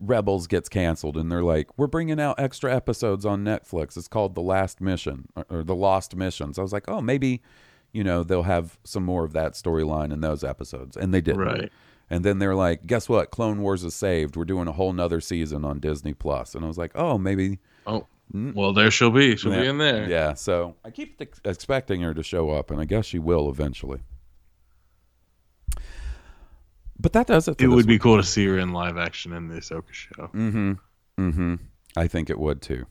Rebels 0.00 0.46
gets 0.46 0.68
canceled, 0.68 1.16
and 1.16 1.30
they're 1.30 1.42
like, 1.42 1.68
"We're 1.78 1.86
bringing 1.86 2.20
out 2.20 2.38
extra 2.38 2.74
episodes 2.74 3.24
on 3.24 3.44
Netflix. 3.44 3.96
It's 3.96 4.08
called 4.08 4.34
The 4.34 4.42
Last 4.42 4.80
Mission 4.80 5.26
or, 5.36 5.46
or 5.50 5.62
The 5.64 5.74
Lost 5.74 6.14
Missions." 6.14 6.58
I 6.58 6.62
was 6.62 6.72
like, 6.72 6.84
"Oh, 6.88 7.00
maybe, 7.00 7.42
you 7.94 8.04
know, 8.04 8.22
they'll 8.22 8.42
have 8.42 8.78
some 8.84 9.04
more 9.04 9.24
of 9.24 9.32
that 9.32 9.52
storyline 9.52 10.12
in 10.12 10.20
those 10.20 10.44
episodes," 10.44 10.96
and 10.96 11.14
they 11.14 11.22
did. 11.22 11.38
Right. 11.38 11.72
And 12.10 12.22
then 12.22 12.38
they're 12.38 12.54
like, 12.54 12.86
"Guess 12.86 13.08
what? 13.08 13.30
Clone 13.30 13.62
Wars 13.62 13.82
is 13.82 13.94
saved. 13.94 14.36
We're 14.36 14.44
doing 14.44 14.68
a 14.68 14.72
whole 14.72 14.92
nother 14.92 15.20
season 15.22 15.64
on 15.64 15.78
Disney 15.78 16.12
Plus." 16.12 16.54
And 16.54 16.62
I 16.62 16.68
was 16.68 16.76
like, 16.76 16.92
"Oh, 16.94 17.16
maybe." 17.16 17.60
Oh, 17.86 18.06
well, 18.32 18.72
there 18.72 18.90
she'll 18.90 19.10
be. 19.10 19.36
She'll 19.36 19.52
be 19.52 19.66
in 19.66 19.78
there. 19.78 20.08
Yeah. 20.08 20.34
So 20.34 20.76
I 20.84 20.90
keep 20.90 21.20
ex- 21.20 21.40
expecting 21.44 22.00
her 22.02 22.12
to 22.12 22.22
show 22.22 22.50
up, 22.50 22.70
and 22.70 22.80
I 22.80 22.84
guess 22.84 23.06
she 23.06 23.18
will 23.18 23.48
eventually. 23.48 24.00
But 26.98 27.12
that 27.12 27.26
does 27.26 27.48
it. 27.48 27.60
It 27.60 27.68
would 27.68 27.86
be 27.86 27.94
week. 27.94 28.02
cool 28.02 28.16
to 28.16 28.22
see 28.22 28.46
her 28.46 28.58
in 28.58 28.72
live 28.72 28.96
action 28.96 29.32
in 29.32 29.48
the 29.48 29.56
Ahsoka 29.56 29.92
show. 29.92 30.30
Mm-hmm. 30.34 30.72
Mm-hmm. 31.18 31.54
I 31.96 32.06
think 32.06 32.30
it 32.30 32.38
would 32.38 32.62
too. 32.62 32.86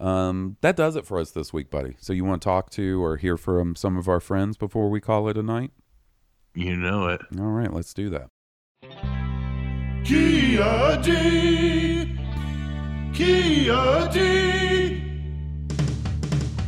Um, 0.00 0.56
that 0.62 0.74
does 0.76 0.96
it 0.96 1.04
for 1.06 1.20
us 1.20 1.30
this 1.30 1.52
week, 1.52 1.70
buddy. 1.70 1.94
So 2.00 2.14
you 2.14 2.24
want 2.24 2.40
to 2.40 2.46
talk 2.46 2.70
to 2.70 3.04
or 3.04 3.18
hear 3.18 3.36
from 3.36 3.76
some 3.76 3.98
of 3.98 4.08
our 4.08 4.20
friends 4.20 4.56
before 4.56 4.88
we 4.88 5.00
call 5.00 5.28
it 5.28 5.36
a 5.36 5.42
night? 5.42 5.72
You 6.54 6.76
know 6.76 7.08
it. 7.08 7.20
All 7.38 7.44
right, 7.46 7.72
let's 7.72 7.92
do 7.94 8.08
that. 8.10 8.28
Ki-Adi. 10.04 10.58
Kia 13.12 14.08
D. 14.10 15.02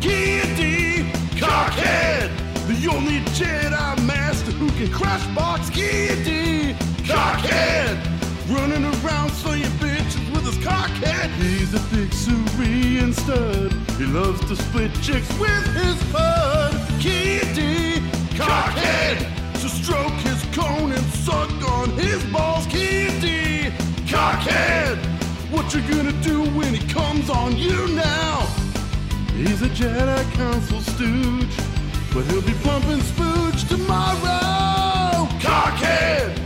Kia 0.00 0.42
D. 0.54 1.10
Cockhead. 1.40 2.30
The 2.68 2.88
only 2.92 3.20
Jedi 3.30 4.06
Master 4.06 4.52
who 4.52 4.68
can 4.72 4.92
crash 4.92 5.26
box 5.34 5.70
Ki-Adi. 5.70 6.74
Cockhead. 7.04 7.98
Running 8.50 8.84
around 8.84 9.30
slaying 9.30 9.62
bitches 9.62 9.62
with 9.62 9.80
his 9.80 9.81
cockhead. 10.62 11.28
He's 11.42 11.74
a 11.74 11.80
big 11.94 12.12
Cerean 12.12 13.12
stud. 13.12 13.72
He 13.98 14.06
loves 14.06 14.40
to 14.48 14.56
split 14.56 14.92
chicks 15.02 15.30
with 15.38 15.66
his 15.74 15.96
pud. 16.12 16.72
Kia 17.00 17.42
D. 17.54 18.00
Cockhead. 18.36 19.18
So 19.56 19.68
stroke 19.68 20.18
his 20.28 20.42
cone 20.54 20.92
and 20.92 21.06
suck 21.26 21.50
on 21.70 21.90
his 21.90 22.24
balls. 22.32 22.66
D. 22.66 23.70
Cockhead. 24.06 24.98
What 25.50 25.74
you 25.74 25.80
gonna 25.82 26.12
do 26.22 26.42
when 26.56 26.74
he 26.74 26.86
comes 26.88 27.28
on 27.28 27.56
you 27.56 27.88
now? 27.88 28.46
He's 29.34 29.62
a 29.62 29.68
Jedi 29.68 30.22
Council 30.32 30.80
stooge, 30.80 31.56
but 32.14 32.24
he'll 32.26 32.42
be 32.42 32.54
pumping 32.62 33.00
spooge 33.00 33.68
tomorrow. 33.68 35.26
Cockhead! 35.40 36.41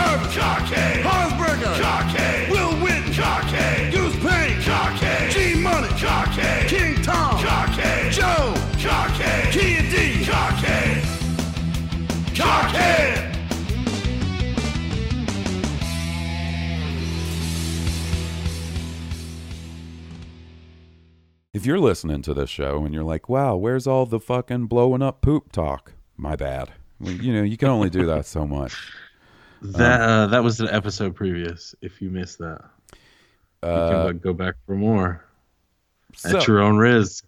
Blue 0.00 0.08
Herbert! 0.08 0.32
Cockhead! 0.32 1.02
Hansberger! 1.02 1.74
Cockhead! 1.80 2.50
Will 2.50 2.72
Witten! 2.80 3.12
Cockhead! 3.12 3.92
Goose 3.92 4.16
Payne! 4.16 4.60
Cockhead! 4.62 5.30
G 5.30 5.54
Money! 5.60 5.88
Cockhead! 5.88 6.68
King 6.68 7.02
Tom! 7.02 7.38
Cockhead! 7.38 8.10
Joe! 8.12 8.54
Cockhead! 8.78 9.52
Ki-Adi! 9.52 10.24
Cockhead! 10.24 11.02
Cockhead! 12.34 13.26
If 21.52 21.66
you're 21.66 21.80
listening 21.80 22.22
to 22.22 22.32
this 22.32 22.48
show 22.48 22.84
and 22.84 22.94
you're 22.94 23.04
like, 23.04 23.28
wow, 23.28 23.56
where's 23.56 23.86
all 23.86 24.06
the 24.06 24.20
fucking 24.20 24.66
blowing 24.66 25.02
up 25.02 25.20
poop 25.20 25.52
talk? 25.52 25.92
My 26.16 26.36
bad. 26.36 26.70
You 27.00 27.34
know, 27.34 27.42
you 27.42 27.56
can 27.56 27.68
only 27.68 27.90
do 27.90 28.06
that 28.06 28.24
so 28.24 28.46
much. 28.46 28.74
That 29.62 30.00
uh, 30.00 30.26
that 30.28 30.42
was 30.42 30.60
an 30.60 30.68
episode 30.68 31.14
previous. 31.14 31.74
If 31.82 32.00
you 32.00 32.10
missed 32.10 32.38
that, 32.38 32.60
you 32.92 32.98
can 33.62 33.70
Uh, 33.70 33.74
uh, 34.08 34.12
go 34.12 34.32
back 34.32 34.54
for 34.66 34.74
more 34.74 35.24
so- 36.14 36.38
at 36.38 36.46
your 36.46 36.60
own 36.60 36.76
risk. 36.78 37.24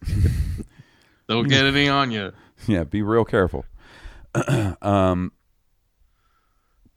Don't 1.29 1.49
get 1.49 1.65
any 1.65 1.89
on 1.89 2.11
you. 2.11 2.33
yeah, 2.67 2.85
be 2.85 3.03
real 3.03 3.25
careful. 3.25 3.65
um, 4.83 5.33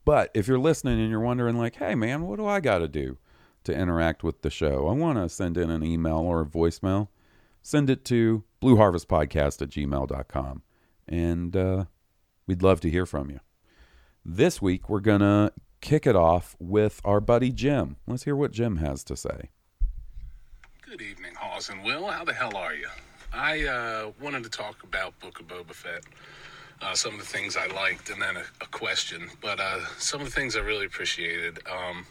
but 0.04 0.30
if 0.34 0.48
you're 0.48 0.60
listening 0.60 1.00
and 1.00 1.10
you're 1.10 1.20
wondering, 1.20 1.58
like, 1.58 1.76
hey, 1.76 1.96
man, 1.96 2.24
what 2.24 2.38
do 2.38 2.46
I 2.46 2.60
got 2.60 2.80
to 2.80 2.88
do 2.88 3.18
to 3.64 3.74
interact 3.74 4.24
with 4.24 4.42
the 4.42 4.50
show? 4.50 4.88
I 4.88 4.94
want 4.94 5.18
to 5.18 5.28
send 5.30 5.58
in 5.58 5.70
an 5.70 5.84
email 5.84 6.18
or 6.18 6.42
a 6.42 6.46
voicemail. 6.46 7.08
Send 7.62 7.90
it 7.90 8.06
to 8.06 8.44
blueharvestpodcast 8.62 9.62
at 9.62 9.70
gmail.com. 9.70 10.62
And 11.08 11.56
uh, 11.56 11.86
we'd 12.48 12.62
love 12.64 12.80
to 12.82 12.90
hear 12.90 13.06
from 13.06 13.30
you. 13.32 13.40
This 14.28 14.60
week, 14.60 14.90
we're 14.90 15.02
going 15.02 15.20
to 15.20 15.54
kick 15.82 16.08
it 16.08 16.16
off 16.16 16.56
with 16.58 17.00
our 17.06 17.22
buddy 17.22 17.52
Jim. 17.52 17.98
Let's 18.08 18.24
hear 18.24 18.36
what 18.36 18.52
Jim 18.52 18.78
has 18.78 19.04
to 19.04 19.16
say. 19.16 19.52
Good 20.82 21.00
evening, 21.00 21.36
Hawes 21.36 21.70
and 21.70 21.84
Will. 21.84 22.08
How 22.08 22.24
the 22.24 22.34
hell 22.34 22.58
are 22.58 22.74
you? 22.74 22.88
I 23.32 23.66
uh, 23.68 24.12
wanted 24.20 24.44
to 24.44 24.50
talk 24.50 24.82
about 24.82 25.18
Book 25.20 25.40
of 25.40 25.48
Boba 25.48 25.76
Fett. 25.76 26.06
Uh, 26.82 26.96
some 26.96 27.14
of 27.14 27.20
the 27.20 27.26
things 27.26 27.56
I 27.56 27.68
liked, 27.68 28.10
and 28.10 28.20
then 28.20 28.36
a, 28.36 28.44
a 28.62 28.68
question. 28.72 29.30
But 29.44 29.60
uh, 29.60 29.86
some 30.00 30.22
of 30.22 30.26
the 30.26 30.34
things 30.34 30.56
I 30.56 30.62
really 30.62 30.88
appreciated. 30.88 31.60
Um, 31.72 32.08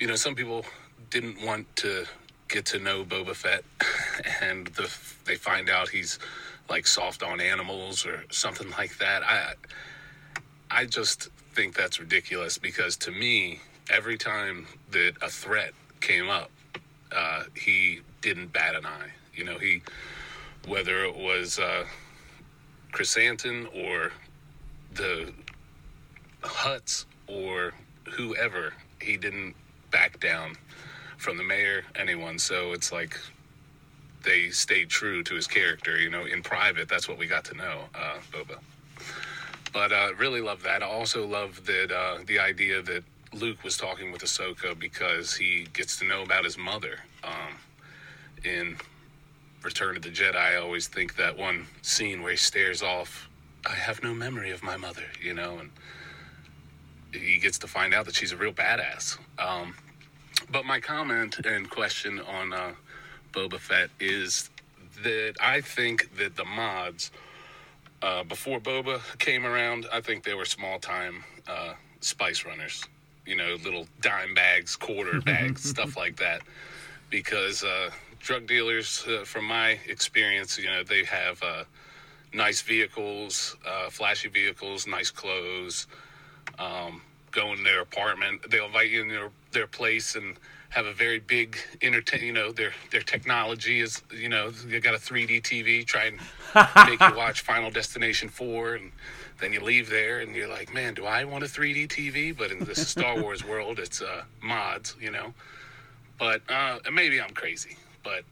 you 0.00 0.06
know, 0.06 0.16
some 0.16 0.34
people 0.34 0.64
didn't 1.10 1.44
want 1.44 1.66
to 1.76 2.06
get 2.48 2.64
to 2.66 2.78
know 2.78 3.04
Boba 3.04 3.34
Fett, 3.34 3.64
and 4.40 4.68
the, 4.68 4.90
they 5.26 5.34
find 5.34 5.68
out 5.68 5.90
he's 5.90 6.18
like 6.70 6.86
soft 6.86 7.22
on 7.22 7.38
animals 7.38 8.06
or 8.06 8.24
something 8.30 8.70
like 8.78 8.96
that. 8.96 9.22
I 9.22 9.52
I 10.74 10.86
just 10.86 11.28
think 11.54 11.76
that's 11.76 12.00
ridiculous 12.00 12.56
because 12.56 12.96
to 12.98 13.10
me, 13.10 13.60
every 13.90 14.16
time 14.16 14.66
that 14.90 15.12
a 15.20 15.28
threat 15.28 15.72
came 16.00 16.30
up, 16.30 16.50
uh, 17.14 17.44
he 17.54 18.00
didn't 18.22 18.54
bat 18.54 18.74
an 18.74 18.86
eye. 18.86 19.10
You 19.34 19.44
know, 19.44 19.58
he 19.58 19.82
whether 20.66 21.04
it 21.04 21.14
was 21.14 21.58
uh, 21.58 21.84
Krrsantan 22.92 23.66
or 23.84 24.12
the 24.94 25.32
Hutts 26.42 27.04
or 27.26 27.74
whoever, 28.10 28.72
he 29.00 29.18
didn't 29.18 29.54
back 29.90 30.20
down 30.20 30.56
from 31.18 31.36
the 31.36 31.44
mayor, 31.44 31.84
anyone. 31.96 32.38
So 32.38 32.72
it's 32.72 32.90
like 32.90 33.18
they 34.24 34.48
stayed 34.50 34.88
true 34.88 35.22
to 35.24 35.34
his 35.34 35.46
character. 35.46 35.98
You 35.98 36.08
know, 36.08 36.24
in 36.24 36.42
private, 36.42 36.88
that's 36.88 37.08
what 37.08 37.18
we 37.18 37.26
got 37.26 37.44
to 37.46 37.54
know, 37.54 37.82
uh, 37.94 38.18
Boba. 38.32 38.58
But 39.72 39.92
uh, 39.92 40.10
really 40.18 40.40
love 40.40 40.62
that. 40.64 40.82
I 40.82 40.86
also 40.86 41.26
love 41.26 41.64
that 41.66 41.90
uh, 41.90 42.18
the 42.26 42.38
idea 42.38 42.82
that 42.82 43.04
Luke 43.32 43.64
was 43.64 43.76
talking 43.76 44.12
with 44.12 44.22
Ahsoka 44.22 44.78
because 44.78 45.34
he 45.34 45.66
gets 45.72 45.98
to 45.98 46.04
know 46.04 46.22
about 46.22 46.44
his 46.44 46.58
mother. 46.58 46.98
Um, 47.24 47.56
in 48.44 48.76
Return 49.62 49.96
of 49.96 50.02
the 50.02 50.10
Jedi, 50.10 50.36
I 50.36 50.56
always 50.56 50.88
think 50.88 51.16
that 51.16 51.38
one 51.38 51.66
scene 51.80 52.22
where 52.22 52.32
he 52.32 52.36
stares 52.36 52.82
off. 52.82 53.28
I 53.64 53.74
have 53.74 54.02
no 54.02 54.12
memory 54.12 54.50
of 54.50 54.62
my 54.62 54.76
mother, 54.76 55.04
you 55.22 55.34
know, 55.34 55.58
and 55.58 55.70
he 57.12 57.38
gets 57.38 57.58
to 57.58 57.66
find 57.66 57.94
out 57.94 58.06
that 58.06 58.14
she's 58.16 58.32
a 58.32 58.36
real 58.36 58.52
badass. 58.52 59.18
Um, 59.38 59.74
but 60.50 60.64
my 60.64 60.80
comment 60.80 61.38
and 61.46 61.70
question 61.70 62.20
on 62.20 62.52
uh, 62.52 62.72
Boba 63.32 63.58
Fett 63.58 63.90
is 64.00 64.50
that 65.02 65.34
I 65.40 65.60
think 65.60 66.16
that 66.18 66.36
the 66.36 66.44
mods 66.44 67.10
uh, 68.02 68.24
before 68.24 68.60
Boba 68.60 69.00
came 69.18 69.46
around, 69.46 69.86
I 69.92 70.00
think 70.00 70.24
they 70.24 70.34
were 70.34 70.44
small 70.44 70.78
time 70.78 71.24
uh, 71.46 71.74
spice 72.00 72.44
runners. 72.44 72.84
You 73.26 73.36
know, 73.36 73.56
little 73.62 73.86
dime 74.00 74.34
bags, 74.34 74.74
quarter 74.74 75.20
bags, 75.24 75.62
stuff 75.62 75.96
like 75.96 76.16
that. 76.16 76.42
Because 77.10 77.62
uh, 77.62 77.90
drug 78.18 78.46
dealers, 78.46 79.04
uh, 79.06 79.24
from 79.24 79.44
my 79.44 79.78
experience, 79.86 80.58
you 80.58 80.66
know, 80.66 80.82
they 80.82 81.04
have 81.04 81.40
uh, 81.42 81.64
nice 82.32 82.62
vehicles, 82.62 83.56
uh, 83.66 83.90
flashy 83.90 84.28
vehicles, 84.28 84.86
nice 84.86 85.10
clothes. 85.10 85.86
Um, 86.58 87.02
go 87.30 87.52
in 87.52 87.62
their 87.62 87.80
apartment. 87.80 88.50
They'll 88.50 88.66
invite 88.66 88.90
you 88.90 89.02
in 89.02 89.08
their 89.08 89.30
their 89.52 89.66
place 89.66 90.16
and 90.16 90.36
have 90.72 90.86
a 90.86 90.92
very 90.92 91.18
big 91.18 91.56
entertain. 91.82 92.24
You 92.24 92.32
know, 92.32 92.52
their 92.52 92.72
their 92.90 93.02
technology 93.02 93.80
is 93.80 94.02
you 94.10 94.28
know 94.28 94.50
they 94.50 94.80
got 94.80 94.94
a 94.94 94.98
3D 94.98 95.42
TV. 95.42 95.86
Try 95.86 96.06
and 96.06 96.18
make 96.88 97.00
you 97.00 97.16
watch 97.16 97.42
Final 97.42 97.70
Destination 97.70 98.28
4, 98.28 98.74
and 98.74 98.92
then 99.40 99.52
you 99.52 99.60
leave 99.60 99.88
there 99.88 100.20
and 100.20 100.34
you're 100.34 100.48
like, 100.48 100.72
man, 100.72 100.94
do 100.94 101.04
I 101.04 101.24
want 101.24 101.44
a 101.44 101.46
3D 101.46 101.88
TV? 101.88 102.36
But 102.36 102.50
in 102.50 102.60
this 102.60 102.88
Star 102.88 103.20
Wars 103.22 103.44
world, 103.44 103.78
it's 103.78 104.00
uh, 104.02 104.22
mods. 104.42 104.96
You 105.00 105.10
know, 105.10 105.34
but 106.18 106.42
uh, 106.48 106.78
maybe 106.92 107.20
I'm 107.20 107.34
crazy. 107.34 107.76
But 108.02 108.24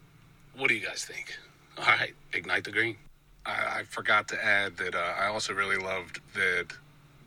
what 0.56 0.68
do 0.68 0.74
you 0.74 0.84
guys 0.84 1.04
think? 1.04 1.36
All 1.78 1.84
right, 1.84 2.14
ignite 2.32 2.64
the 2.64 2.72
green. 2.72 2.96
I, 3.46 3.80
I 3.80 3.82
forgot 3.84 4.28
to 4.28 4.44
add 4.44 4.76
that 4.78 4.94
uh, 4.94 5.14
I 5.18 5.26
also 5.26 5.52
really 5.52 5.78
loved 5.78 6.20
that 6.34 6.66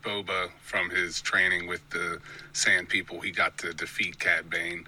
Boba 0.03 0.49
from 0.61 0.89
his 0.89 1.21
training 1.21 1.67
with 1.67 1.87
the 1.89 2.19
Sand 2.53 2.89
People, 2.89 3.19
he 3.21 3.31
got 3.31 3.57
to 3.59 3.73
defeat 3.73 4.19
Cad 4.19 4.49
Bane. 4.49 4.85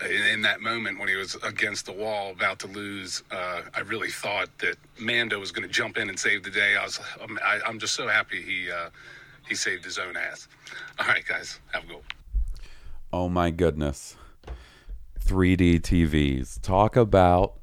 In, 0.00 0.22
in 0.26 0.42
that 0.42 0.60
moment 0.60 0.98
when 0.98 1.08
he 1.08 1.16
was 1.16 1.36
against 1.44 1.86
the 1.86 1.92
wall, 1.92 2.30
about 2.30 2.58
to 2.60 2.66
lose, 2.68 3.22
uh, 3.30 3.62
I 3.74 3.80
really 3.80 4.10
thought 4.10 4.48
that 4.58 4.76
Mando 4.98 5.38
was 5.38 5.52
going 5.52 5.66
to 5.66 5.72
jump 5.72 5.96
in 5.96 6.08
and 6.08 6.18
save 6.18 6.42
the 6.42 6.50
day. 6.50 6.76
I 6.76 6.84
was, 6.84 7.00
I'm, 7.22 7.38
I, 7.44 7.60
I'm 7.66 7.78
just 7.78 7.94
so 7.94 8.08
happy 8.08 8.42
he 8.42 8.70
uh, 8.70 8.90
he 9.48 9.54
saved 9.54 9.84
his 9.84 9.98
own 9.98 10.16
ass. 10.16 10.48
All 10.98 11.06
right, 11.06 11.24
guys, 11.26 11.60
have 11.72 11.84
a 11.84 11.86
go. 11.86 12.00
Oh 13.12 13.28
my 13.28 13.50
goodness. 13.50 14.16
3D 15.24 15.80
TVs. 15.80 16.60
Talk 16.60 16.96
about. 16.96 17.58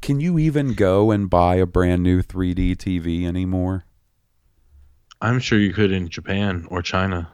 Can 0.00 0.18
you 0.18 0.38
even 0.38 0.74
go 0.74 1.12
and 1.12 1.30
buy 1.30 1.56
a 1.56 1.66
brand 1.66 2.02
new 2.02 2.22
3D 2.22 2.76
TV 2.76 3.24
anymore? 3.24 3.84
I'm 5.22 5.38
sure 5.38 5.58
you 5.58 5.72
could 5.72 5.92
in 5.92 6.08
Japan 6.08 6.66
or 6.68 6.82
China. 6.82 7.30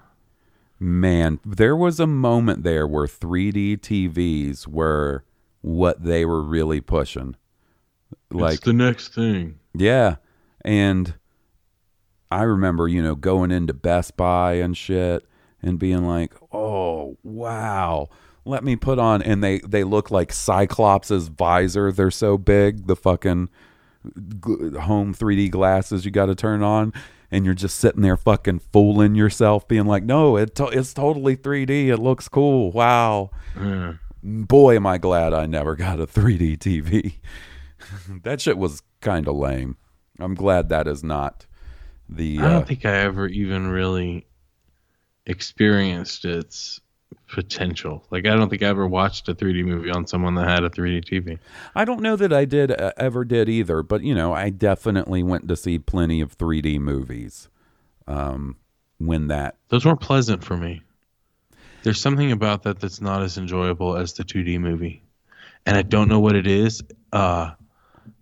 Man, 0.79 1.41
there 1.45 1.75
was 1.75 1.99
a 1.99 2.07
moment 2.07 2.63
there 2.63 2.87
where 2.87 3.07
3D 3.07 3.79
TVs 3.79 4.67
were 4.69 5.25
what 5.63 6.05
they 6.05 6.27
were 6.27 6.43
really 6.43 6.83
pushing. 6.83 7.35
Like 8.31 8.57
it's 8.57 8.65
the 8.65 8.75
next 8.75 9.15
thing. 9.15 9.59
Yeah. 9.75 10.17
And 10.67 11.15
I 12.31 12.43
remember, 12.43 12.89
you 12.89 13.03
know, 13.03 13.15
going 13.15 13.51
into 13.51 13.73
Best 13.73 14.19
Buy 14.19 14.55
and 14.55 14.77
shit 14.77 15.27
and 15.63 15.79
being 15.79 16.07
like, 16.07 16.35
"Oh, 16.53 17.17
wow." 17.23 18.09
Let 18.45 18.65
me 18.65 18.77
put 18.77 18.99
on 18.99 19.23
and 19.23 19.43
they 19.43 19.61
they 19.61 19.83
look 19.85 20.11
like 20.11 20.33
Cyclops's 20.33 21.29
visor. 21.29 21.91
They're 21.91 22.11
so 22.11 22.37
big, 22.37 22.87
the 22.87 22.97
fucking 22.97 23.49
home 24.05 25.15
3D 25.15 25.51
glasses 25.51 26.05
you 26.05 26.11
got 26.11 26.27
to 26.27 26.35
turn 26.35 26.63
on 26.63 26.93
and 27.31 27.45
you're 27.45 27.55
just 27.55 27.79
sitting 27.79 28.03
there 28.03 28.17
fucking 28.17 28.61
fooling 28.73 29.15
yourself 29.15 29.67
being 29.69 29.87
like, 29.87 30.05
"No, 30.05 30.37
it 30.37 30.55
to- 30.57 30.69
it's 30.69 30.95
totally 30.95 31.37
3D. 31.37 31.89
It 31.89 31.99
looks 31.99 32.29
cool. 32.29 32.73
Wow." 32.73 33.31
Boy, 34.23 34.77
am 34.77 34.87
I 34.87 34.99
glad 34.99 35.33
I 35.33 35.47
never 35.47 35.77
got 35.77 36.01
a 36.01 36.07
3D 36.07 36.57
TV. 36.57 37.15
that 38.23 38.41
shit 38.41 38.59
was 38.59 38.83
kind 39.01 39.29
of 39.29 39.37
lame. 39.37 39.77
I'm 40.19 40.35
glad 40.35 40.69
that 40.69 40.89
is 40.89 41.05
not 41.05 41.47
the 42.09 42.39
I 42.41 42.45
uh, 42.47 42.49
don't 42.51 42.69
think 42.69 42.85
I 42.85 42.97
ever 42.99 43.29
even 43.29 43.69
really 43.69 44.27
experienced 45.27 46.25
its 46.25 46.81
potential. 47.29 48.05
Like 48.11 48.27
I 48.27 48.35
don't 48.35 48.49
think 48.49 48.63
I 48.63 48.67
ever 48.67 48.87
watched 48.87 49.29
a 49.29 49.35
3D 49.35 49.65
movie 49.65 49.91
on 49.91 50.07
someone 50.07 50.35
that 50.37 50.49
had 50.49 50.65
a 50.65 50.71
3D 50.71 51.05
TV. 51.05 51.39
I 51.75 51.85
don't 51.85 52.01
know 52.01 52.17
that 52.17 52.33
I 52.33 52.45
did 52.45 52.71
uh, 52.73 52.93
ever 52.97 53.25
did 53.25 53.49
either, 53.49 53.83
but 53.83 54.03
you 54.03 54.15
know, 54.15 54.33
I 54.33 54.51
definitely 54.51 55.23
went 55.23 55.49
to 55.49 55.57
see 55.57 55.79
plenty 55.79 56.21
of 56.21 56.37
3D 56.37 56.79
movies. 56.81 57.49
Um, 58.07 58.57
when 58.99 59.29
that 59.29 59.57
Those 59.69 59.85
weren't 59.85 60.01
pleasant 60.01 60.45
for 60.45 60.57
me. 60.57 60.83
There's 61.83 62.01
something 62.01 62.33
about 62.33 62.65
that 62.65 62.81
that's 62.81 63.01
not 63.01 63.23
as 63.23 63.39
enjoyable 63.39 63.97
as 63.97 64.15
the 64.15 64.25
2D 64.25 64.59
movie. 64.59 65.03
And 65.65 65.77
I 65.77 65.83
don't 65.83 66.09
know 66.09 66.21
what 66.21 66.35
it 66.35 66.47
is. 66.47 66.83
Uh 67.13 67.53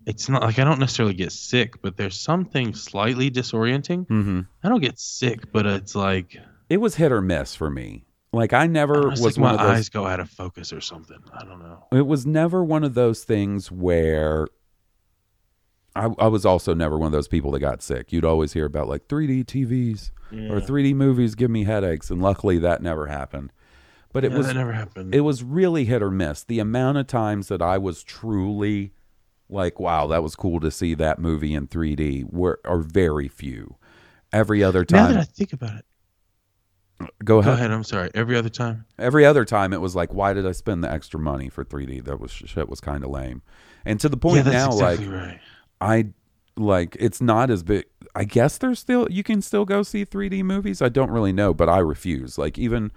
it's 0.04 0.28
not 0.28 0.42
like 0.42 0.58
I 0.60 0.64
don't 0.64 0.78
necessarily 0.78 1.14
get 1.14 1.32
sick, 1.32 1.82
but 1.82 1.96
there's 1.96 2.18
something 2.18 2.74
slightly 2.74 3.28
disorienting. 3.30 4.06
mm-hmm. 4.06 4.40
I 4.62 4.68
don't 4.68 4.80
get 4.80 5.00
sick, 5.00 5.50
but 5.50 5.66
it's 5.66 5.96
like 5.96 6.38
it 6.68 6.76
was 6.76 6.94
hit 6.94 7.10
or 7.12 7.20
miss 7.20 7.56
for 7.56 7.70
me. 7.70 8.05
Like 8.32 8.52
I 8.52 8.66
never 8.66 8.94
don't 8.94 9.06
know, 9.06 9.10
it's 9.12 9.20
was 9.22 9.38
like 9.38 9.42
one 9.42 9.50
my 9.50 9.54
of 9.54 9.68
those. 9.68 9.76
eyes 9.78 9.88
go 9.88 10.06
out 10.06 10.20
of 10.20 10.28
focus 10.28 10.72
or 10.72 10.80
something. 10.80 11.18
I 11.32 11.44
don't 11.44 11.58
know. 11.58 11.86
It 11.92 12.06
was 12.06 12.26
never 12.26 12.62
one 12.64 12.84
of 12.84 12.94
those 12.94 13.24
things 13.24 13.70
where. 13.70 14.48
I, 15.94 16.10
I 16.18 16.26
was 16.26 16.44
also 16.44 16.74
never 16.74 16.98
one 16.98 17.06
of 17.06 17.12
those 17.12 17.26
people 17.28 17.50
that 17.52 17.60
got 17.60 17.82
sick. 17.82 18.12
You'd 18.12 18.24
always 18.24 18.52
hear 18.52 18.66
about 18.66 18.86
like 18.86 19.08
3D 19.08 19.44
TVs 19.46 20.10
or 20.50 20.60
3D 20.60 20.94
movies 20.94 21.34
give 21.34 21.50
me 21.50 21.64
headaches, 21.64 22.10
and 22.10 22.20
luckily 22.20 22.58
that 22.58 22.82
never 22.82 23.06
happened. 23.06 23.50
But 24.12 24.22
it 24.22 24.30
Yeah, 24.32 24.36
was 24.38 24.52
never 24.54 24.72
happened. 24.72 25.14
it 25.14 25.22
was 25.22 25.42
really 25.42 25.86
hit 25.86 26.02
or 26.02 26.10
miss. 26.10 26.44
The 26.44 26.58
amount 26.58 26.98
of 26.98 27.06
times 27.06 27.48
that 27.48 27.62
I 27.62 27.78
was 27.78 28.02
truly 28.02 28.92
like, 29.48 29.80
wow, 29.80 30.06
that 30.08 30.22
was 30.22 30.36
cool 30.36 30.60
to 30.60 30.70
see 30.70 30.92
that 30.94 31.18
movie 31.18 31.54
in 31.54 31.66
3D 31.66 32.30
were 32.30 32.60
are 32.66 32.80
very 32.80 33.28
few. 33.28 33.76
Every 34.32 34.62
other 34.62 34.84
time, 34.84 35.00
now 35.00 35.08
that 35.14 35.20
I 35.20 35.24
think 35.24 35.54
about 35.54 35.76
it, 35.78 35.86
go, 37.24 37.38
ahead. 37.38 37.44
go 37.44 37.52
ahead. 37.52 37.70
I'm 37.70 37.84
sorry. 37.84 38.10
Every 38.14 38.36
other 38.36 38.48
time. 38.48 38.84
Every 38.98 39.24
other 39.24 39.44
time, 39.44 39.72
it 39.72 39.80
was 39.80 39.94
like, 39.94 40.12
why 40.12 40.32
did 40.32 40.46
I 40.46 40.52
spend 40.52 40.82
the 40.82 40.90
extra 40.90 41.20
money 41.20 41.48
for 41.48 41.64
3D? 41.64 42.04
That 42.04 42.20
was 42.20 42.30
shit 42.30 42.68
was 42.68 42.80
kind 42.80 43.04
of 43.04 43.10
lame. 43.10 43.42
And 43.84 44.00
to 44.00 44.08
the 44.08 44.16
point 44.16 44.46
yeah, 44.46 44.52
now, 44.52 44.66
exactly 44.68 45.06
like 45.06 45.14
right. 45.14 45.40
I 45.80 46.06
like 46.56 46.96
it's 46.98 47.20
not 47.20 47.50
as 47.50 47.62
big. 47.62 47.84
I 48.14 48.24
guess 48.24 48.58
there's 48.58 48.78
still 48.78 49.06
you 49.10 49.22
can 49.22 49.42
still 49.42 49.64
go 49.64 49.82
see 49.82 50.04
3D 50.04 50.42
movies. 50.42 50.80
I 50.82 50.88
don't 50.88 51.10
really 51.10 51.32
know, 51.32 51.52
but 51.54 51.68
I 51.68 51.78
refuse. 51.78 52.38
Like 52.38 52.58
even 52.58 52.90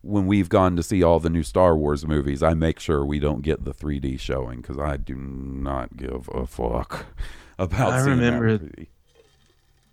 when 0.00 0.26
we've 0.26 0.48
gone 0.48 0.74
to 0.76 0.82
see 0.82 1.02
all 1.02 1.20
the 1.20 1.30
new 1.30 1.42
Star 1.44 1.76
Wars 1.76 2.04
movies, 2.06 2.42
I 2.42 2.54
make 2.54 2.80
sure 2.80 3.04
we 3.04 3.20
don't 3.20 3.42
get 3.42 3.64
the 3.64 3.72
3D 3.72 4.18
showing 4.18 4.60
because 4.60 4.78
I 4.78 4.96
do 4.96 5.14
not 5.14 5.96
give 5.96 6.28
a 6.32 6.46
fuck 6.46 7.06
about. 7.58 7.92
I 7.92 8.00
remember- 8.04 8.58
3D. 8.58 8.86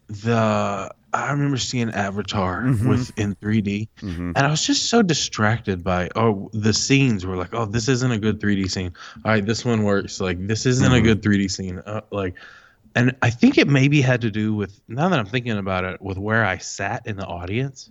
the 0.07 0.91
I 1.14 1.32
remember 1.32 1.57
seeing 1.57 1.89
Avatar 1.91 2.62
Mhm. 2.64 2.88
with 2.88 3.12
in 3.20 3.36
3D, 3.36 3.89
Mhm. 4.01 4.34
and 4.36 4.38
I 4.38 4.49
was 4.49 4.66
just 4.66 4.89
so 4.89 5.01
distracted 5.01 5.84
by 5.84 6.10
oh 6.16 6.49
the 6.53 6.74
scenes 6.74 7.26
were 7.26 7.36
like 7.36 7.53
oh 7.53 7.66
this 7.66 7.88
isn't 7.88 8.12
a 8.12 8.20
good 8.20 8.39
3D 8.39 8.68
scene. 8.68 8.91
All 9.26 9.32
right, 9.32 9.45
this 9.45 9.66
one 9.66 9.84
works. 9.84 10.20
Like 10.20 10.45
this 10.47 10.66
isn't 10.66 10.91
a 10.91 10.97
Mhm. 10.97 11.03
good 11.03 11.22
3D 11.24 11.47
scene. 11.47 11.80
Uh, 11.80 12.01
like, 12.12 12.36
and 12.95 13.16
I 13.22 13.30
think 13.30 13.57
it 13.57 13.68
maybe 13.68 14.01
had 14.01 14.22
to 14.22 14.30
do 14.32 14.53
with 14.53 14.82
now 14.88 15.10
that 15.10 15.18
I'm 15.20 15.26
thinking 15.26 15.57
about 15.57 15.84
it 15.84 16.01
with 16.01 16.18
where 16.18 16.45
I 16.45 16.57
sat 16.57 17.05
in 17.07 17.18
the 17.18 17.26
audience. 17.26 17.89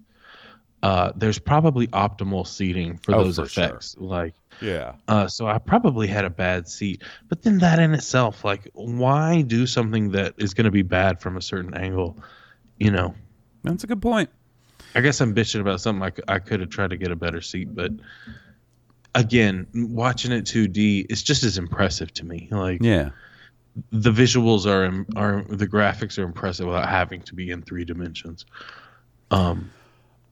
Uh, 0.84 1.10
there's 1.16 1.40
probably 1.40 1.88
optimal 1.88 2.46
seating 2.46 2.98
for 2.98 3.12
Oh, 3.12 3.24
those 3.24 3.34
for 3.36 3.48
sure. 3.48 3.64
effects. 3.64 3.96
Like, 3.98 4.34
Yeah. 4.60 4.92
uh, 5.08 5.26
so 5.26 5.48
I 5.48 5.58
probably 5.58 6.06
had 6.06 6.24
a 6.24 6.30
bad 6.30 6.68
seat. 6.68 7.02
But 7.28 7.42
then 7.42 7.58
that 7.58 7.80
in 7.80 7.94
itself, 7.94 8.44
like, 8.44 8.68
why 8.74 9.42
do 9.42 9.66
something 9.66 10.12
that 10.12 10.34
is 10.38 10.54
going 10.54 10.66
to 10.66 10.70
be 10.70 10.82
bad 10.82 11.20
from 11.20 11.36
a 11.36 11.42
certain 11.42 11.74
angle? 11.74 12.16
You 12.78 12.90
know, 12.90 13.14
That's 13.64 13.84
a 13.84 13.86
good 13.86 14.00
point. 14.02 14.30
I 14.94 15.00
guess 15.00 15.20
I'm 15.20 15.34
bitching 15.34 15.60
about 15.60 15.80
something 15.80 16.02
I, 16.02 16.10
c- 16.10 16.22
I 16.28 16.38
could 16.38 16.60
have 16.60 16.70
tried 16.70 16.90
to 16.90 16.96
get 16.96 17.10
a 17.10 17.16
better 17.16 17.40
seat, 17.40 17.74
but 17.74 17.90
again, 19.14 19.66
watching 19.74 20.32
it 20.32 20.44
2D, 20.44 21.06
it's 21.10 21.22
just 21.22 21.42
as 21.44 21.58
impressive 21.58 22.12
to 22.14 22.24
me. 22.26 22.48
Like, 22.50 22.82
Yeah. 22.82 23.10
the 23.92 24.10
visuals 24.10 24.66
are 24.66 24.84
im- 24.84 25.06
are 25.16 25.44
the 25.48 25.66
graphics 25.66 26.18
are 26.18 26.24
impressive 26.24 26.66
without 26.66 26.88
having 26.88 27.22
to 27.22 27.34
be 27.34 27.50
in 27.50 27.62
three 27.62 27.84
dimensions. 27.84 28.44
Um, 29.30 29.70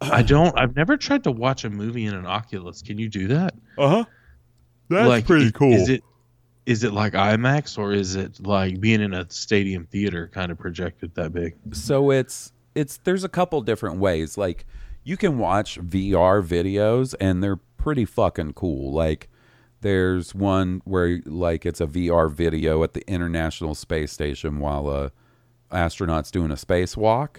I 0.00 0.22
don't. 0.22 0.58
I've 0.58 0.74
never 0.76 0.96
tried 0.96 1.24
to 1.24 1.30
watch 1.32 1.64
a 1.64 1.70
movie 1.70 2.06
in 2.06 2.14
an 2.14 2.26
Oculus. 2.26 2.82
Can 2.82 2.98
you 2.98 3.08
do 3.08 3.28
that? 3.28 3.54
Uh 3.78 3.88
huh. 3.88 4.04
That's 4.88 5.08
like, 5.08 5.26
pretty 5.26 5.46
is, 5.46 5.52
cool. 5.52 5.72
Is 5.72 5.88
it 5.88 6.02
is 6.66 6.82
it 6.84 6.92
like 6.92 7.12
IMAX 7.14 7.78
or 7.78 7.92
is 7.92 8.16
it 8.16 8.44
like 8.44 8.80
being 8.80 9.00
in 9.00 9.14
a 9.14 9.28
stadium 9.30 9.86
theater 9.86 10.28
kind 10.32 10.50
of 10.52 10.58
projected 10.58 11.14
that 11.14 11.32
big? 11.32 11.54
so 11.72 12.10
it's 12.10 12.52
it's 12.74 12.98
there's 13.04 13.24
a 13.24 13.28
couple 13.28 13.60
different 13.62 13.98
ways 13.98 14.36
like 14.36 14.66
you 15.04 15.16
can 15.16 15.38
watch 15.38 15.78
vr 15.80 16.44
videos 16.44 17.14
and 17.20 17.42
they're 17.42 17.56
pretty 17.78 18.04
fucking 18.04 18.52
cool 18.52 18.92
like 18.92 19.28
there's 19.80 20.34
one 20.34 20.82
where 20.84 21.20
like 21.24 21.64
it's 21.64 21.80
a 21.80 21.86
vr 21.86 22.30
video 22.30 22.82
at 22.82 22.92
the 22.94 23.08
international 23.08 23.74
space 23.74 24.10
station 24.12 24.58
while 24.58 24.88
a 24.90 25.12
astronaut's 25.70 26.30
doing 26.30 26.50
a 26.50 26.54
spacewalk 26.54 27.38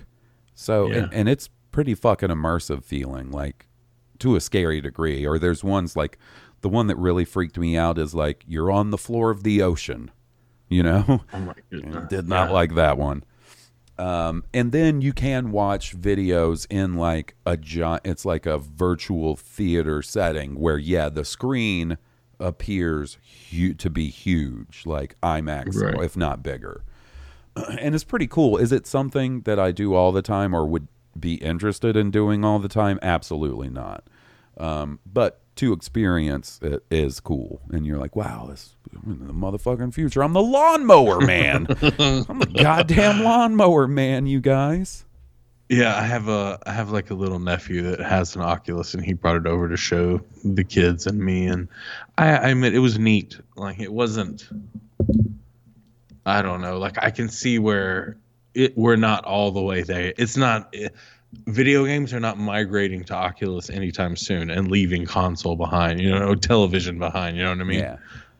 so 0.55 0.87
Yeah. 0.87 1.03
and, 1.03 1.13
and 1.13 1.29
it's 1.29 1.49
pretty 1.71 1.93
fucking 1.93 2.29
immersive 2.29 2.83
feeling 2.83 3.31
like 3.31 3.67
to 4.19 4.35
a 4.35 4.41
scary 4.41 4.81
degree 4.81 5.25
or 5.27 5.37
there's 5.37 5.63
ones 5.63 5.95
like 5.95 6.17
the 6.67 6.73
one 6.75 6.87
that 6.87 6.97
really 6.97 7.23
freaked 7.25 7.57
me 7.57 7.77
out 7.77 7.97
is 7.97 8.13
like 8.13 8.43
you're 8.47 8.69
on 8.71 8.89
the 8.91 8.97
floor 8.97 9.29
of 9.31 9.43
the 9.43 9.61
ocean 9.61 10.11
you 10.69 10.83
know 10.83 11.21
Oh 11.33 11.53
did 12.09 12.27
not 12.27 12.49
Yeah. 12.49 12.53
like 12.53 12.75
that 12.75 12.97
one. 12.97 13.23
Um, 13.99 14.43
and 14.53 14.71
then 14.71 15.01
you 15.01 15.11
can 15.11 15.51
watch 15.51 15.97
videos 15.97 16.67
in 16.69 16.93
like 16.97 17.35
a 17.47 17.57
giant, 17.57 18.01
it's 18.05 18.25
like 18.25 18.45
a 18.45 18.59
virtual 18.59 19.35
theater 19.35 20.03
setting 20.03 20.59
where, 20.59 20.77
yeah, 20.77 21.09
the 21.09 21.25
screen 21.25 21.97
appears 22.39 23.17
hu- 23.49 23.73
to 23.73 23.89
be 23.89 24.09
huge, 24.09 24.83
like 24.85 25.15
IMAX, 25.21 25.75
Right. 25.81 26.03
if 26.03 26.15
not 26.15 26.43
bigger. 26.43 26.83
And 27.81 27.95
it's 27.95 28.03
pretty 28.03 28.27
cool. 28.27 28.57
Is 28.57 28.71
it 28.71 28.85
something 28.85 29.41
that 29.41 29.57
I 29.59 29.71
do 29.71 29.95
all 29.95 30.11
the 30.11 30.21
time 30.21 30.53
or 30.55 30.67
would 30.67 30.87
be 31.19 31.35
interested 31.35 31.95
in 31.97 32.11
doing 32.11 32.45
all 32.45 32.59
the 32.59 32.67
time? 32.67 32.99
Absolutely 33.01 33.69
not. 33.69 34.03
Um, 34.59 34.99
but 35.11 35.41
to 35.57 35.73
experience 35.73 36.59
it 36.61 36.83
is 36.89 37.19
cool. 37.19 37.61
And 37.69 37.85
you're 37.85 37.97
like, 37.97 38.15
wow, 38.15 38.47
this 38.49 38.75
I'm 39.05 39.11
in 39.21 39.27
the 39.27 39.33
motherfucking 39.33 39.93
future. 39.93 40.23
I'm 40.23 40.33
the 40.33 40.41
lawnmower 40.41 41.21
man. 41.21 41.67
I'm 41.81 42.39
the 42.39 42.51
goddamn 42.61 43.23
lawnmower 43.23 43.87
man, 43.87 44.25
you 44.25 44.39
guys. 44.41 45.03
Yeah, 45.69 45.95
I 45.97 46.03
have 46.03 46.29
a 46.29 46.59
I 46.65 46.71
have 46.71 46.91
like 46.91 47.09
a 47.09 47.13
little 47.13 47.39
nephew 47.39 47.81
that 47.83 47.99
has 47.99 48.35
an 48.37 48.41
Oculus, 48.41 48.93
and 48.93 49.03
he 49.03 49.11
brought 49.13 49.35
it 49.35 49.45
over 49.45 49.67
to 49.67 49.75
show 49.75 50.21
the 50.45 50.63
kids 50.63 51.05
and 51.07 51.19
me, 51.19 51.47
and 51.47 51.67
I 52.17 52.29
I 52.29 52.47
admit 52.49 52.73
it 52.73 52.79
was 52.79 52.97
neat. 52.97 53.37
Like 53.57 53.79
it 53.81 53.91
wasn't. 53.91 54.47
I 56.25 56.41
don't 56.41 56.61
know. 56.61 56.77
Like 56.77 56.97
I 57.03 57.11
can 57.11 57.27
see 57.29 57.59
where 57.59 58.17
it 58.53 58.77
we're 58.77 58.95
not 58.95 59.25
all 59.25 59.51
the 59.51 59.61
way 59.61 59.83
there. 59.83 60.13
It's 60.17 60.37
not. 60.37 60.69
eh, 60.73 60.89
video 61.45 61.85
games 61.85 62.13
are 62.13 62.19
not 62.19 62.37
migrating 62.37 63.03
to 63.05 63.13
Oculus 63.13 63.69
anytime 63.69 64.15
soon 64.15 64.49
and 64.49 64.69
leaving 64.71 65.05
console 65.05 65.55
behind. 65.55 65.99
You 65.99 66.11
know, 66.11 66.35
television 66.53 66.99
behind. 66.99 67.37
You 67.37 67.43
know 67.43 67.49
what 67.51 67.61
I 67.61 67.63
mean? 67.63 67.79
yeah. 67.79 67.97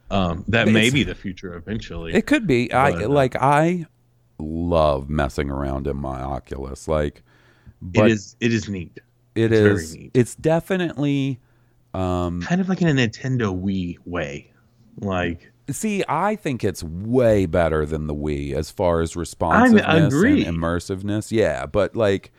Um, 0.10 0.46
that 0.48 0.66
But 0.66 0.74
may 0.74 0.90
be 0.90 1.04
the 1.04 1.16
future 1.16 1.56
eventually. 1.56 2.14
It 2.14 2.28
could 2.28 2.48
be. 2.48 2.72
I 2.72 2.92
uh, 2.92 3.10
like 3.10 3.36
I 3.36 3.86
love 4.40 5.10
messing 5.10 5.50
around 5.50 5.88
in 5.88 5.98
my 5.98 6.22
Oculus. 6.22 6.88
Like 6.88 7.24
but 7.82 8.06
it 8.06 8.12
is. 8.14 8.36
It 8.40 8.54
is 8.54 8.70
neat. 8.70 9.00
it 9.36 9.52
it's 9.52 9.62
very 9.62 9.76
is 9.76 9.96
neat. 9.96 10.12
it's 10.14 10.36
definitely 10.36 11.40
um 11.94 12.42
Kind 12.42 12.62
of 12.62 12.70
like 12.70 12.82
in 12.82 12.88
a 12.88 12.94
Nintendo 12.94 13.54
Wii 13.62 13.98
way. 14.06 14.52
Like 15.02 15.52
See, 15.70 16.02
I 16.08 16.38
think 16.38 16.64
it's 16.64 16.82
way 16.82 17.46
better 17.46 17.86
than 17.86 18.08
the 18.08 18.16
Wii 18.16 18.54
as 18.54 18.72
far 18.72 19.02
as 19.02 19.18
responsiveness 19.18 20.14
agree. 20.14 20.46
and 20.46 20.58
immersiveness. 20.58 21.30
Yeah, 21.30 21.66
but 21.66 21.94
like 21.94 22.32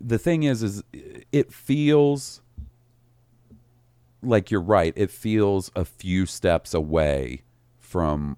the 0.00 0.18
thing 0.18 0.42
is 0.42 0.62
is 0.62 0.82
it 1.32 1.52
feels 1.52 2.40
like 4.22 4.50
you're 4.50 4.60
right. 4.60 4.92
It 4.96 5.10
feels 5.10 5.70
a 5.76 5.84
few 5.84 6.26
steps 6.26 6.74
away 6.74 7.42
from 7.78 8.36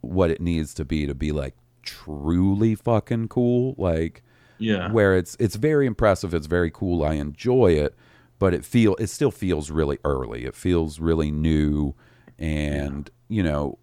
what 0.00 0.30
it 0.30 0.40
needs 0.40 0.72
to 0.74 0.84
be 0.84 1.06
to 1.06 1.14
be 1.14 1.32
like 1.32 1.54
truly 1.82 2.74
fucking 2.74 3.28
cool. 3.28 3.74
Like 3.76 4.22
Yeah. 4.58 4.90
where 4.90 5.16
it's 5.16 5.36
it's 5.38 5.56
very 5.56 5.86
impressive 5.86 6.34
it's 6.34 6.46
very 6.48 6.70
cool 6.70 7.04
i 7.04 7.14
enjoy 7.14 7.72
it 7.72 7.94
but 8.40 8.52
it 8.54 8.64
feel 8.64 8.96
it 8.96 9.06
still 9.08 9.30
feels 9.30 9.70
really 9.70 9.98
early 10.04 10.44
it 10.44 10.54
feels 10.54 10.98
really 10.98 11.30
new 11.30 11.94
and 12.40 13.08
you 13.28 13.40
know 13.42 13.78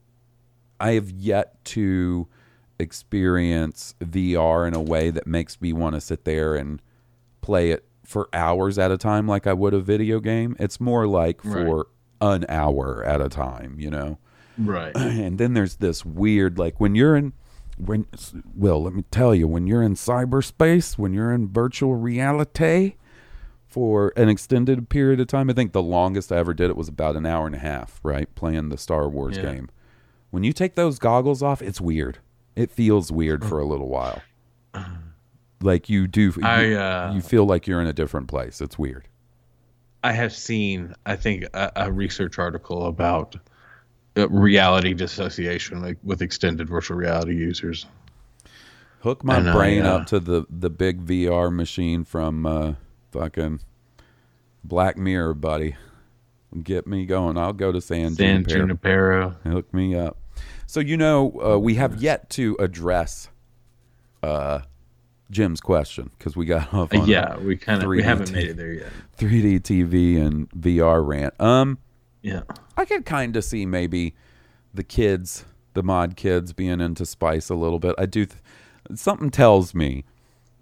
i 0.79 0.91
have 0.91 1.09
yet 1.09 1.63
to 1.63 2.27
experience 2.77 3.95
vr 4.01 4.67
in 4.67 4.73
a 4.73 4.81
way 4.81 5.09
that 5.09 5.25
makes 5.25 5.61
me 5.61 5.71
want 5.71 5.95
to 5.95 6.01
sit 6.01 6.25
there 6.25 6.55
and 6.55 6.81
play 7.45 7.69
it 7.71 7.85
for 8.03 8.27
hours 8.33 8.77
at 8.79 8.91
a 8.91 8.97
time 8.97 9.27
like 9.27 9.45
i 9.47 9.53
would 9.53 9.73
a 9.73 9.79
video 9.79 10.19
game. 10.19 10.55
It's 10.59 10.79
more 10.79 11.05
like 11.07 11.41
for 11.41 11.87
an 12.21 12.45
hour 12.49 13.03
at 13.03 13.21
a 13.21 13.29
time 13.29 13.75
you 13.79 13.91
know? 13.91 14.17
Right. 14.57 14.95
and 14.95 15.37
then 15.37 15.53
there's 15.53 15.75
this 15.75 16.03
weird 16.05 16.57
like 16.57 16.79
when 16.79 16.95
you're 16.95 17.15
in 17.15 17.33
when 17.77 18.07
well 18.55 18.81
let 18.83 18.93
me 18.93 19.03
tell 19.11 19.35
you 19.35 19.47
when 19.47 19.67
you're 19.67 19.83
in 19.83 19.95
cyberspace 19.95 20.97
when 20.97 21.13
you're 21.13 21.33
in 21.33 21.47
virtual 21.49 21.95
reality 21.95 22.95
for 23.67 24.13
an 24.15 24.29
extended 24.29 24.87
period 24.87 25.19
of 25.19 25.27
time 25.27 25.49
i 25.49 25.53
think 25.53 25.73
the 25.73 25.83
longest 25.83 26.31
i 26.31 26.37
ever 26.37 26.53
did 26.53 26.69
it 26.69 26.77
was 26.77 26.87
about 26.87 27.15
an 27.17 27.25
hour 27.25 27.45
and 27.45 27.55
a 27.55 27.59
half 27.59 27.99
right 28.01 28.33
playing 28.33 28.69
the 28.69 28.77
star 28.77 29.09
wars 29.09 29.35
Yeah. 29.37 29.43
game. 29.51 29.69
When 30.31 30.43
you 30.43 30.53
take 30.53 30.75
those 30.75 30.99
goggles 30.99 31.43
off 31.43 31.61
it's 31.61 31.81
weird. 31.81 32.19
It 32.55 32.71
feels 32.71 33.11
weird 33.11 33.43
for 33.43 33.59
a 33.59 33.65
little 33.65 33.89
while 33.89 34.21
like 35.65 35.89
you 35.89 36.07
do 36.07 36.21
you, 36.21 36.33
I, 36.43 36.73
uh, 36.73 37.13
you 37.13 37.21
feel 37.21 37.45
like 37.45 37.67
you're 37.67 37.81
in 37.81 37.87
a 37.87 37.93
different 37.93 38.27
place 38.27 38.61
it's 38.61 38.79
weird 38.79 39.07
I 40.05 40.11
have 40.11 40.33
seen, 40.33 40.93
I 41.07 41.15
think, 41.15 41.45
a, 41.55 41.71
a 41.75 41.91
research 41.91 42.37
article 42.37 42.85
about 42.85 43.37
uh, 44.15 44.29
reality 44.29 44.93
dissociation 44.93 45.81
like, 45.81 45.97
with 46.03 46.21
extended 46.21 46.69
virtual 46.69 46.95
reality 46.95 47.33
users. 47.33 47.87
Hook 48.99 49.23
my 49.23 49.39
brain 49.51 49.83
uh, 49.83 49.95
up 49.95 50.07
to 50.07 50.19
the 50.19 50.45
the 50.47 50.69
big 50.69 51.03
VR 51.03 51.51
machine 51.51 52.03
from 52.03 52.45
uh, 52.45 52.73
fucking 53.11 53.61
Black 54.63 54.95
Mirror, 54.95 55.33
buddy. 55.33 55.75
Get 56.61 56.85
me 56.85 57.07
going. 57.07 57.35
I'll 57.35 57.53
go 57.53 57.71
to 57.71 57.81
San, 57.81 58.13
San 58.13 58.43
Junipero. 58.45 58.67
Junipero. 58.67 59.35
Hook 59.43 59.73
me 59.73 59.95
up. 59.95 60.19
So 60.67 60.79
you 60.79 60.97
know, 60.97 61.41
uh, 61.41 61.57
we 61.57 61.75
have 61.75 61.99
yet 61.99 62.29
to 62.31 62.55
address 62.59 63.29
uh, 64.21 64.59
Jim's 65.31 65.61
question 65.61 66.11
because 66.17 66.35
we 66.35 66.45
got 66.45 66.73
off 66.73 66.93
on 66.93 67.07
yeah, 67.07 67.37
we 67.37 67.57
kind 67.57 67.81
of 67.81 67.89
we 67.89 68.03
haven't 68.03 68.31
made 68.31 68.49
it 68.49 68.57
there 68.57 68.73
yet. 68.73 68.89
3D 69.17 69.61
TV 69.61 70.23
and 70.23 70.49
VR 70.51 71.05
rant. 71.05 71.33
Um, 71.39 71.77
Yeah. 72.21 72.41
I 72.77 72.85
could 72.85 73.05
kind 73.05 73.35
of 73.35 73.43
see 73.43 73.65
maybe 73.65 74.15
the 74.73 74.83
kids, 74.83 75.45
the 75.73 75.83
mod 75.83 76.15
kids, 76.15 76.53
being 76.53 76.81
into 76.81 77.05
Spice 77.05 77.49
a 77.49 77.55
little 77.55 77.79
bit. 77.79 77.95
I 77.97 78.05
do. 78.05 78.25
Th- 78.25 78.41
something 78.93 79.29
tells 79.31 79.73
me 79.73 80.03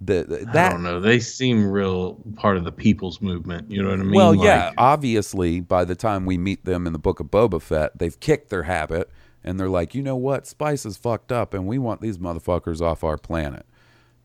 that 0.02 0.32
I 0.54 0.70
don't 0.70 0.84
know. 0.84 1.00
They 1.00 1.20
seem 1.20 1.66
real 1.70 2.22
part 2.36 2.58
of 2.58 2.64
the 2.64 2.72
people's 2.72 3.22
movement. 3.22 3.72
You 3.72 3.82
know 3.84 3.90
what 3.90 4.00
I 4.00 4.04
mean? 4.04 4.14
well, 4.14 4.36
yeah. 4.36 4.72
Obviously, 4.78 5.60
by 5.60 5.86
the 5.86 5.96
time 5.96 6.26
we 6.26 6.38
meet 6.38 6.64
them 6.66 6.86
in 6.88 6.94
the 6.94 7.00
Book 7.00 7.20
of 7.20 7.28
Boba 7.28 7.62
Fett, 7.62 7.98
they've 7.98 8.20
kicked 8.20 8.50
their 8.50 8.64
habit 8.64 9.10
and 9.44 9.60
they're 9.60 9.70
like, 9.70 9.94
you 9.96 10.02
know 10.02 10.16
what, 10.16 10.48
Spice 10.48 10.86
is 10.86 10.96
fucked 10.96 11.30
up, 11.32 11.54
and 11.54 11.68
we 11.68 11.78
want 11.78 12.00
these 12.00 12.18
motherfuckers 12.18 12.80
off 12.80 13.04
our 13.04 13.18
planet. 13.18 13.66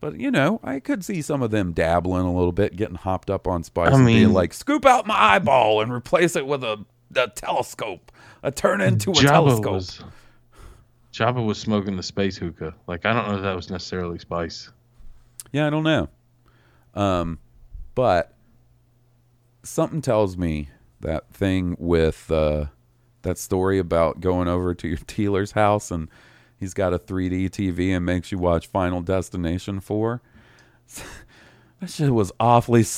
But 0.01 0.19
you 0.19 0.31
know, 0.31 0.59
I 0.63 0.79
could 0.79 1.03
see 1.03 1.21
some 1.21 1.41
of 1.41 1.51
them 1.51 1.73
dabbling 1.73 2.25
a 2.25 2.33
little 2.33 2.51
bit, 2.51 2.75
getting 2.75 2.95
hopped 2.95 3.29
up 3.29 3.47
on 3.47 3.63
Spice, 3.63 3.91
I 3.91 3.97
and 3.97 4.05
being 4.05 4.33
like, 4.33 4.53
"Scoop 4.53 4.85
out 4.85 5.05
my 5.05 5.15
eyeball 5.15 5.81
and 5.81 5.91
replace 5.91 6.35
it 6.35 6.47
with 6.47 6.63
a, 6.63 6.85
a 7.15 7.27
telescope. 7.27 8.11
a 8.41 8.51
turn 8.51 8.79
into 8.81 9.11
a 9.11 9.15
Jabba 9.15 9.27
telescope." 9.27 9.73
was 9.73 10.03
Jabba 11.11 11.45
was 11.45 11.57
smoking 11.57 11.97
the 11.97 12.03
space 12.03 12.37
hookah. 12.37 12.75
Like 12.87 13.05
I 13.05 13.13
don't 13.13 13.27
know 13.27 13.35
if 13.37 13.41
that 13.43 13.55
was 13.55 13.69
necessarily 13.69 14.19
spice. 14.19 14.71
Yeah, 15.51 15.67
I 15.67 15.69
don't 15.69 15.83
know. 15.83 16.07
Um, 16.93 17.39
but 17.95 18.33
something 19.63 20.01
tells 20.01 20.37
me 20.37 20.69
that 21.01 21.31
thing 21.33 21.75
with 21.79 22.31
uh, 22.31 22.65
that 23.23 23.37
story 23.37 23.79
about 23.79 24.21
going 24.21 24.47
over 24.47 24.73
to 24.75 24.87
your 24.87 24.97
dealer's 25.07 25.51
house 25.51 25.91
and 25.91 26.09
he's 26.59 26.73
got 26.73 26.93
a 26.93 26.99
3D 26.99 27.49
TV 27.49 27.95
and 27.95 28.05
makes 28.05 28.31
you 28.31 28.37
watch 28.37 28.67
Final 28.67 29.01
Destination 29.01 29.79
4. 29.79 30.21
that 31.79 31.89
shit 31.89 32.13
was 32.13 32.31
awfully 32.39 32.81
s- 32.81 32.89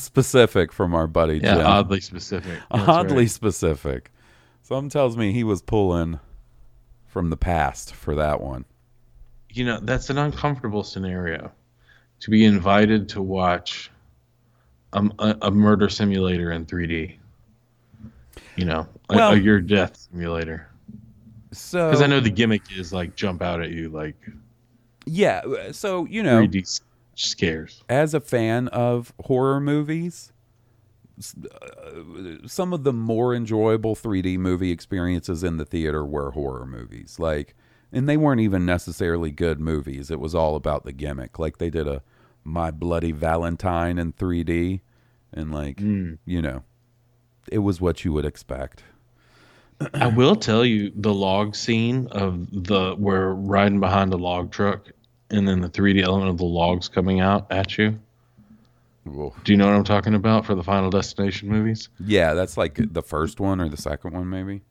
specific 0.00 0.72
from 0.72 0.94
our 0.94 1.06
buddy 1.06 1.38
Yeah, 1.38 1.56
Jim. 1.56 1.66
oddly 1.66 2.00
specific. 2.00 2.58
That's 2.70 2.88
oddly 2.88 3.16
right. 3.24 3.30
specific. 3.30 4.10
Something 4.62 4.90
tells 4.90 5.16
me 5.16 5.32
he 5.32 5.44
was 5.44 5.60
pulling 5.62 6.20
from 7.06 7.30
the 7.30 7.36
past 7.36 7.94
for 7.94 8.14
that 8.14 8.40
one. 8.40 8.64
You 9.50 9.66
know, 9.66 9.80
that's 9.82 10.08
an 10.08 10.16
uncomfortable 10.18 10.82
scenario. 10.82 11.52
To 12.20 12.30
be 12.30 12.44
invited 12.44 13.08
to 13.10 13.20
watch 13.20 13.90
a, 14.92 15.36
a 15.42 15.50
murder 15.50 15.88
simulator 15.88 16.52
in 16.52 16.64
3D. 16.64 17.16
You 18.56 18.64
know, 18.64 18.86
a- 19.10 19.18
a, 19.18 19.36
your 19.36 19.60
death 19.60 19.96
simulator. 20.10 20.68
So 21.52 21.88
Because 21.88 22.02
I 22.02 22.06
know 22.06 22.20
the 22.20 22.30
gimmick 22.30 22.62
is 22.76 22.92
like 22.92 23.14
jump 23.14 23.42
out 23.42 23.60
at 23.62 23.70
you 23.70 23.88
like 23.90 24.16
yeah, 25.04 25.42
so 25.72 26.06
you 26.06 26.22
know, 26.22 26.38
3D 26.46 26.60
s- 26.62 26.80
scares. 27.16 27.82
as 27.88 28.14
a 28.14 28.20
fan 28.20 28.68
of 28.68 29.12
horror 29.24 29.60
movies, 29.60 30.32
uh, 31.20 32.36
some 32.46 32.72
of 32.72 32.84
the 32.84 32.92
more 32.92 33.34
enjoyable 33.34 33.94
3D 33.94 34.38
movie 34.38 34.70
experiences 34.70 35.42
in 35.44 35.56
the 35.56 35.64
theater 35.64 36.04
were 36.04 36.30
horror 36.30 36.66
movies. 36.66 37.18
Like, 37.18 37.54
and 37.92 38.08
they 38.08 38.16
weren't 38.16 38.40
even 38.40 38.64
necessarily 38.64 39.30
good 39.30 39.60
movies. 39.60 40.10
It 40.10 40.20
was 40.20 40.34
all 40.34 40.56
about 40.56 40.84
the 40.84 40.92
gimmick. 40.92 41.38
Like 41.38 41.58
they 41.58 41.68
did 41.70 41.86
a 41.88 42.02
My 42.44 42.70
Bloody 42.70 43.12
Valentine 43.12 43.98
in 43.98 44.12
3D, 44.12 44.80
and 45.32 45.52
like 45.52 45.80
Hmm. 45.80 46.14
you 46.24 46.40
know, 46.40 46.62
it 47.50 47.58
was 47.58 47.80
what 47.80 48.04
you 48.04 48.12
would 48.12 48.24
expect. 48.24 48.84
I 49.94 50.06
will 50.06 50.36
tell 50.36 50.64
you 50.64 50.92
the 50.94 51.12
log 51.12 51.56
scene 51.56 52.06
of 52.08 52.46
the 52.50 52.94
where 52.94 53.30
riding 53.30 53.80
behind 53.80 54.12
a 54.14 54.16
log 54.16 54.52
truck 54.52 54.90
and 55.30 55.48
then 55.48 55.60
the 55.60 55.68
3D 55.68 56.02
element 56.02 56.30
of 56.30 56.38
the 56.38 56.44
logs 56.44 56.88
coming 56.88 57.20
out 57.20 57.50
at 57.50 57.78
you. 57.78 57.98
Do 59.04 59.32
you 59.46 59.56
know 59.56 59.66
what 59.66 59.74
I'm 59.74 59.84
talking 59.84 60.14
about 60.14 60.46
for 60.46 60.54
the 60.54 60.62
Final 60.62 60.90
Destination 60.90 61.48
movies? 61.48 61.88
Yeah, 61.98 62.34
that's 62.34 62.56
like 62.56 62.78
the 62.92 63.02
first 63.02 63.40
one 63.40 63.60
or 63.60 63.68
the 63.68 63.76
second 63.76 64.12
one, 64.12 64.30
maybe. 64.30 64.62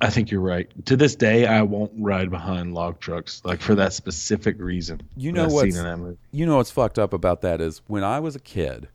I 0.00 0.10
think 0.10 0.30
you're 0.30 0.40
right. 0.40 0.68
To 0.86 0.96
this 0.96 1.14
day, 1.14 1.46
I 1.46 1.62
won't 1.62 1.92
ride 1.96 2.28
behind 2.28 2.74
log 2.74 3.00
trucks 3.00 3.40
like 3.44 3.60
for 3.60 3.74
that 3.76 3.92
specific 3.92 4.56
reason. 4.58 5.00
You 5.16 5.32
know 5.32 5.46
what's 5.48 5.74
seen 5.74 5.84
in 5.84 5.90
that 5.90 5.96
movie. 5.96 6.18
you 6.32 6.44
know 6.44 6.56
what's 6.56 6.72
fucked 6.72 6.98
up 6.98 7.12
about 7.12 7.40
that 7.42 7.60
is 7.60 7.80
when 7.86 8.04
I 8.04 8.20
was 8.20 8.34
a 8.34 8.40
kid, 8.40 8.88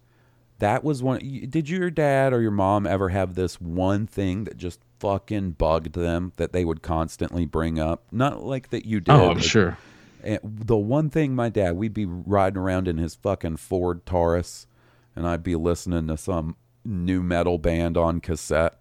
that 0.60 0.84
was 0.84 1.02
one. 1.02 1.48
Did 1.50 1.70
your 1.70 1.90
dad 1.90 2.34
or 2.34 2.42
your 2.42 2.52
mom 2.52 2.86
ever 2.86 3.10
have 3.10 3.36
this 3.36 3.60
one 3.60 4.06
thing 4.06 4.44
that 4.44 4.58
just 4.58 4.82
fucking 5.00 5.52
bugged 5.52 5.94
them 5.94 6.34
that 6.38 6.54
they 6.54 6.66
would 6.66 6.82
constantly 6.82 7.46
bring 7.46 7.80
up? 7.80 8.04
Not 8.12 8.44
like 8.44 8.70
that 8.70 8.86
you 8.86 9.00
did. 9.00 9.12
Oh, 9.12 9.30
I'm 9.30 9.36
but- 9.36 9.44
sure. 9.44 9.78
and 10.24 10.40
the 10.44 10.78
one 10.78 11.10
thing 11.10 11.36
my 11.36 11.50
dad, 11.50 11.76
we'd 11.76 11.94
be 11.94 12.06
riding 12.06 12.58
around 12.58 12.88
in 12.88 12.98
his 12.98 13.16
fucking 13.16 13.58
Ford 13.58 14.06
Taurus, 14.06 14.68
and 15.16 15.28
I'd 15.28 15.44
be 15.44 15.56
listening 15.56 16.08
to 16.08 16.18
some 16.18 16.56
new 16.86 17.22
metal 17.22 17.58
band 17.58 17.98
on 17.98 18.20
cassette 18.22 18.80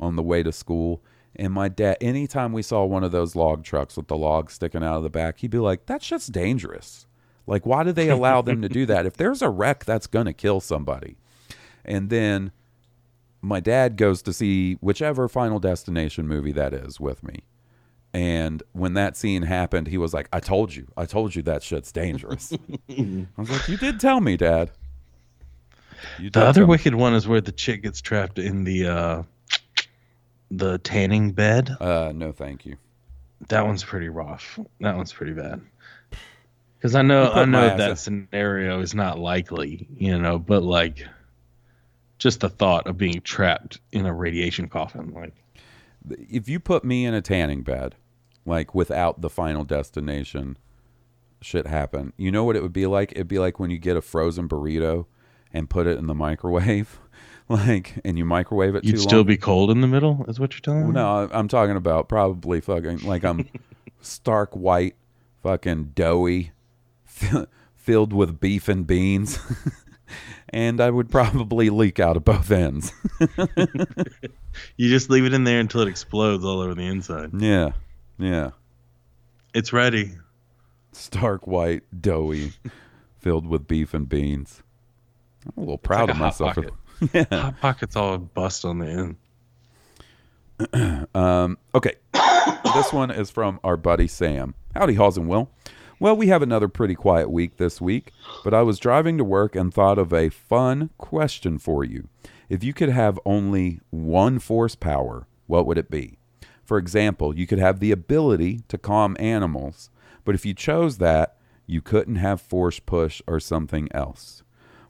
on 0.00 0.16
the 0.16 0.22
way 0.22 0.42
to 0.42 0.52
school. 0.52 1.02
And 1.36 1.52
my 1.52 1.68
dad, 1.68 1.98
anytime 2.00 2.52
we 2.52 2.62
saw 2.62 2.84
one 2.84 3.04
of 3.04 3.12
those 3.12 3.36
log 3.36 3.62
trucks 3.64 3.96
with 3.96 4.08
the 4.08 4.16
logs 4.16 4.54
sticking 4.54 4.82
out 4.82 4.96
of 4.96 5.02
the 5.02 5.10
back, 5.10 5.38
he'd 5.38 5.50
be 5.50 5.58
like, 5.58 5.86
"That's 5.86 6.06
just 6.06 6.32
dangerous. 6.32 7.06
Like, 7.46 7.64
why 7.64 7.84
do 7.84 7.92
they 7.92 8.08
allow 8.10 8.42
them 8.42 8.60
to 8.62 8.68
do 8.68 8.84
that? 8.86 9.06
If 9.06 9.16
there's 9.16 9.40
a 9.40 9.48
wreck, 9.48 9.84
that's 9.84 10.06
gonna 10.06 10.32
kill 10.32 10.60
somebody." 10.60 11.16
And 11.84 12.10
then 12.10 12.50
my 13.40 13.60
dad 13.60 13.96
goes 13.96 14.22
to 14.22 14.32
see 14.32 14.74
whichever 14.80 15.28
Final 15.28 15.58
Destination 15.58 16.26
movie 16.26 16.52
that 16.52 16.72
is 16.74 16.98
with 17.00 17.22
me. 17.22 17.44
And 18.14 18.62
when 18.72 18.94
that 18.94 19.16
scene 19.16 19.42
happened, 19.42 19.86
he 19.88 19.98
was 19.98 20.14
like, 20.14 20.28
I 20.32 20.40
told 20.40 20.74
you. 20.74 20.88
I 20.96 21.04
told 21.04 21.34
you 21.34 21.42
that 21.42 21.62
shit's 21.62 21.92
dangerous. 21.92 22.52
I 22.90 23.26
was 23.36 23.50
like, 23.50 23.68
You 23.68 23.76
did 23.76 24.00
tell 24.00 24.20
me, 24.20 24.36
Dad. 24.36 24.70
You 26.18 26.30
The 26.30 26.40
other 26.40 26.60
tell 26.60 26.66
me." 26.66 26.70
wicked 26.70 26.94
one 26.94 27.14
is 27.14 27.28
where 27.28 27.40
the 27.40 27.52
chick 27.52 27.82
gets 27.82 28.00
trapped 28.00 28.38
in 28.38 28.64
the 28.64 28.86
uh 28.86 29.22
the 30.50 30.78
tanning 30.78 31.32
bed. 31.32 31.70
Uh, 31.80 32.12
no, 32.14 32.32
thank 32.32 32.64
you. 32.64 32.76
That 33.48 33.66
one's 33.66 33.84
pretty 33.84 34.08
rough. 34.08 34.58
That 34.80 34.96
one's 34.96 35.12
pretty 35.12 35.34
bad. 35.34 35.60
Because 36.78 36.94
I 36.94 37.02
know 37.02 37.30
I 37.30 37.44
know 37.44 37.76
that 37.76 37.90
ass 37.90 38.02
scenario 38.02 38.80
is 38.80 38.94
not 38.94 39.18
likely, 39.18 39.86
you 39.96 40.16
know, 40.18 40.38
but 40.38 40.62
like 40.62 41.06
just 42.18 42.40
the 42.40 42.48
thought 42.48 42.86
of 42.86 42.98
being 42.98 43.20
trapped 43.22 43.80
in 43.92 44.06
a 44.06 44.12
radiation 44.12 44.68
coffin, 44.68 45.12
like 45.14 45.34
If 46.08 46.48
you 46.48 46.60
put 46.60 46.84
me 46.84 47.04
in 47.04 47.14
a 47.14 47.22
tanning 47.22 47.62
bed, 47.62 47.94
like 48.44 48.74
without 48.74 49.20
the 49.20 49.30
Final 49.30 49.64
Destination 49.64 50.58
shit 51.40 51.66
happen, 51.66 52.12
you 52.16 52.30
know 52.30 52.44
what 52.44 52.56
it 52.56 52.62
would 52.62 52.72
be 52.72 52.86
like? 52.86 53.12
It'd 53.12 53.28
be 53.28 53.38
like 53.38 53.58
when 53.60 53.70
you 53.70 53.78
get 53.78 53.96
a 53.96 54.02
frozen 54.02 54.48
burrito 54.48 55.06
and 55.52 55.70
put 55.70 55.86
it 55.86 55.98
in 55.98 56.06
the 56.06 56.14
microwave, 56.14 56.98
like, 57.48 57.94
and 58.04 58.18
you 58.18 58.24
microwave 58.24 58.74
it 58.74 58.84
you'd 58.84 59.00
still 59.00 59.18
long. 59.18 59.26
be 59.26 59.36
cold 59.36 59.70
in 59.70 59.80
the 59.80 59.86
middle. 59.86 60.24
Is 60.28 60.40
what 60.40 60.52
you're 60.54 60.60
telling 60.60 60.88
me? 60.88 60.92
No, 60.94 61.28
I'm 61.32 61.48
talking 61.48 61.76
about 61.76 62.08
probably 62.08 62.60
fucking 62.60 62.98
like 63.00 63.24
I'm 63.24 63.48
stark 64.00 64.54
white, 64.54 64.96
fucking 65.42 65.92
doughy, 65.94 66.52
filled 67.76 68.12
with 68.12 68.40
beef 68.40 68.68
and 68.68 68.86
beans. 68.86 69.38
And 70.50 70.80
I 70.80 70.90
would 70.90 71.10
probably 71.10 71.70
leak 71.70 71.98
out 72.00 72.16
of 72.16 72.24
both 72.24 72.50
ends. 72.50 72.92
You 74.76 74.88
just 74.88 75.08
leave 75.08 75.24
it 75.24 75.32
in 75.32 75.44
there 75.44 75.60
until 75.60 75.82
it 75.82 75.88
explodes 75.88 76.44
all 76.44 76.60
over 76.60 76.74
the 76.74 76.82
inside. 76.86 77.30
yeah. 77.40 77.70
Yeah. 78.18 78.50
It's 79.54 79.72
ready. 79.72 80.12
Stark 80.92 81.46
white, 81.46 81.84
doughy, 82.00 82.52
filled 83.20 83.46
with 83.46 83.68
beef 83.68 83.94
and 83.94 84.08
beans. 84.08 84.62
I'm 85.46 85.52
a 85.56 85.60
little 85.60 85.78
proud 85.78 86.08
like 86.08 86.10
of 86.10 86.16
a 86.16 86.20
myself. 86.20 86.54
Pocket. 86.56 86.72
yeah. 87.12 87.24
Hot 87.40 87.60
pocket's 87.60 87.94
all 87.94 88.18
bust 88.18 88.64
on 88.64 88.78
the 88.80 88.86
end. 90.74 91.06
Um, 91.14 91.56
okay. 91.74 91.94
this 92.74 92.92
one 92.92 93.12
is 93.12 93.30
from 93.30 93.60
our 93.62 93.76
buddy 93.76 94.08
Sam. 94.08 94.54
Howdy, 94.74 94.94
Halls 94.94 95.16
and 95.16 95.28
Will. 95.28 95.48
Well, 96.00 96.16
we 96.16 96.28
have 96.28 96.42
another 96.42 96.68
pretty 96.68 96.94
quiet 96.94 97.28
week 97.28 97.56
this 97.56 97.80
week, 97.80 98.12
but 98.44 98.54
I 98.54 98.62
was 98.62 98.78
driving 98.78 99.18
to 99.18 99.24
work 99.24 99.56
and 99.56 99.74
thought 99.74 99.98
of 99.98 100.12
a 100.12 100.28
fun 100.28 100.90
question 100.96 101.58
for 101.58 101.82
you. 101.82 102.08
If 102.48 102.62
you 102.62 102.72
could 102.72 102.88
have 102.88 103.18
only 103.24 103.80
one 103.90 104.38
force 104.38 104.76
power, 104.76 105.26
what 105.48 105.66
would 105.66 105.76
it 105.76 105.90
be? 105.90 106.18
For 106.64 106.78
example, 106.78 107.36
you 107.36 107.48
could 107.48 107.58
have 107.58 107.80
the 107.80 107.90
ability 107.90 108.60
to 108.68 108.78
calm 108.78 109.16
animals, 109.18 109.90
but 110.24 110.36
if 110.36 110.46
you 110.46 110.54
chose 110.54 110.98
that, 110.98 111.36
you 111.66 111.80
couldn't 111.80 112.16
have 112.16 112.40
force 112.40 112.78
push 112.78 113.20
or 113.26 113.40
something 113.40 113.88
else. 113.90 114.44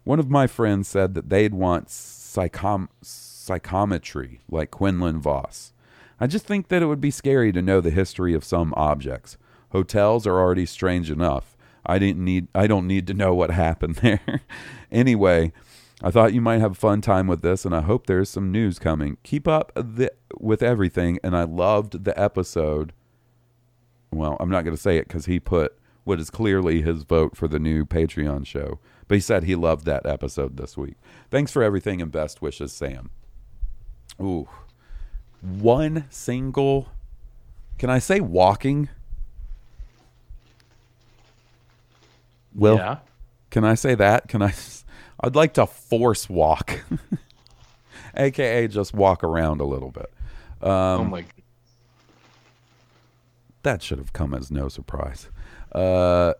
One 0.04 0.18
of 0.18 0.28
my 0.28 0.46
friends 0.46 0.88
said 0.88 1.14
that 1.14 1.30
they'd 1.30 1.54
want 1.54 1.88
psychom- 1.88 2.88
psychometry 3.00 4.40
like 4.50 4.70
Quinlan 4.70 5.20
Vos. 5.20 5.72
I 6.20 6.26
just 6.26 6.44
think 6.44 6.68
that 6.68 6.82
it 6.82 6.86
would 6.86 7.00
be 7.00 7.10
scary 7.10 7.50
to 7.52 7.62
know 7.62 7.80
the 7.80 7.90
history 7.90 8.34
of 8.34 8.44
some 8.44 8.74
objects. 8.76 9.38
Hotels 9.70 10.26
are 10.26 10.38
already 10.38 10.66
strange 10.66 11.10
enough. 11.10 11.56
I 11.84 11.98
didn't 11.98 12.24
need 12.24 12.48
I 12.54 12.66
don't 12.66 12.86
need 12.86 13.06
to 13.08 13.14
know 13.14 13.34
what 13.34 13.50
happened 13.50 13.94
there. 14.02 14.42
anyway, 14.90 15.52
I 16.02 16.10
thought 16.10 16.34
you 16.34 16.40
might 16.40 16.60
have 16.60 16.72
a 16.72 16.76
fun 16.76 17.00
time 17.00 17.26
with 17.26 17.42
this 17.42 17.64
and 17.64 17.74
I 17.74 17.80
hope 17.80 18.06
there's 18.06 18.30
some 18.30 18.52
news 18.52 18.78
coming. 18.78 19.16
Keep 19.22 19.48
up 19.48 19.72
the, 19.74 20.12
with 20.38 20.62
everything 20.62 21.18
and 21.22 21.36
I 21.36 21.44
loved 21.44 22.04
the 22.04 22.18
episode. 22.20 22.92
Well, 24.10 24.36
I'm 24.40 24.50
not 24.50 24.64
going 24.64 24.76
to 24.76 24.82
say 24.82 24.96
it 24.98 25.08
cuz 25.08 25.26
he 25.26 25.40
put 25.40 25.78
what 26.04 26.20
is 26.20 26.30
clearly 26.30 26.82
his 26.82 27.02
vote 27.02 27.36
for 27.36 27.48
the 27.48 27.58
new 27.58 27.84
Patreon 27.84 28.46
show. 28.46 28.78
But 29.06 29.16
he 29.16 29.20
said 29.20 29.44
he 29.44 29.54
loved 29.54 29.84
that 29.86 30.06
episode 30.06 30.56
this 30.56 30.76
week. 30.76 30.96
Thanks 31.30 31.52
for 31.52 31.62
everything 31.62 32.00
and 32.02 32.12
best 32.12 32.40
wishes, 32.42 32.72
Sam. 32.72 33.10
Ooh. 34.20 34.48
One 35.40 36.04
single 36.10 36.88
Can 37.78 37.90
I 37.90 37.98
say 38.00 38.20
walking? 38.20 38.88
Will, 42.58 42.76
yeah. 42.76 42.98
can 43.50 43.64
I 43.64 43.74
say 43.74 43.94
that? 43.94 44.28
Can 44.28 44.42
I 44.42 44.52
I'd 45.20 45.34
like 45.34 45.54
to 45.54 45.66
force 45.66 46.28
walk. 46.28 46.80
AKA 48.16 48.68
just 48.68 48.94
walk 48.94 49.24
around 49.24 49.60
a 49.60 49.64
little 49.64 49.90
bit. 49.90 50.12
oh 50.62 51.04
my. 51.04 51.24
That 53.62 53.82
should 53.82 53.98
have 53.98 54.12
come 54.12 54.34
as 54.34 54.50
no 54.50 54.68
surprise. 54.68 55.28
Uh, 55.72 56.34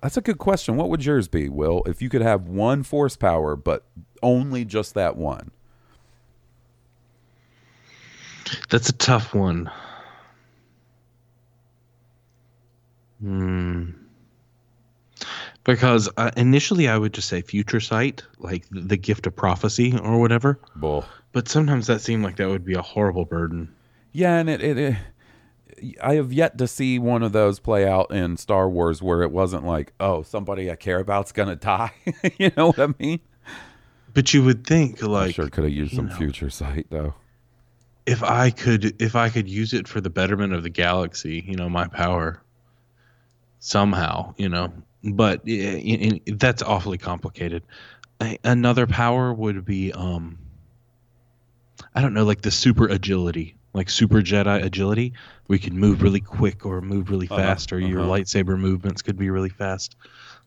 that's 0.00 0.16
a 0.16 0.20
good 0.20 0.38
question. 0.38 0.76
What 0.76 0.88
would 0.88 1.04
yours 1.04 1.28
be, 1.28 1.48
Will, 1.48 1.82
if 1.86 2.00
you 2.00 2.08
could 2.08 2.22
have 2.22 2.48
one 2.48 2.82
force 2.84 3.16
power, 3.16 3.56
but 3.56 3.84
only 4.22 4.64
just 4.64 4.94
that 4.94 5.16
one? 5.16 5.50
That's 8.70 8.88
a 8.88 8.92
tough 8.92 9.34
one. 9.34 9.70
Because 15.66 16.08
uh, 16.16 16.30
initially 16.36 16.88
I 16.88 16.96
would 16.96 17.12
just 17.12 17.28
say 17.28 17.42
future 17.42 17.80
sight, 17.80 18.22
like 18.38 18.64
the, 18.70 18.96
gift 18.96 19.26
of 19.26 19.34
prophecy 19.34 19.98
or 20.00 20.20
whatever. 20.20 20.60
Bull. 20.76 21.04
But 21.32 21.48
sometimes 21.48 21.88
that 21.88 22.00
seemed 22.00 22.22
like 22.22 22.36
that 22.36 22.48
would 22.48 22.64
be 22.64 22.74
a 22.74 22.82
horrible 22.82 23.24
burden. 23.24 23.74
Yeah, 24.12 24.38
and 24.38 24.48
it, 24.48 24.62
it, 24.62 24.78
it 24.78 24.96
I 26.02 26.14
have 26.14 26.32
yet 26.32 26.56
to 26.58 26.68
see 26.68 26.98
one 26.98 27.22
of 27.22 27.32
those 27.32 27.58
play 27.58 27.86
out 27.86 28.10
in 28.12 28.36
Star 28.36 28.68
Wars 28.68 29.02
where 29.02 29.22
it 29.22 29.30
wasn't 29.30 29.66
like, 29.66 29.92
oh, 30.00 30.22
somebody 30.22 30.70
I 30.70 30.76
care 30.76 31.00
about's 31.00 31.32
gonna 31.32 31.56
die. 31.56 31.92
you 32.38 32.52
know 32.56 32.68
what 32.68 32.78
I 32.78 32.88
mean? 32.98 33.20
But 34.14 34.32
you 34.32 34.44
would 34.44 34.66
think 34.66 35.02
I 35.02 35.06
like 35.06 35.34
sure 35.34 35.48
could 35.48 35.64
have 35.64 35.72
used 35.72 35.94
some 35.94 36.06
know. 36.06 36.14
future 36.14 36.48
sight 36.48 36.86
though. 36.90 37.14
if 38.06 38.22
I 38.22 38.50
could 38.50 39.02
if 39.02 39.14
I 39.14 39.28
could 39.28 39.48
use 39.48 39.74
it 39.74 39.86
for 39.88 40.00
the 40.00 40.10
betterment 40.10 40.54
of 40.54 40.62
the 40.62 40.70
galaxy, 40.70 41.44
you 41.46 41.56
know, 41.56 41.68
my 41.68 41.88
power 41.88 42.40
somehow, 43.58 44.34
you 44.38 44.48
know. 44.48 44.72
But 45.14 45.42
i 45.46 45.50
i 45.52 46.20
i- 46.26 46.32
that's 46.32 46.62
awfully 46.62 46.98
complicated. 46.98 47.62
A- 48.20 48.38
Another 48.44 48.86
power 48.86 49.32
would 49.32 49.64
be 49.64 49.92
um 49.92 50.38
I 51.94 52.00
don't 52.02 52.14
know, 52.14 52.24
like 52.24 52.40
the 52.42 52.50
super 52.50 52.86
agility, 52.86 53.54
like 53.74 53.88
super 53.90 54.20
Jedi 54.22 54.62
agility. 54.64 55.12
We 55.48 55.58
could 55.58 55.74
move 55.74 56.02
really 56.02 56.20
quick 56.20 56.64
or 56.66 56.80
move 56.80 57.10
really 57.10 57.28
Uh-huh, 57.28 57.40
fast, 57.40 57.72
or 57.72 57.78
your 57.78 58.00
uh-huh. 58.00 58.10
lightsaber 58.10 58.58
movements 58.58 59.02
could 59.02 59.16
be 59.18 59.30
really 59.30 59.48
fast. 59.50 59.96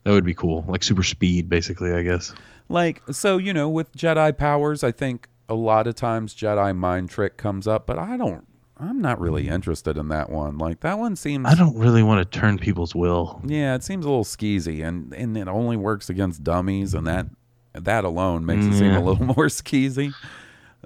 That 0.03 0.11
would 0.11 0.25
be 0.25 0.33
cool, 0.33 0.65
like 0.67 0.83
super 0.83 1.03
speed, 1.03 1.49
basically. 1.49 1.91
I 1.93 2.01
guess. 2.03 2.33
Like, 2.71 3.01
so, 3.11 3.37
you 3.37 3.51
know, 3.53 3.67
with 3.69 3.91
Jedi 3.95 4.37
powers, 4.37 4.83
I 4.83 4.91
think 4.91 5.27
a 5.47 5.55
lot 5.55 5.87
of 5.87 5.95
times 5.95 6.35
Jedi 6.35 6.75
mind 6.75 7.09
trick 7.09 7.35
comes 7.37 7.67
up, 7.67 7.87
but 7.87 7.97
I 7.97 8.15
don't, 8.15 8.45
I'm 8.79 9.01
not 9.01 9.19
really 9.19 9.47
interested 9.49 9.97
in 9.97 10.07
that 10.09 10.29
one. 10.29 10.57
Like, 10.57 10.79
that 10.81 10.97
one 10.97 11.15
seems, 11.17 11.45
I 11.45 11.53
don't 11.55 11.77
really 11.77 12.01
want 12.03 12.31
to 12.31 12.39
turn 12.39 12.57
people's 12.57 12.95
will. 12.95 13.41
yeah, 13.45 13.75
it 13.75 13.83
seems 13.83 14.05
a 14.05 14.09
little 14.09 14.23
skeezy 14.23 14.87
and, 14.87 15.13
and 15.13 15.37
it 15.37 15.47
only 15.49 15.75
works 15.77 16.09
against 16.09 16.43
dummies, 16.43 16.93
and 16.93 17.05
that, 17.05 17.25
that 17.73 18.05
alone 18.05 18.45
makes 18.45 18.65
it 18.65 18.73
seem 18.73 18.91
Yeah. 18.91 18.99
a 18.99 19.03
little 19.03 19.25
more 19.35 19.47
skeezy. 19.47 20.13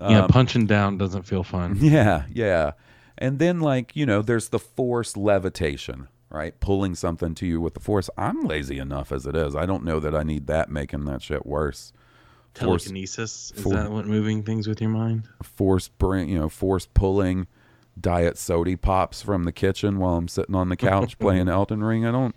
yeah, 0.01 0.21
um, 0.23 0.27
punching 0.27 0.65
down 0.65 0.97
doesn't 0.97 1.23
feel 1.23 1.43
fun. 1.43 1.77
Yeah, 1.81 2.23
yeah. 2.33 2.71
And 3.17 3.37
then 3.37 3.59
like, 3.59 3.95
you 3.95 4.07
know, 4.07 4.23
there's 4.23 4.49
the 4.49 4.57
force 4.59 5.15
levitation, 5.15 6.07
right? 6.31 6.59
Pulling 6.59 6.95
something 6.95 7.35
to 7.35 7.45
you 7.45 7.61
with 7.61 7.75
the 7.75 7.79
force. 7.79 8.09
I'm 8.17 8.41
lazy 8.41 8.79
enough 8.79 9.11
as 9.11 9.27
it 9.27 9.35
is. 9.35 9.55
I 9.55 9.67
don't 9.67 9.83
know 9.83 9.99
that 9.99 10.15
I 10.15 10.23
need 10.23 10.47
that 10.47 10.71
making 10.71 11.05
that 11.05 11.21
shit 11.21 11.45
worse. 11.45 11.93
Force 12.55 12.85
Telekinesis 12.85 13.51
is 13.55 13.61
for- 13.63 13.69
that 13.69 13.91
what 13.91 14.07
moving 14.07 14.41
things 14.41 14.67
with 14.67 14.81
your 14.81 14.89
mind? 14.89 15.27
force 15.43 15.87
bring, 15.89 16.27
you 16.29 16.39
know, 16.39 16.49
force 16.49 16.87
pulling 16.91 17.45
diet 17.99 18.37
sody 18.37 18.75
pops 18.75 19.21
from 19.21 19.43
the 19.43 19.51
kitchen 19.51 19.99
while 19.99 20.15
I'm 20.15 20.27
sitting 20.27 20.55
on 20.55 20.69
the 20.69 20.75
couch 20.77 21.17
playing 21.19 21.47
Elden 21.49 21.83
Ring. 21.83 22.05
I 22.05 22.11
don't 22.11 22.35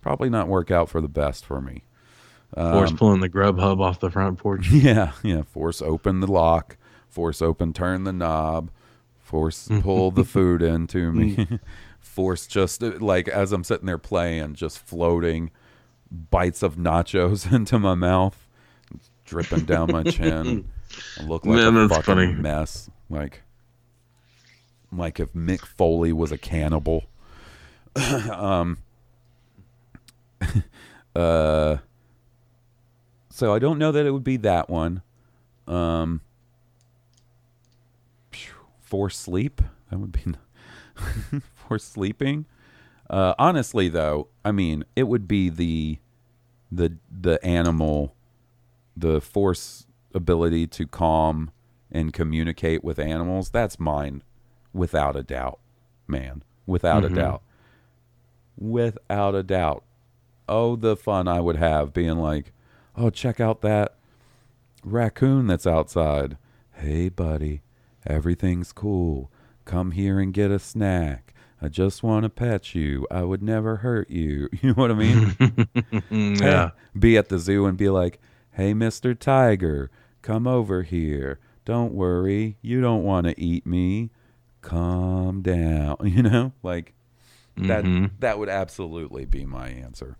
probably 0.00 0.30
not 0.30 0.48
work 0.48 0.70
out 0.70 0.88
for 0.88 1.00
the 1.00 1.08
best 1.08 1.44
for 1.44 1.60
me. 1.60 1.84
Force 2.54 2.92
pulling 2.92 3.20
the 3.20 3.28
grub 3.28 3.58
hub 3.58 3.80
off 3.80 4.00
the 4.00 4.10
front 4.10 4.38
porch. 4.38 4.68
Yeah, 4.72 5.12
yeah. 5.22 5.42
Force 5.42 5.82
open 5.82 6.20
the 6.20 6.26
lock. 6.26 6.76
Force 7.08 7.42
open 7.42 7.72
turn 7.72 8.04
the 8.04 8.12
knob. 8.12 8.70
Force 9.18 9.68
pull 9.82 10.10
the 10.10 10.24
food 10.24 10.62
into 10.62 11.12
me. 11.12 11.58
force 12.00 12.46
just 12.46 12.82
uh, 12.82 12.92
like 13.00 13.28
as 13.28 13.52
I'm 13.52 13.64
sitting 13.64 13.86
there 13.86 13.98
playing, 13.98 14.54
just 14.54 14.78
floating 14.78 15.50
bites 16.10 16.62
of 16.62 16.76
nachos 16.76 17.52
into 17.52 17.78
my 17.78 17.94
mouth, 17.94 18.48
dripping 19.26 19.66
down 19.66 19.92
my 19.92 20.02
chin. 20.04 20.70
I 21.20 21.24
look 21.24 21.44
like 21.44 21.56
Man, 21.56 21.76
a 21.76 21.88
fucking 21.88 22.02
funny. 22.02 22.32
mess. 22.32 22.88
Like, 23.10 23.42
like 24.92 25.20
if 25.20 25.32
Mick 25.32 25.60
Foley 25.60 26.12
was 26.12 26.32
a 26.32 26.38
cannibal. 26.38 27.04
um. 28.30 28.78
uh. 31.16 31.78
So 33.30 33.54
I 33.54 33.58
don't 33.58 33.78
know 33.78 33.92
that 33.92 34.04
it 34.06 34.10
would 34.10 34.24
be 34.24 34.36
that 34.38 34.68
one. 34.68 35.02
Um, 35.66 36.22
for 38.88 39.10
sleep, 39.10 39.60
that 39.90 39.98
would 39.98 40.12
be 40.12 40.22
for 41.54 41.78
sleeping. 41.78 42.46
Uh, 43.10 43.34
honestly, 43.38 43.88
though, 43.88 44.28
I 44.44 44.52
mean, 44.52 44.84
it 44.96 45.04
would 45.04 45.28
be 45.28 45.50
the 45.50 45.98
the 46.72 46.96
the 47.10 47.42
animal, 47.44 48.14
the 48.96 49.20
force 49.20 49.86
ability 50.14 50.66
to 50.66 50.86
calm 50.86 51.50
and 51.92 52.12
communicate 52.12 52.82
with 52.82 52.98
animals. 52.98 53.50
That's 53.50 53.78
mine, 53.78 54.22
without 54.72 55.16
a 55.16 55.22
doubt, 55.22 55.58
man. 56.06 56.42
Without 56.66 57.04
a 57.04 57.08
mm-hmm. 57.08 57.16
doubt. 57.16 57.42
Without 58.56 59.34
a 59.34 59.42
doubt. 59.42 59.84
Oh, 60.48 60.76
the 60.76 60.96
fun 60.96 61.28
I 61.28 61.40
would 61.40 61.56
have 61.56 61.92
being 61.92 62.18
like, 62.18 62.52
oh, 62.96 63.10
check 63.10 63.40
out 63.40 63.60
that 63.62 63.94
raccoon 64.84 65.46
that's 65.46 65.66
outside. 65.66 66.36
Hey, 66.72 67.08
buddy, 67.08 67.62
everything's 68.06 68.72
cool. 68.72 69.30
Come 69.64 69.92
here 69.92 70.18
and 70.18 70.32
get 70.32 70.50
a 70.50 70.58
snack. 70.58 71.34
I 71.60 71.68
just 71.68 72.02
want 72.02 72.22
to 72.22 72.30
pet 72.30 72.74
you. 72.74 73.06
I 73.10 73.22
would 73.22 73.42
never 73.42 73.76
hurt 73.76 74.10
you. 74.10 74.48
You 74.62 74.70
know 74.70 74.74
what 74.74 74.90
I 74.90 74.94
mean? 74.94 75.36
yeah. 76.40 76.70
Be 76.98 77.16
at 77.16 77.28
the 77.28 77.38
zoo 77.38 77.66
and 77.66 77.76
be 77.76 77.88
like, 77.88 78.20
hey, 78.52 78.74
Mr. 78.74 79.18
Tiger, 79.18 79.90
come 80.22 80.46
over 80.46 80.82
here. 80.82 81.38
Don't 81.64 81.92
worry. 81.92 82.56
You 82.62 82.80
don't 82.80 83.04
want 83.04 83.26
to 83.26 83.40
eat 83.40 83.66
me. 83.66 84.10
Calm 84.68 85.40
down. 85.42 85.96
You 86.04 86.22
know, 86.22 86.52
like 86.62 86.94
that. 87.56 87.84
Mhm. 87.84 88.10
That 88.20 88.38
would 88.38 88.48
absolutely 88.48 89.24
be 89.24 89.44
my 89.46 89.68
answer. 89.68 90.16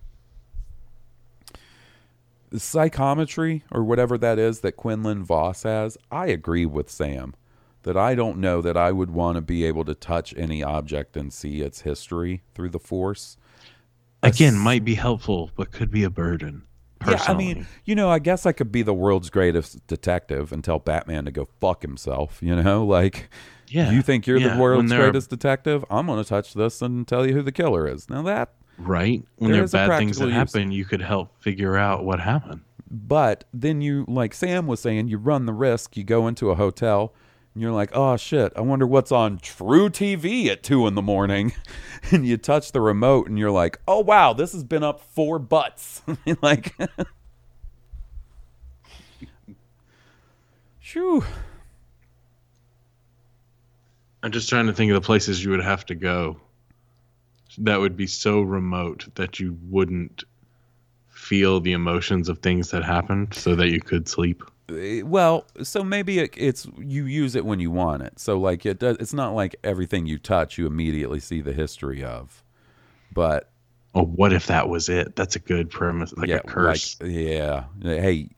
psychometry 2.55 3.63
or 3.71 3.83
whatever 3.83 4.17
that 4.17 4.39
is 4.39 4.61
that 4.61 4.71
Quinlan 4.71 5.23
Vos 5.23 5.61
has, 5.63 5.97
I 6.11 6.25
agree 6.27 6.65
with 6.65 6.89
Sam 6.89 7.35
that 7.83 7.95
I 7.95 8.15
don't 8.15 8.39
know 8.39 8.59
that 8.61 8.75
I 8.75 8.91
would 8.91 9.11
want 9.11 9.35
to 9.35 9.41
be 9.41 9.63
able 9.63 9.85
to 9.85 9.93
touch 9.93 10.33
any 10.35 10.63
object 10.63 11.15
and 11.15 11.31
see 11.31 11.61
its 11.61 11.81
history 11.81 12.41
through 12.55 12.69
the 12.71 12.79
force. 12.79 13.37
Again, 14.23 14.57
might 14.57 14.83
be 14.83 14.95
helpful, 14.95 15.51
but 15.55 15.71
could 15.71 15.91
be 15.91 16.03
a 16.03 16.09
burden. 16.09 16.63
Yeah, 17.07 17.23
I 17.27 17.33
mean, 17.33 17.65
you 17.85 17.95
know, 17.95 18.09
I 18.09 18.19
guess 18.19 18.45
I 18.45 18.51
could 18.51 18.71
be 18.71 18.81
the 18.81 18.93
world's 18.93 19.29
greatest 19.29 19.85
detective 19.87 20.51
and 20.51 20.63
tell 20.63 20.79
Batman 20.79 21.25
to 21.25 21.31
go 21.31 21.47
fuck 21.61 21.81
himself, 21.81 22.39
you 22.41 22.55
know? 22.55 22.85
Like, 22.99 23.29
Yeah, 23.67 23.91
you 23.91 24.01
think 24.01 24.27
you're 24.27 24.37
yeah, 24.37 24.55
the 24.55 24.61
world's 24.61 24.91
greatest 24.91 25.29
detective? 25.29 25.85
I'm 25.89 26.07
going 26.07 26.21
to 26.21 26.27
touch 26.27 26.53
this 26.53 26.81
and 26.81 27.07
tell 27.07 27.25
you 27.25 27.33
who 27.33 27.41
the 27.41 27.51
killer 27.51 27.87
is. 27.87 28.09
Now, 28.09 28.21
that, 28.23 28.49
right? 28.77 29.23
When 29.37 29.51
there 29.51 29.65
there 29.67 29.85
are 29.85 29.87
bad 29.87 29.97
things 29.99 30.17
that 30.17 30.25
use. 30.25 30.33
happen, 30.33 30.71
you 30.71 30.85
could 30.85 31.01
help 31.01 31.41
figure 31.41 31.77
out 31.77 32.03
what 32.03 32.19
happened. 32.19 32.61
but 32.89 33.45
then 33.53 33.81
you, 33.81 34.05
like 34.07 34.33
Sam 34.33 34.65
was 34.67 34.79
saying, 34.79 35.07
you 35.07 35.17
run 35.17 35.45
the 35.45 35.53
risk. 35.53 35.95
You 35.95 36.03
go 36.03 36.27
into 36.27 36.49
a 36.49 36.55
hotel 36.55 37.13
and 37.53 37.61
you're 37.61 37.71
like, 37.71 37.91
oh 37.93 38.17
shit, 38.17 38.53
I 38.55 38.61
wonder 38.61 38.85
what's 38.85 39.11
on 39.11 39.39
truTV 39.39 40.47
at 40.47 40.63
two 40.63 40.87
in 40.87 40.95
the 40.95 41.01
morning. 41.01 41.53
and 42.11 42.25
you 42.25 42.37
touch 42.37 42.71
the 42.71 42.81
remote 42.81 43.27
and 43.27 43.37
you're 43.37 43.51
like, 43.51 43.79
oh 43.87 43.99
wow, 43.99 44.33
this 44.33 44.53
has 44.53 44.63
been 44.63 44.83
up 44.83 45.01
four 45.01 45.39
butts. 45.39 46.01
like, 46.41 46.75
shoo. 50.79 51.23
I'm 54.21 54.31
just 54.31 54.49
trying 54.49 54.67
to 54.67 54.73
think 54.73 54.91
of 54.91 55.01
the 55.01 55.05
places 55.05 55.43
you 55.43 55.51
would 55.51 55.63
have 55.63 55.85
to 55.85 55.95
go 55.95 56.41
that 57.59 57.79
would 57.79 57.97
be 57.97 58.07
so 58.07 58.41
remote 58.41 59.07
that 59.15 59.39
you 59.39 59.57
wouldn't 59.69 60.23
feel 61.09 61.59
the 61.59 61.73
emotions 61.73 62.29
of 62.29 62.39
things 62.39 62.71
that 62.71 62.83
happened 62.83 63.33
so 63.33 63.55
that 63.55 63.69
you 63.69 63.81
could 63.81 64.07
sleep. 64.07 64.43
Eh, 64.69 65.01
Well, 65.03 65.45
so 65.63 65.83
maybe 65.83 66.19
it, 66.19 66.33
it's 66.37 66.67
you 66.77 67.05
use 67.05 67.35
it 67.35 67.45
when 67.45 67.59
you 67.59 67.71
want 67.71 68.03
it. 68.03 68.19
So 68.19 68.39
like 68.39 68.65
it 68.65 68.79
does. 68.79 68.97
It's 68.99 69.13
not 69.13 69.33
like 69.33 69.55
everything 69.63 70.05
you 70.05 70.17
touch 70.17 70.57
you 70.57 70.67
immediately 70.67 71.19
see 71.19 71.41
the 71.41 71.53
history 71.53 72.03
of, 72.03 72.43
but 73.13 73.49
Oh, 73.95 74.03
what 74.03 74.33
if 74.33 74.45
that 74.47 74.69
was 74.69 74.87
it? 74.87 75.15
That's 75.15 75.35
a 75.35 75.39
good 75.39 75.71
premise, 75.71 76.13
like 76.15 76.29
yeah, 76.29 76.35
a 76.35 76.41
curse. 76.41 76.95
Like, 77.01 77.09
yeah. 77.11 77.63
Hey, 77.81 78.29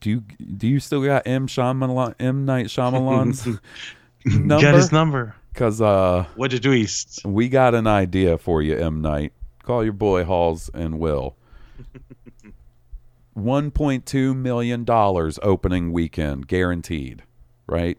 do 0.00 0.10
you 0.10 0.20
do 0.56 0.66
you 0.66 0.80
still 0.80 1.04
got 1.04 1.26
M 1.26 1.46
Shyamalan, 1.46 2.14
M 2.18 2.44
Night 2.44 2.66
Shyamalan's 2.66 3.46
number? 4.24 4.60
Get 4.60 4.74
his 4.74 4.90
number. 4.90 5.36
Because 5.52 5.80
uh, 5.80 6.24
What 6.34 6.50
did 6.50 6.66
we? 6.66 6.86
we 7.24 7.48
got 7.48 7.74
an 7.74 7.86
idea 7.86 8.38
for 8.38 8.60
you, 8.62 8.76
M 8.76 9.00
Night. 9.00 9.32
Call 9.62 9.84
your 9.84 9.92
boy 9.92 10.24
Halls 10.24 10.68
and 10.74 10.98
Will. 10.98 11.36
One 13.38 13.70
point 13.70 14.06
two 14.06 14.34
million 14.34 14.84
dollars 14.84 15.38
opening 15.42 15.92
weekend, 15.92 16.46
guaranteed. 16.46 17.22
Right? 17.66 17.98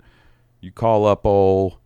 You 0.62 0.72
call 0.72 1.06
up 1.06 1.26
old 1.26 1.78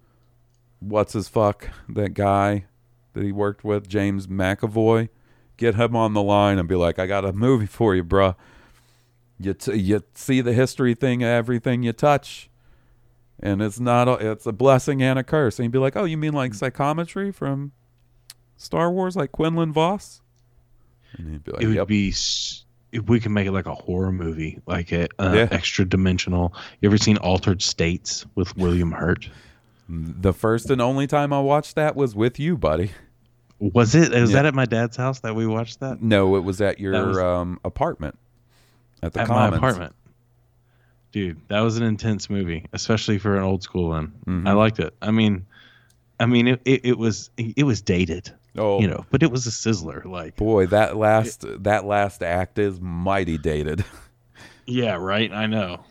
what's 0.79 1.13
his 1.13 1.27
fuck 1.27 1.69
that 1.89 2.13
guy 2.13 2.65
that 3.13 3.23
he 3.23 3.31
worked 3.31 3.63
with, 3.63 3.87
James 3.87 4.27
McAvoy. 4.27 5.09
Get 5.57 5.75
him 5.75 5.95
on 5.95 6.13
the 6.13 6.23
line 6.23 6.57
and 6.57 6.67
be 6.67 6.75
like, 6.75 6.97
"I 6.97 7.05
got 7.05 7.25
a 7.25 7.33
movie 7.33 7.67
for 7.67 7.93
you, 7.95 8.03
bruh. 8.03 8.35
You 9.39 9.53
t- 9.53 9.77
you 9.77 10.03
see 10.13 10.41
the 10.41 10.53
history 10.53 10.95
thing, 10.95 11.23
everything 11.23 11.83
you 11.83 11.93
touch." 11.93 12.49
and 13.43 13.61
it's 13.61 13.79
not 13.79 14.07
a, 14.07 14.31
it's 14.31 14.45
a 14.45 14.53
blessing 14.53 15.03
and 15.03 15.19
a 15.19 15.23
curse. 15.23 15.59
And 15.59 15.65
you'd 15.65 15.71
be 15.73 15.77
like, 15.79 15.97
oh, 15.97 16.05
you 16.05 16.17
mean 16.17 16.31
like 16.31 16.53
psychometry 16.53 17.31
from 17.31 17.73
Star 18.55 18.89
Wars, 18.89 19.17
like 19.17 19.33
Quinlan 19.33 19.73
Vos? 19.73 20.21
And 21.17 21.29
he'd 21.29 21.43
be 21.43 21.51
like, 21.51 21.61
It 21.61 21.67
would 21.67 21.75
yep. 21.75 21.87
be. 21.87 22.13
If 22.93 23.09
we 23.09 23.19
can 23.19 23.33
make 23.33 23.47
it 23.47 23.51
like 23.51 23.65
a 23.65 23.73
horror 23.75 24.11
movie, 24.11 24.59
like 24.67 24.91
a 24.91 25.07
uh, 25.19 25.33
Yeah. 25.33 25.47
extra 25.51 25.83
dimensional. 25.83 26.53
You 26.79 26.89
ever 26.89 26.97
seen 26.97 27.17
Altered 27.17 27.61
States 27.61 28.25
with 28.35 28.55
William 28.55 28.91
Hurt? 28.91 29.29
the 29.89 30.31
first 30.33 30.69
and 30.69 30.81
only 30.81 31.07
time 31.07 31.33
I 31.33 31.41
watched 31.41 31.75
that 31.75 31.95
was 31.95 32.15
with 32.15 32.39
you, 32.39 32.57
buddy. 32.57 32.91
Was 33.59 33.93
it? 33.95 34.11
Was 34.13 34.29
Yeah. 34.31 34.37
that 34.37 34.45
at 34.45 34.55
my 34.55 34.65
dad's 34.65 34.95
house 34.95 35.19
that 35.19 35.35
we 35.35 35.45
watched 35.45 35.81
that? 35.81 36.01
No, 36.01 36.35
it 36.37 36.39
was 36.41 36.61
at 36.61 36.79
your 36.79 37.07
was- 37.07 37.17
um, 37.17 37.59
apartment 37.65 38.17
at 39.03 39.11
the 39.13 39.21
at 39.21 39.27
Commons. 39.27 39.51
my 39.51 39.57
apartment. 39.57 39.93
Dude, 41.11 41.37
that 41.49 41.59
was 41.59 41.77
an 41.77 41.83
intense 41.83 42.29
movie, 42.29 42.65
especially 42.73 43.19
for 43.19 43.35
an 43.37 43.43
old 43.43 43.61
school 43.61 43.89
one. 43.89 44.13
Mm-hmm. 44.25 44.47
I 44.47 44.53
liked 44.53 44.79
it. 44.79 44.95
I 45.01 45.11
mean, 45.11 45.45
I 46.19 46.25
mean, 46.25 46.47
it, 46.47 46.61
it, 46.65 46.85
it 46.85 46.97
was 46.97 47.29
it 47.37 47.63
was 47.65 47.81
dated, 47.81 48.31
Oh, 48.57 48.79
you 48.79 48.87
know, 48.87 49.05
but 49.09 49.23
it 49.23 49.31
was 49.31 49.47
a 49.47 49.49
sizzler. 49.49 50.05
Like, 50.05 50.35
boy, 50.35 50.67
that 50.67 50.95
last 50.95 51.43
that 51.63 51.85
last 51.85 52.21
act 52.21 52.59
is 52.59 52.79
mighty 52.79 53.37
dated. 53.37 53.83
yeah, 54.67 54.95
right. 54.95 55.31
I 55.31 55.47
know, 55.47 55.83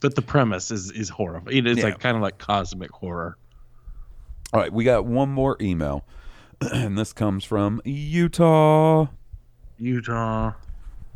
but 0.00 0.14
the 0.14 0.22
premise 0.22 0.70
is 0.70 0.90
is 0.90 1.08
horrible. 1.08 1.50
It 1.50 1.66
is 1.66 1.78
Yeah. 1.78 1.84
like 1.84 2.00
kind 2.00 2.16
of 2.16 2.22
like 2.22 2.38
cosmic 2.38 2.90
horror. 2.90 3.38
All 4.52 4.60
right, 4.60 4.72
we 4.72 4.84
got 4.84 5.06
one 5.06 5.30
more 5.30 5.56
email, 5.60 6.04
and 6.60 6.98
this 6.98 7.12
comes 7.14 7.44
from 7.44 7.80
Utah. 7.84 9.06
Utah, 9.78 10.52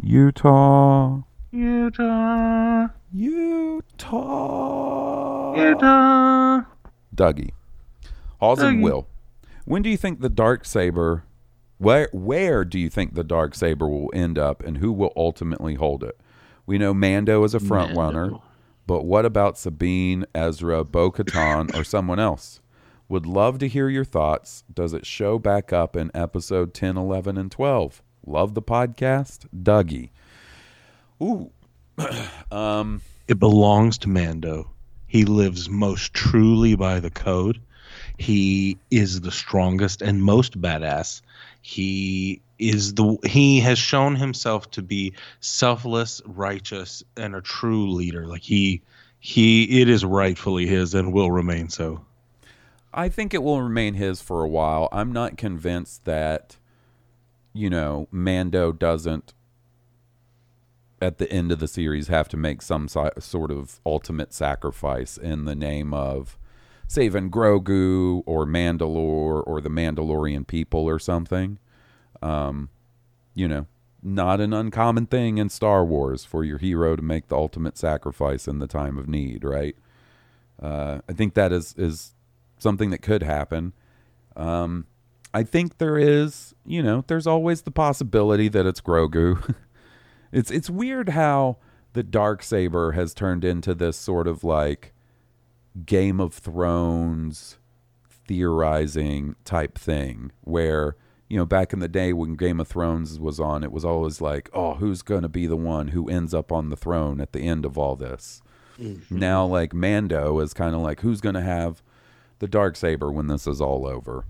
Utah. 0.02 1.20
Utah, 1.52 2.88
Utah. 3.12 3.98
Utah. 5.56 6.62
Dougie. 7.14 7.50
Halls 8.40 8.60
and 8.60 8.82
Will. 8.82 9.06
When 9.68 9.82
do 9.82 9.90
you 9.90 9.98
think 9.98 10.22
the 10.22 10.30
dark 10.30 10.64
saber 10.64 11.24
where 11.76 12.08
where 12.10 12.64
do 12.64 12.78
you 12.78 12.88
think 12.88 13.12
the 13.14 13.22
dark 13.22 13.54
saber 13.54 13.86
will 13.86 14.10
end 14.14 14.38
up 14.38 14.64
and 14.64 14.78
who 14.78 14.90
will 14.90 15.12
ultimately 15.14 15.74
hold 15.74 16.02
it? 16.02 16.18
We 16.64 16.78
know 16.78 16.94
Mando 16.94 17.44
is 17.44 17.52
a 17.52 17.60
front 17.60 17.94
runner, 17.94 18.32
but 18.86 19.04
what 19.04 19.26
about 19.26 19.58
Sabine, 19.58 20.24
Ezra, 20.34 20.84
Bo 20.84 21.10
Katan, 21.10 21.78
or 21.78 21.84
someone 21.94 22.18
else? 22.18 22.62
Would 23.10 23.26
love 23.26 23.58
to 23.58 23.68
hear 23.68 23.90
your 23.90 24.06
thoughts. 24.06 24.64
Does 24.72 24.94
it 24.94 25.04
show 25.04 25.38
back 25.38 25.70
up 25.70 25.96
in 25.96 26.10
episode 26.14 26.72
10, 26.72 26.96
11, 26.96 27.36
and 27.36 27.52
12? 27.52 28.02
Love 28.26 28.54
the 28.54 28.62
podcast. 28.62 29.46
Dougie. 29.54 30.08
Ooh. 31.22 31.50
um, 32.50 33.02
It 33.28 33.38
belongs 33.38 33.98
to 33.98 34.08
Mando. 34.08 34.70
He 35.06 35.26
lives 35.26 35.68
most 35.68 36.14
truly 36.14 36.74
by 36.74 37.00
the 37.00 37.10
code. 37.10 37.60
He 38.18 38.78
is 38.90 39.20
the 39.20 39.30
strongest 39.30 40.02
and 40.02 40.22
most 40.22 40.60
badass. 40.60 41.22
He 41.62 42.42
is 42.58 42.94
the 42.94 43.16
he 43.24 43.60
has 43.60 43.78
shown 43.78 44.16
himself 44.16 44.70
to 44.72 44.82
be 44.82 45.14
selfless, 45.40 46.20
righteous, 46.26 47.04
and 47.16 47.36
a 47.36 47.40
true 47.40 47.90
leader. 47.90 48.26
Like 48.26 48.42
he 48.42 48.82
he 49.20 49.80
it 49.80 49.88
is 49.88 50.04
rightfully 50.04 50.66
his 50.66 50.94
and 50.94 51.12
will 51.12 51.30
remain 51.30 51.68
so. 51.68 52.04
I 52.92 53.08
think 53.08 53.34
it 53.34 53.42
will 53.42 53.62
remain 53.62 53.94
his 53.94 54.20
for 54.20 54.42
a 54.42 54.48
while. 54.48 54.88
I'm 54.90 55.12
not 55.12 55.36
convinced 55.36 56.04
that, 56.04 56.56
you 57.52 57.68
know, 57.70 58.08
Mando 58.10 58.72
doesn't, 58.72 59.34
at 61.00 61.18
the 61.18 61.30
end 61.30 61.52
of 61.52 61.60
the 61.60 61.68
series, 61.68 62.08
have 62.08 62.28
to 62.30 62.36
make 62.36 62.62
some 62.62 62.88
si- 62.88 63.10
sort 63.20 63.50
of 63.52 63.78
ultimate 63.84 64.32
sacrifice 64.32 65.18
in 65.18 65.44
the 65.44 65.54
name 65.54 65.92
of 65.92 66.38
saving 66.88 67.30
Grogu 67.30 68.22
or 68.26 68.46
Mandalore 68.46 69.46
or 69.46 69.60
the 69.60 69.68
Mandalorian 69.68 70.46
people 70.46 70.88
or 70.88 70.98
something. 70.98 71.58
Um, 72.22 72.70
you 73.34 73.46
know, 73.46 73.66
not 74.02 74.40
an 74.40 74.52
uncommon 74.52 75.06
thing 75.06 75.38
in 75.38 75.50
Star 75.50 75.84
Wars 75.84 76.24
for 76.24 76.42
your 76.42 76.58
hero 76.58 76.96
to 76.96 77.02
make 77.02 77.28
the 77.28 77.36
ultimate 77.36 77.76
sacrifice 77.76 78.48
in 78.48 78.58
the 78.58 78.66
time 78.66 78.96
of 78.96 79.08
need, 79.08 79.44
right? 79.44 79.76
Uh, 80.60 81.00
I 81.08 81.12
think 81.12 81.34
that 81.34 81.52
is 81.52 81.74
is 81.76 82.14
something 82.58 82.90
that 82.90 83.02
could 83.02 83.22
happen. 83.22 83.74
Um, 84.34 84.86
I 85.34 85.42
think 85.42 85.78
there 85.78 85.98
is, 85.98 86.54
you 86.64 86.82
know, 86.82 87.04
there's 87.06 87.26
always 87.26 87.62
the 87.62 87.70
possibility 87.70 88.48
that 88.48 88.66
it's 88.66 88.80
Grogu. 88.80 89.54
it's 90.32 90.50
it's 90.50 90.70
weird 90.70 91.10
how 91.10 91.58
the 91.92 92.02
dark 92.02 92.42
saber 92.42 92.92
has 92.92 93.12
turned 93.12 93.44
into 93.44 93.74
this 93.74 93.96
sort 93.96 94.26
of 94.26 94.42
like 94.42 94.94
Game 95.84 96.20
of 96.20 96.34
Thrones 96.34 97.58
theorizing 98.26 99.36
type 99.44 99.78
thing 99.78 100.30
where 100.42 100.96
you 101.28 101.36
know 101.38 101.46
back 101.46 101.72
in 101.72 101.78
the 101.78 101.88
day 101.88 102.12
when 102.12 102.34
Game 102.34 102.60
of 102.60 102.68
Thrones 102.68 103.18
was 103.18 103.40
on 103.40 103.64
it 103.64 103.72
was 103.72 103.84
always 103.84 104.20
like 104.20 104.50
oh 104.52 104.74
who's 104.74 105.00
going 105.00 105.22
to 105.22 105.28
be 105.28 105.46
the 105.46 105.56
one 105.56 105.88
who 105.88 106.10
ends 106.10 106.34
up 106.34 106.52
on 106.52 106.68
the 106.68 106.76
throne 106.76 107.20
at 107.22 107.32
the 107.32 107.40
end 107.40 107.64
of 107.64 107.78
all 107.78 107.96
this 107.96 108.42
now 109.10 109.46
like 109.46 109.72
Mando 109.72 110.38
is 110.40 110.52
kind 110.52 110.74
of 110.74 110.82
like 110.82 111.00
who's 111.00 111.22
going 111.22 111.34
to 111.36 111.40
have 111.40 111.82
the 112.38 112.46
dark 112.46 112.76
saber 112.76 113.10
when 113.10 113.28
this 113.28 113.46
is 113.46 113.62
all 113.62 113.86
over 113.86 114.26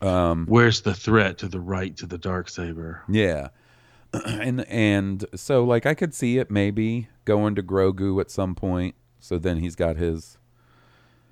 um 0.00 0.46
Where's 0.48 0.82
the 0.82 0.94
threat 0.94 1.38
to 1.38 1.48
the 1.48 1.60
right 1.60 1.96
to 1.98 2.06
the 2.06 2.18
dark 2.18 2.48
saber? 2.48 3.02
Yeah. 3.08 3.48
and 4.26 4.66
and 4.68 5.24
so 5.34 5.64
like 5.64 5.86
I 5.86 5.94
could 5.94 6.14
see 6.14 6.38
it 6.38 6.50
maybe 6.50 7.08
going 7.24 7.54
to 7.54 7.62
Grogu 7.62 8.20
at 8.20 8.30
some 8.30 8.54
point. 8.54 8.94
So 9.22 9.38
then 9.38 9.58
he's 9.58 9.76
got 9.76 9.96
his 9.96 10.36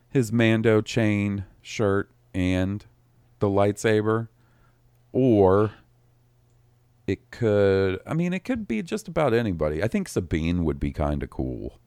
his 0.09 0.33
Mando 0.33 0.81
chain 0.81 1.45
shirt 1.61 2.11
and 2.33 2.87
the 3.41 3.49
lightsaber 3.49 4.29
or 5.13 5.73
it 7.09 7.31
could. 7.33 7.99
I 8.07 8.15
mean, 8.15 8.33
it 8.33 8.45
could 8.45 8.69
be 8.69 8.83
just 8.83 9.09
about 9.09 9.35
anybody. 9.35 9.83
I 9.83 9.89
think 9.89 10.09
Sabine 10.09 10.65
would 10.65 10.79
be 10.79 10.93
kind 10.93 11.23
of 11.25 11.31
cool 11.31 11.81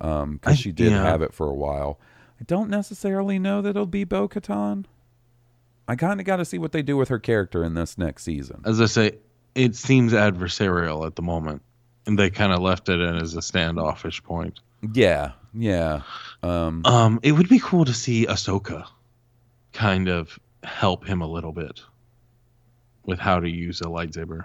um, 0.00 0.34
because 0.34 0.54
I- 0.54 0.56
she 0.56 0.72
did 0.72 0.90
yeah. 0.90 1.02
have 1.04 1.22
it 1.22 1.32
for 1.32 1.46
a 1.46 1.54
while. 1.54 2.00
I 2.40 2.44
don't 2.44 2.68
necessarily 2.68 3.38
know 3.38 3.62
that 3.62 3.70
it'll 3.70 3.86
be 3.86 4.04
Bo 4.04 4.28
Katan. 4.28 4.86
I 5.86 5.94
kind 5.94 6.20
of 6.20 6.26
got 6.26 6.36
to 6.36 6.44
see 6.44 6.58
what 6.58 6.72
they 6.72 6.82
do 6.82 6.96
with 6.96 7.08
her 7.08 7.18
character 7.18 7.64
in 7.64 7.74
this 7.74 7.96
next 7.96 8.24
season. 8.24 8.60
As 8.64 8.80
I 8.80 8.86
say, 8.86 9.18
it 9.54 9.74
seems 9.74 10.12
adversarial 10.12 11.06
at 11.06 11.16
the 11.16 11.22
moment, 11.22 11.62
and 12.06 12.18
they 12.18 12.28
kind 12.28 12.52
of 12.52 12.60
left 12.60 12.88
it 12.88 13.00
in 13.00 13.16
as 13.16 13.34
a 13.34 13.42
standoffish 13.42 14.22
point. 14.22 14.60
Yeah, 14.92 15.32
yeah. 15.54 16.02
Um, 16.42 16.82
Um, 16.84 17.20
it 17.22 17.32
would 17.32 17.48
be 17.48 17.58
cool 17.58 17.84
to 17.84 17.94
see 17.94 18.26
Ahsoka 18.26 18.86
kind 19.72 20.08
of 20.08 20.38
help 20.62 21.06
him 21.06 21.20
a 21.20 21.26
little 21.26 21.52
bit 21.52 21.80
with 23.04 23.18
how 23.18 23.40
to 23.40 23.48
use 23.48 23.80
a 23.80 23.84
lightsaber. 23.84 24.44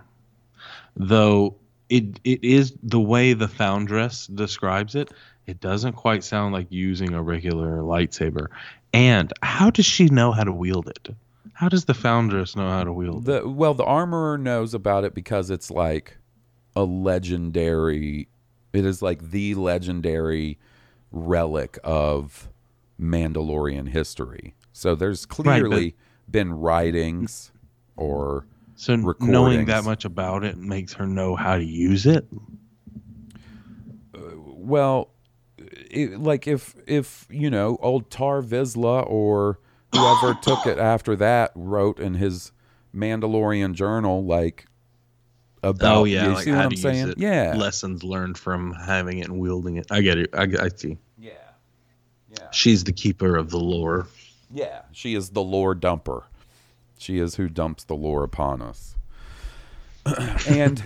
Though 0.96 1.56
it 1.90 2.20
it 2.24 2.44
is 2.44 2.74
the 2.82 3.00
way 3.00 3.34
the 3.34 3.48
Foundress 3.48 4.28
describes 4.28 4.96
it, 4.96 5.12
it 5.46 5.60
doesn't 5.60 5.94
quite 5.94 6.24
sound 6.24 6.54
like 6.54 6.68
using 6.72 7.14
a 7.14 7.22
regular 7.22 7.80
lightsaber. 7.80 8.48
And 8.94 9.34
how 9.42 9.70
does 9.70 9.86
she 9.86 10.06
know 10.06 10.32
how 10.32 10.44
to 10.44 10.52
wield 10.52 10.88
it? 10.88 11.10
How 11.54 11.70
does 11.70 11.86
the 11.86 11.94
Foundress 11.94 12.56
know 12.56 12.70
how 12.70 12.84
to 12.84 12.94
wield 12.94 13.28
it? 13.28 13.44
the 13.44 13.50
well, 13.50 13.74
the 13.74 13.84
armorer 13.84 14.38
knows 14.38 14.74
about 14.74 15.04
it 15.04 15.14
because 15.14 15.50
it's 15.50 15.70
like 15.70 16.18
a 16.76 16.84
legendary. 16.84 18.28
It 18.74 18.86
is 18.86 19.02
like 19.02 19.30
the 19.32 19.56
legendary 19.56 20.58
relic 21.12 21.78
of 21.84 22.50
Mandalorian 23.00 23.90
history. 23.90 24.56
So 24.72 24.96
there's 24.96 25.26
clearly 25.26 25.96
been 26.30 26.54
writings 26.54 27.52
or 27.96 28.48
So 28.76 28.96
knowing 29.20 29.66
that 29.66 29.84
much 29.84 30.06
about 30.06 30.44
it 30.44 30.58
makes 30.58 30.94
her 30.94 31.06
know 31.06 31.36
how 31.36 31.58
to 31.58 31.64
use 31.64 32.06
it. 32.06 32.26
Uh, 34.16 34.20
well, 34.36 35.12
it, 35.58 36.20
like 36.20 36.48
if 36.48 36.76
if 36.88 37.28
you 37.30 37.50
know 37.50 37.78
old 37.82 38.10
Tar 38.10 38.42
Vizsla 38.42 39.08
or 39.08 39.60
whoever 39.94 40.34
took 40.42 40.66
it 40.66 40.80
after 40.80 41.16
that 41.16 41.52
wrote 41.56 42.00
in 42.00 42.16
his 42.16 42.52
Mandalorian 42.96 43.74
journal 43.74 44.26
like 44.26 44.66
about 45.64 45.98
oh 45.98 46.04
yeah, 46.04 46.28
you 46.28 46.34
like 46.34 46.44
see 46.44 46.52
how 46.52 46.58
what 46.58 46.66
I'm 46.66 46.72
to 46.72 46.78
saying? 46.78 46.96
use 47.08 47.10
it. 47.10 47.18
Yeah, 47.18 47.56
lessons 47.56 48.04
learned 48.04 48.38
from 48.38 48.74
having 48.74 49.20
it 49.20 49.28
and 49.30 49.40
wielding 49.40 49.78
it. 49.78 49.88
I 49.92 50.02
get 50.02 50.18
it. 50.18 50.30
I, 50.34 50.44
I 50.60 50.70
see. 50.76 50.98
yeah, 51.18 51.32
yeah. 52.30 52.50
She's 52.52 52.84
the 52.84 52.92
keeper 52.94 53.36
of 53.36 53.50
the 53.50 53.60
lore. 53.60 54.08
Yeah, 54.52 54.82
she 54.92 55.16
is 55.16 55.30
the 55.30 55.42
lore 55.42 55.74
dumper. 55.76 56.24
She 56.98 57.18
is 57.20 57.36
who 57.36 57.50
dumps 57.50 57.84
the 57.86 57.96
lore 57.96 58.24
upon 58.24 58.62
us. 58.62 58.96
and 60.48 60.84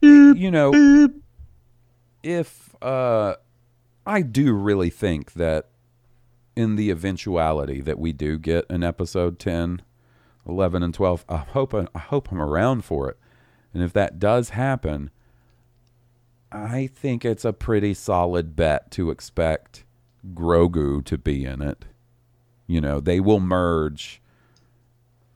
you 0.00 0.50
know, 0.50 1.08
if 2.22 2.74
uh 2.82 3.36
I 4.06 4.22
do 4.22 4.52
really 4.52 4.90
think 4.90 5.32
that 5.34 5.68
in 6.54 6.76
the 6.76 6.90
eventuality 6.90 7.80
that 7.80 7.98
we 7.98 8.12
do 8.12 8.38
get 8.38 8.64
an 8.70 8.82
episode 8.82 9.38
10, 9.38 9.82
11 10.48 10.82
and 10.82 10.94
12, 10.94 11.24
I 11.28 11.36
hope 11.38 11.74
I, 11.74 11.86
I 11.94 11.98
hope 11.98 12.30
I'm 12.30 12.40
around 12.40 12.84
for 12.84 13.10
it. 13.10 13.18
And 13.76 13.84
if 13.84 13.92
that 13.92 14.18
does 14.18 14.48
happen, 14.48 15.10
I 16.50 16.86
think 16.86 17.26
it's 17.26 17.44
a 17.44 17.52
pretty 17.52 17.92
solid 17.92 18.56
bet 18.56 18.90
to 18.92 19.10
expect 19.10 19.84
Grogu 20.32 21.04
to 21.04 21.18
be 21.18 21.44
in 21.44 21.60
it. 21.60 21.84
You 22.66 22.80
know, 22.80 23.00
they 23.00 23.20
will 23.20 23.38
merge 23.38 24.22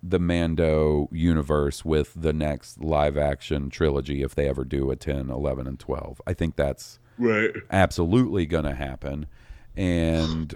the 0.02 0.18
Mando 0.18 1.10
universe 1.12 1.84
with 1.84 2.14
the 2.16 2.32
next 2.32 2.80
live 2.82 3.18
action 3.18 3.68
trilogy 3.68 4.22
if 4.22 4.34
they 4.34 4.48
ever 4.48 4.64
do 4.64 4.90
a 4.90 4.96
10, 4.96 5.28
11, 5.28 5.66
and 5.66 5.78
12. 5.78 6.22
I 6.26 6.32
think 6.32 6.56
that's 6.56 6.98
Right. 7.18 7.50
absolutely 7.70 8.46
going 8.46 8.64
to 8.64 8.74
happen. 8.74 9.26
And 9.76 10.54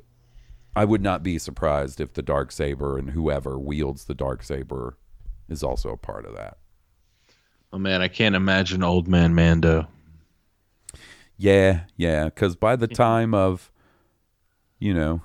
I 0.74 0.86
would 0.86 1.02
not 1.02 1.22
be 1.22 1.38
surprised 1.38 2.00
if 2.00 2.14
the 2.14 2.22
dark 2.22 2.50
saber 2.50 2.96
and 2.96 3.10
whoever 3.10 3.58
wields 3.58 4.06
the 4.06 4.14
dark 4.14 4.42
saber 4.42 4.96
is 5.50 5.62
also 5.62 5.90
a 5.90 5.98
part 5.98 6.24
of 6.24 6.34
that. 6.34 6.56
Oh 7.74 7.78
man, 7.78 8.00
I 8.02 8.06
can't 8.06 8.36
imagine 8.36 8.84
old 8.84 9.08
man 9.08 9.34
Mando. 9.34 9.88
Yeah, 11.36 11.80
yeah. 11.96 12.26
Because 12.26 12.54
by 12.54 12.76
the 12.76 12.86
time 12.86 13.34
of, 13.34 13.72
you 14.78 14.94
know, 14.94 15.22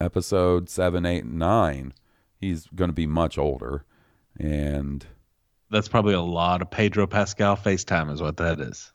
episode 0.00 0.68
seven, 0.68 1.04
eight, 1.04 1.24
and 1.24 1.40
nine, 1.40 1.92
he's 2.40 2.68
going 2.68 2.90
to 2.90 2.94
be 2.94 3.08
much 3.08 3.38
older. 3.38 3.84
And 4.38 5.04
That's 5.72 5.88
probably 5.88 6.14
a 6.14 6.20
lot 6.20 6.62
of 6.62 6.70
Pedro 6.70 7.08
Pascal 7.08 7.56
FaceTime, 7.56 8.12
is 8.12 8.22
what 8.22 8.36
that 8.36 8.60
is. 8.60 8.92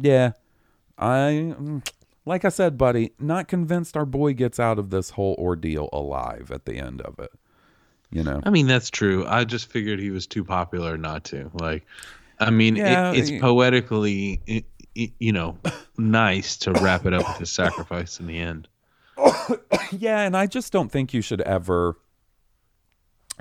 yeah, 0.00 0.32
I, 0.96 1.54
like 2.24 2.46
I 2.46 2.48
said, 2.48 2.78
buddy, 2.78 3.12
not 3.18 3.48
convinced 3.48 3.98
our 3.98 4.06
boy 4.06 4.32
gets 4.32 4.58
out 4.58 4.78
of 4.78 4.88
this 4.88 5.10
whole 5.10 5.36
ordeal 5.38 5.90
alive 5.92 6.50
at 6.50 6.64
the 6.64 6.78
end 6.78 7.02
of 7.02 7.18
it. 7.18 7.32
You 8.12 8.22
know? 8.22 8.40
I 8.44 8.50
mean, 8.50 8.66
that's 8.66 8.90
true. 8.90 9.26
I 9.26 9.44
just 9.44 9.70
figured 9.70 9.98
he 9.98 10.10
was 10.10 10.26
too 10.26 10.44
popular 10.44 10.98
not 10.98 11.24
to. 11.24 11.50
Like, 11.54 11.86
I 12.38 12.50
mean, 12.50 12.76
Yeah, 12.76 13.12
it, 13.12 13.18
it's 13.18 13.40
poetically, 13.40 14.40
i 14.48 14.64
i 14.96 15.12
you 15.18 15.32
know, 15.32 15.56
nice 15.96 16.58
to 16.58 16.72
wrap 16.72 17.06
it 17.06 17.14
up 17.14 17.26
with 17.26 17.38
his 17.38 17.50
sacrifice 17.50 18.20
in 18.20 18.26
the 18.26 18.38
end. 18.38 18.68
Yeah, 19.90 20.20
and 20.20 20.34
I 20.34 20.46
just 20.46 20.72
don't 20.72 20.90
think 20.90 21.12
you 21.12 21.20
should 21.20 21.42
ever 21.42 21.98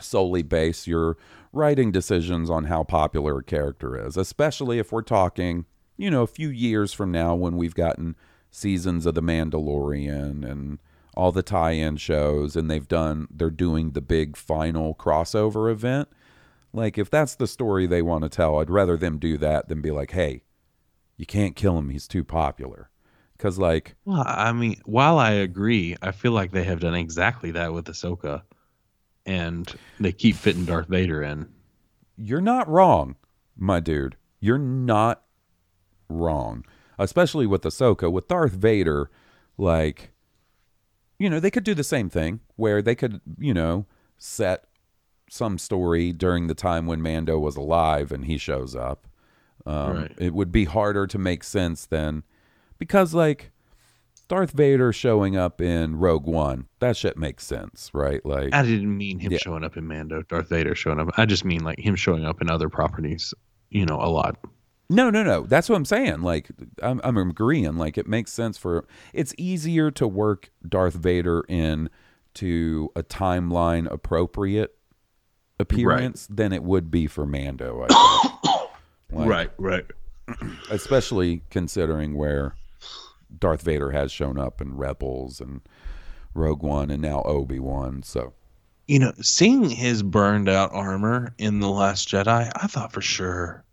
solely 0.01 0.41
base 0.41 0.85
your 0.85 1.17
writing 1.53 1.91
decisions 1.91 2.49
on 2.49 2.65
how 2.65 2.83
popular 2.83 3.39
a 3.39 3.43
character 3.43 3.97
is, 4.05 4.17
especially 4.17 4.77
if 4.77 4.91
we're 4.91 5.01
talking, 5.01 5.65
you 5.97 6.11
know, 6.11 6.23
a 6.23 6.27
few 6.27 6.49
years 6.49 6.91
from 6.91 7.11
now 7.11 7.35
when 7.35 7.55
we've 7.55 7.75
gotten 7.75 8.17
seasons 8.49 9.05
of 9.05 9.15
The 9.15 9.21
Mandalorian 9.21 10.49
and 10.49 10.79
all 11.15 11.31
the 11.31 11.43
tie-in 11.43 11.97
shows 11.97 12.55
and 12.55 12.69
they've 12.69 12.87
done 12.87 13.27
they're 13.29 13.49
doing 13.49 13.91
the 13.91 14.01
big 14.01 14.37
final 14.37 14.95
crossover 14.95 15.71
event. 15.71 16.07
Like 16.73 16.97
if 16.97 17.09
that's 17.09 17.35
the 17.35 17.47
story 17.47 17.85
they 17.85 18.01
want 18.01 18.23
to 18.23 18.29
tell, 18.29 18.59
I'd 18.59 18.69
rather 18.69 18.97
them 18.97 19.17
do 19.19 19.37
that 19.39 19.67
than 19.67 19.81
be 19.81 19.91
like, 19.91 20.11
"Hey, 20.11 20.43
you 21.17 21.25
can't 21.25 21.55
kill 21.55 21.77
him, 21.77 21.89
he's 21.89 22.07
too 22.07 22.23
popular." 22.23 22.89
Cuz 23.37 23.57
like 23.59 23.95
Well, 24.05 24.23
I 24.25 24.51
mean, 24.53 24.79
while 24.85 25.17
I 25.19 25.31
agree, 25.31 25.95
I 26.01 26.11
feel 26.11 26.31
like 26.31 26.51
they 26.51 26.63
have 26.63 26.79
done 26.79 26.95
exactly 26.95 27.51
that 27.51 27.73
with 27.73 27.85
Ahsoka, 27.85 28.43
and 29.25 29.71
they 29.99 30.11
keep 30.11 30.35
fitting 30.35 30.65
Darth 30.65 30.87
Vader 30.87 31.21
in. 31.23 31.47
you're 32.17 32.41
not 32.41 32.67
wrong, 32.69 33.15
my 33.57 33.79
dude. 33.79 34.15
You're 34.39 34.57
not 34.57 35.23
wrong. 36.09 36.65
Especially 36.99 37.47
with 37.47 37.63
Ahsoka, 37.63 38.11
with 38.11 38.27
Darth 38.27 38.51
Vader, 38.53 39.09
like, 39.57 40.11
you 41.21 41.29
know, 41.29 41.39
they 41.39 41.51
could 41.51 41.63
do 41.63 41.75
the 41.75 41.83
same 41.83 42.09
thing 42.09 42.39
where 42.55 42.81
they 42.81 42.95
could, 42.95 43.21
you 43.37 43.53
know, 43.53 43.85
set 44.17 44.65
some 45.29 45.57
story 45.57 46.11
during 46.11 46.47
the 46.47 46.55
time 46.55 46.87
when 46.87 47.01
Mando 47.01 47.37
was 47.37 47.55
alive 47.55 48.11
and 48.11 48.25
he 48.25 48.37
shows 48.37 48.75
up. 48.75 49.07
Um, 49.65 49.97
Right. 49.97 50.11
It 50.17 50.33
would 50.33 50.51
be 50.51 50.65
harder 50.65 51.05
to 51.05 51.17
make 51.19 51.43
sense 51.43 51.85
then 51.85 52.23
because, 52.79 53.13
like, 53.13 53.51
Darth 54.27 54.51
Vader 54.51 54.91
showing 54.91 55.35
up 55.37 55.61
in 55.61 55.97
Rogue 55.97 56.25
One, 56.25 56.67
that 56.79 56.97
shit 56.97 57.17
makes 57.17 57.45
sense, 57.45 57.91
right? 57.93 58.25
Like, 58.25 58.53
I 58.55 58.63
didn't 58.63 58.97
mean 58.97 59.19
him 59.19 59.31
Yeah. 59.33 59.37
showing 59.37 59.63
up 59.63 59.77
in 59.77 59.85
Mando, 59.87 60.23
Darth 60.23 60.49
Vader 60.49 60.73
showing 60.73 60.99
up. 60.99 61.09
I 61.17 61.25
just 61.27 61.45
mean 61.45 61.63
like 61.63 61.79
him 61.79 61.95
showing 61.95 62.25
up 62.25 62.41
in 62.41 62.49
other 62.49 62.67
properties, 62.69 63.33
you 63.69 63.85
know, 63.85 63.97
a 64.01 64.09
lot. 64.09 64.37
No, 64.91 65.09
no, 65.09 65.23
no. 65.23 65.45
That's 65.45 65.69
what 65.69 65.77
I'm 65.77 65.85
saying. 65.85 66.21
Like, 66.21 66.49
I'm, 66.83 66.99
I'm 67.05 67.17
agreeing. 67.17 67.77
Like, 67.77 67.97
it 67.97 68.07
makes 68.07 68.33
sense 68.33 68.57
for. 68.57 68.85
It's 69.13 69.33
easier 69.37 69.89
to 69.91 70.05
work 70.05 70.51
Darth 70.67 70.95
Vader 70.95 71.45
in 71.47 71.89
to 72.35 72.91
a 72.95 73.01
timeline 73.01 73.89
appropriate 73.89 74.75
appearance 75.59 76.27
than 76.29 76.51
it 76.51 76.63
would 76.63 76.91
be 76.91 77.07
for 77.07 77.25
Mando. 77.25 77.85
I 77.87 77.87
think. 77.87 78.33
Like, 79.13 79.27
right. 79.57 79.85
Especially 80.71 81.41
considering 81.49 82.15
where 82.15 82.55
Darth 83.37 83.61
Vader 83.61 83.91
has 83.91 84.09
shown 84.09 84.39
up 84.39 84.61
in 84.61 84.77
Rebels 84.77 85.41
and 85.41 85.59
Rogue 86.33 86.63
One 86.63 86.89
and 86.89 87.01
now 87.01 87.21
Obi 87.23 87.59
Wan. 87.59 88.03
So 88.03 88.31
You 88.87 88.99
know, 88.99 89.11
seeing 89.21 89.69
his 89.69 90.01
burned 90.01 90.47
out 90.47 90.71
armor 90.71 91.35
in 91.37 91.59
The 91.59 91.67
Last 91.67 92.07
Jedi, 92.07 92.49
I 92.55 92.67
thought 92.67 92.93
for 92.93 93.01
sure 93.01 93.65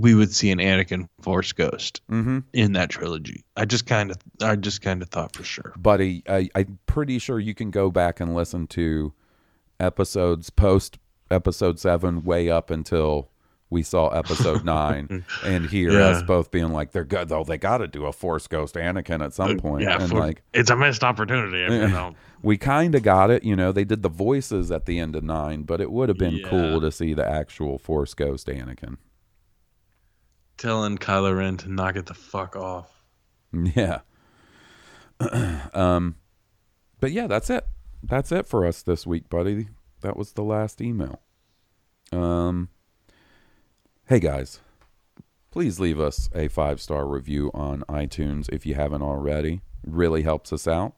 we 0.00 0.14
would 0.14 0.32
see 0.34 0.50
an 0.50 0.58
Anakin 0.58 1.06
Force 1.20 1.52
Ghost 1.52 2.00
Mhm. 2.10 2.44
in 2.52 2.72
that 2.72 2.88
trilogy. 2.90 3.44
I 3.56 3.64
just 3.66 3.86
kind 3.86 4.10
of, 4.10 4.16
I 4.42 4.56
just 4.56 4.80
kind 4.82 5.02
of 5.02 5.08
thought 5.10 5.34
for 5.36 5.44
sure. 5.44 5.72
buddy, 5.76 6.22
I, 6.28 6.48
I'm 6.54 6.78
pretty 6.86 7.18
sure 7.18 7.38
you 7.38 7.54
can 7.54 7.70
go 7.70 7.90
back 7.90 8.20
and 8.20 8.34
listen 8.34 8.66
to 8.68 9.12
episodes 9.78 10.50
post 10.50 10.98
episode 11.30 11.78
seven 11.78 12.24
way 12.24 12.50
up 12.50 12.70
until 12.70 13.30
we 13.70 13.82
saw 13.84 14.08
episode 14.08 14.64
nine, 14.64 15.24
and 15.44 15.66
hear 15.66 15.92
Yeah. 15.92 16.06
us 16.08 16.22
both 16.24 16.50
being 16.50 16.72
like, 16.72 16.90
"They're 16.90 17.04
good 17.04 17.28
though. 17.28 17.44
They 17.44 17.56
got 17.56 17.78
to 17.78 17.86
do 17.86 18.04
a 18.06 18.12
Force 18.12 18.48
Ghost 18.48 18.74
Anakin 18.74 19.24
at 19.24 19.32
some 19.32 19.58
point." 19.58 19.84
yeah, 19.84 20.00
and 20.00 20.10
for- 20.10 20.18
like, 20.18 20.42
it's 20.52 20.70
a 20.70 20.76
missed 20.76 21.04
opportunity. 21.04 21.58
You 21.60 21.86
know. 21.88 22.14
we 22.42 22.56
kind 22.58 22.96
of 22.96 23.04
got 23.04 23.30
it. 23.30 23.44
You 23.44 23.54
know, 23.54 23.70
they 23.70 23.84
did 23.84 24.02
the 24.02 24.08
voices 24.08 24.72
at 24.72 24.86
the 24.86 24.98
end 24.98 25.14
of 25.14 25.22
nine, 25.22 25.62
but 25.62 25.80
it 25.80 25.92
would 25.92 26.08
have 26.08 26.18
been 26.18 26.38
Yeah. 26.38 26.48
cool 26.48 26.80
to 26.80 26.90
see 26.90 27.14
the 27.14 27.24
actual 27.28 27.78
Force 27.78 28.12
Ghost 28.14 28.48
Anakin. 28.48 28.96
Telling 30.60 30.98
Kylo 30.98 31.38
Ren 31.38 31.56
to 31.56 31.72
knock 31.72 31.96
it 31.96 32.04
the 32.04 32.12
fuck 32.12 32.54
off. 32.54 33.02
Yeah. 33.74 34.00
um, 35.74 36.16
but 37.00 37.12
yeah, 37.12 37.26
that's 37.26 37.48
it. 37.48 37.66
That's 38.02 38.30
it 38.30 38.46
for 38.46 38.66
us 38.66 38.82
this 38.82 39.06
week, 39.06 39.30
buddy. 39.30 39.68
That 40.02 40.18
was 40.18 40.32
the 40.32 40.44
last 40.44 40.82
email. 40.82 41.22
Um, 42.12 42.68
hey 44.06 44.20
guys, 44.20 44.60
please 45.50 45.80
leave 45.80 45.98
us 45.98 46.28
a 46.34 46.48
five 46.48 46.78
star 46.80 47.08
review 47.08 47.50
on 47.54 47.82
iTunes 47.88 48.50
if 48.52 48.66
you 48.66 48.74
haven't 48.74 49.02
already. 49.02 49.62
Really 49.86 50.22
helps 50.22 50.52
us 50.52 50.68
out. 50.68 50.92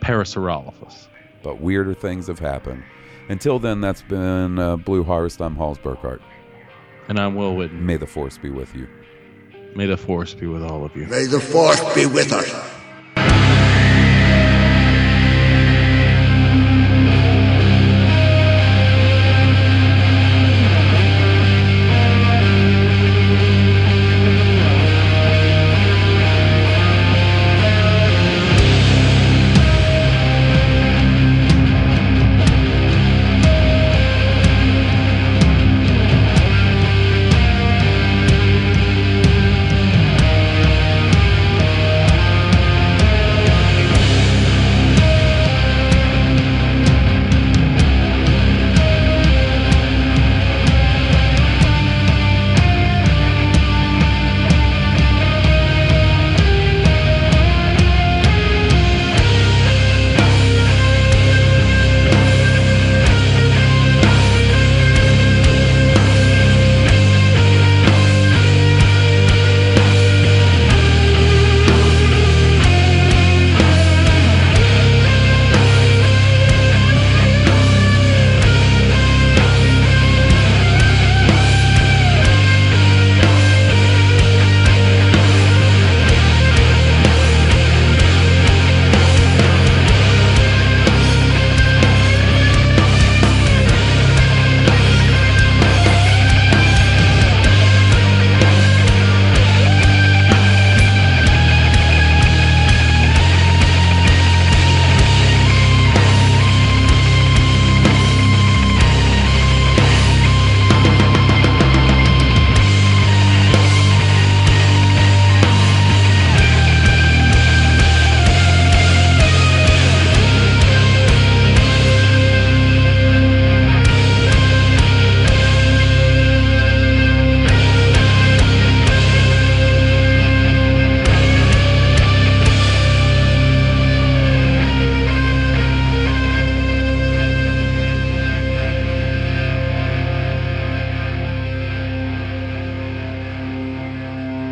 Parasaurolophus. 0.00 1.08
but 1.42 1.60
weirder 1.60 1.94
things 1.94 2.28
have 2.28 2.38
happened. 2.38 2.84
Until 3.28 3.58
then, 3.58 3.80
that's 3.80 4.02
been 4.02 4.58
uh, 4.58 4.76
Blue 4.76 5.02
Harvest. 5.04 5.40
I'm 5.42 5.56
Halls 5.56 5.78
Burkhart. 5.78 6.20
And 7.08 7.18
I'm 7.18 7.34
Will 7.34 7.54
Whitten. 7.54 7.80
May 7.80 7.96
the 7.96 8.06
force 8.06 8.38
be 8.38 8.50
with 8.50 8.74
you. 8.74 8.88
May 9.74 9.86
the 9.86 9.96
force 9.96 10.32
be 10.34 10.46
with 10.46 10.62
all 10.62 10.84
of 10.84 10.96
you. 10.96 11.06
May 11.06 11.26
the 11.26 11.40
force 11.40 11.80
be 11.94 12.06
with 12.06 12.32
us. 12.32 12.77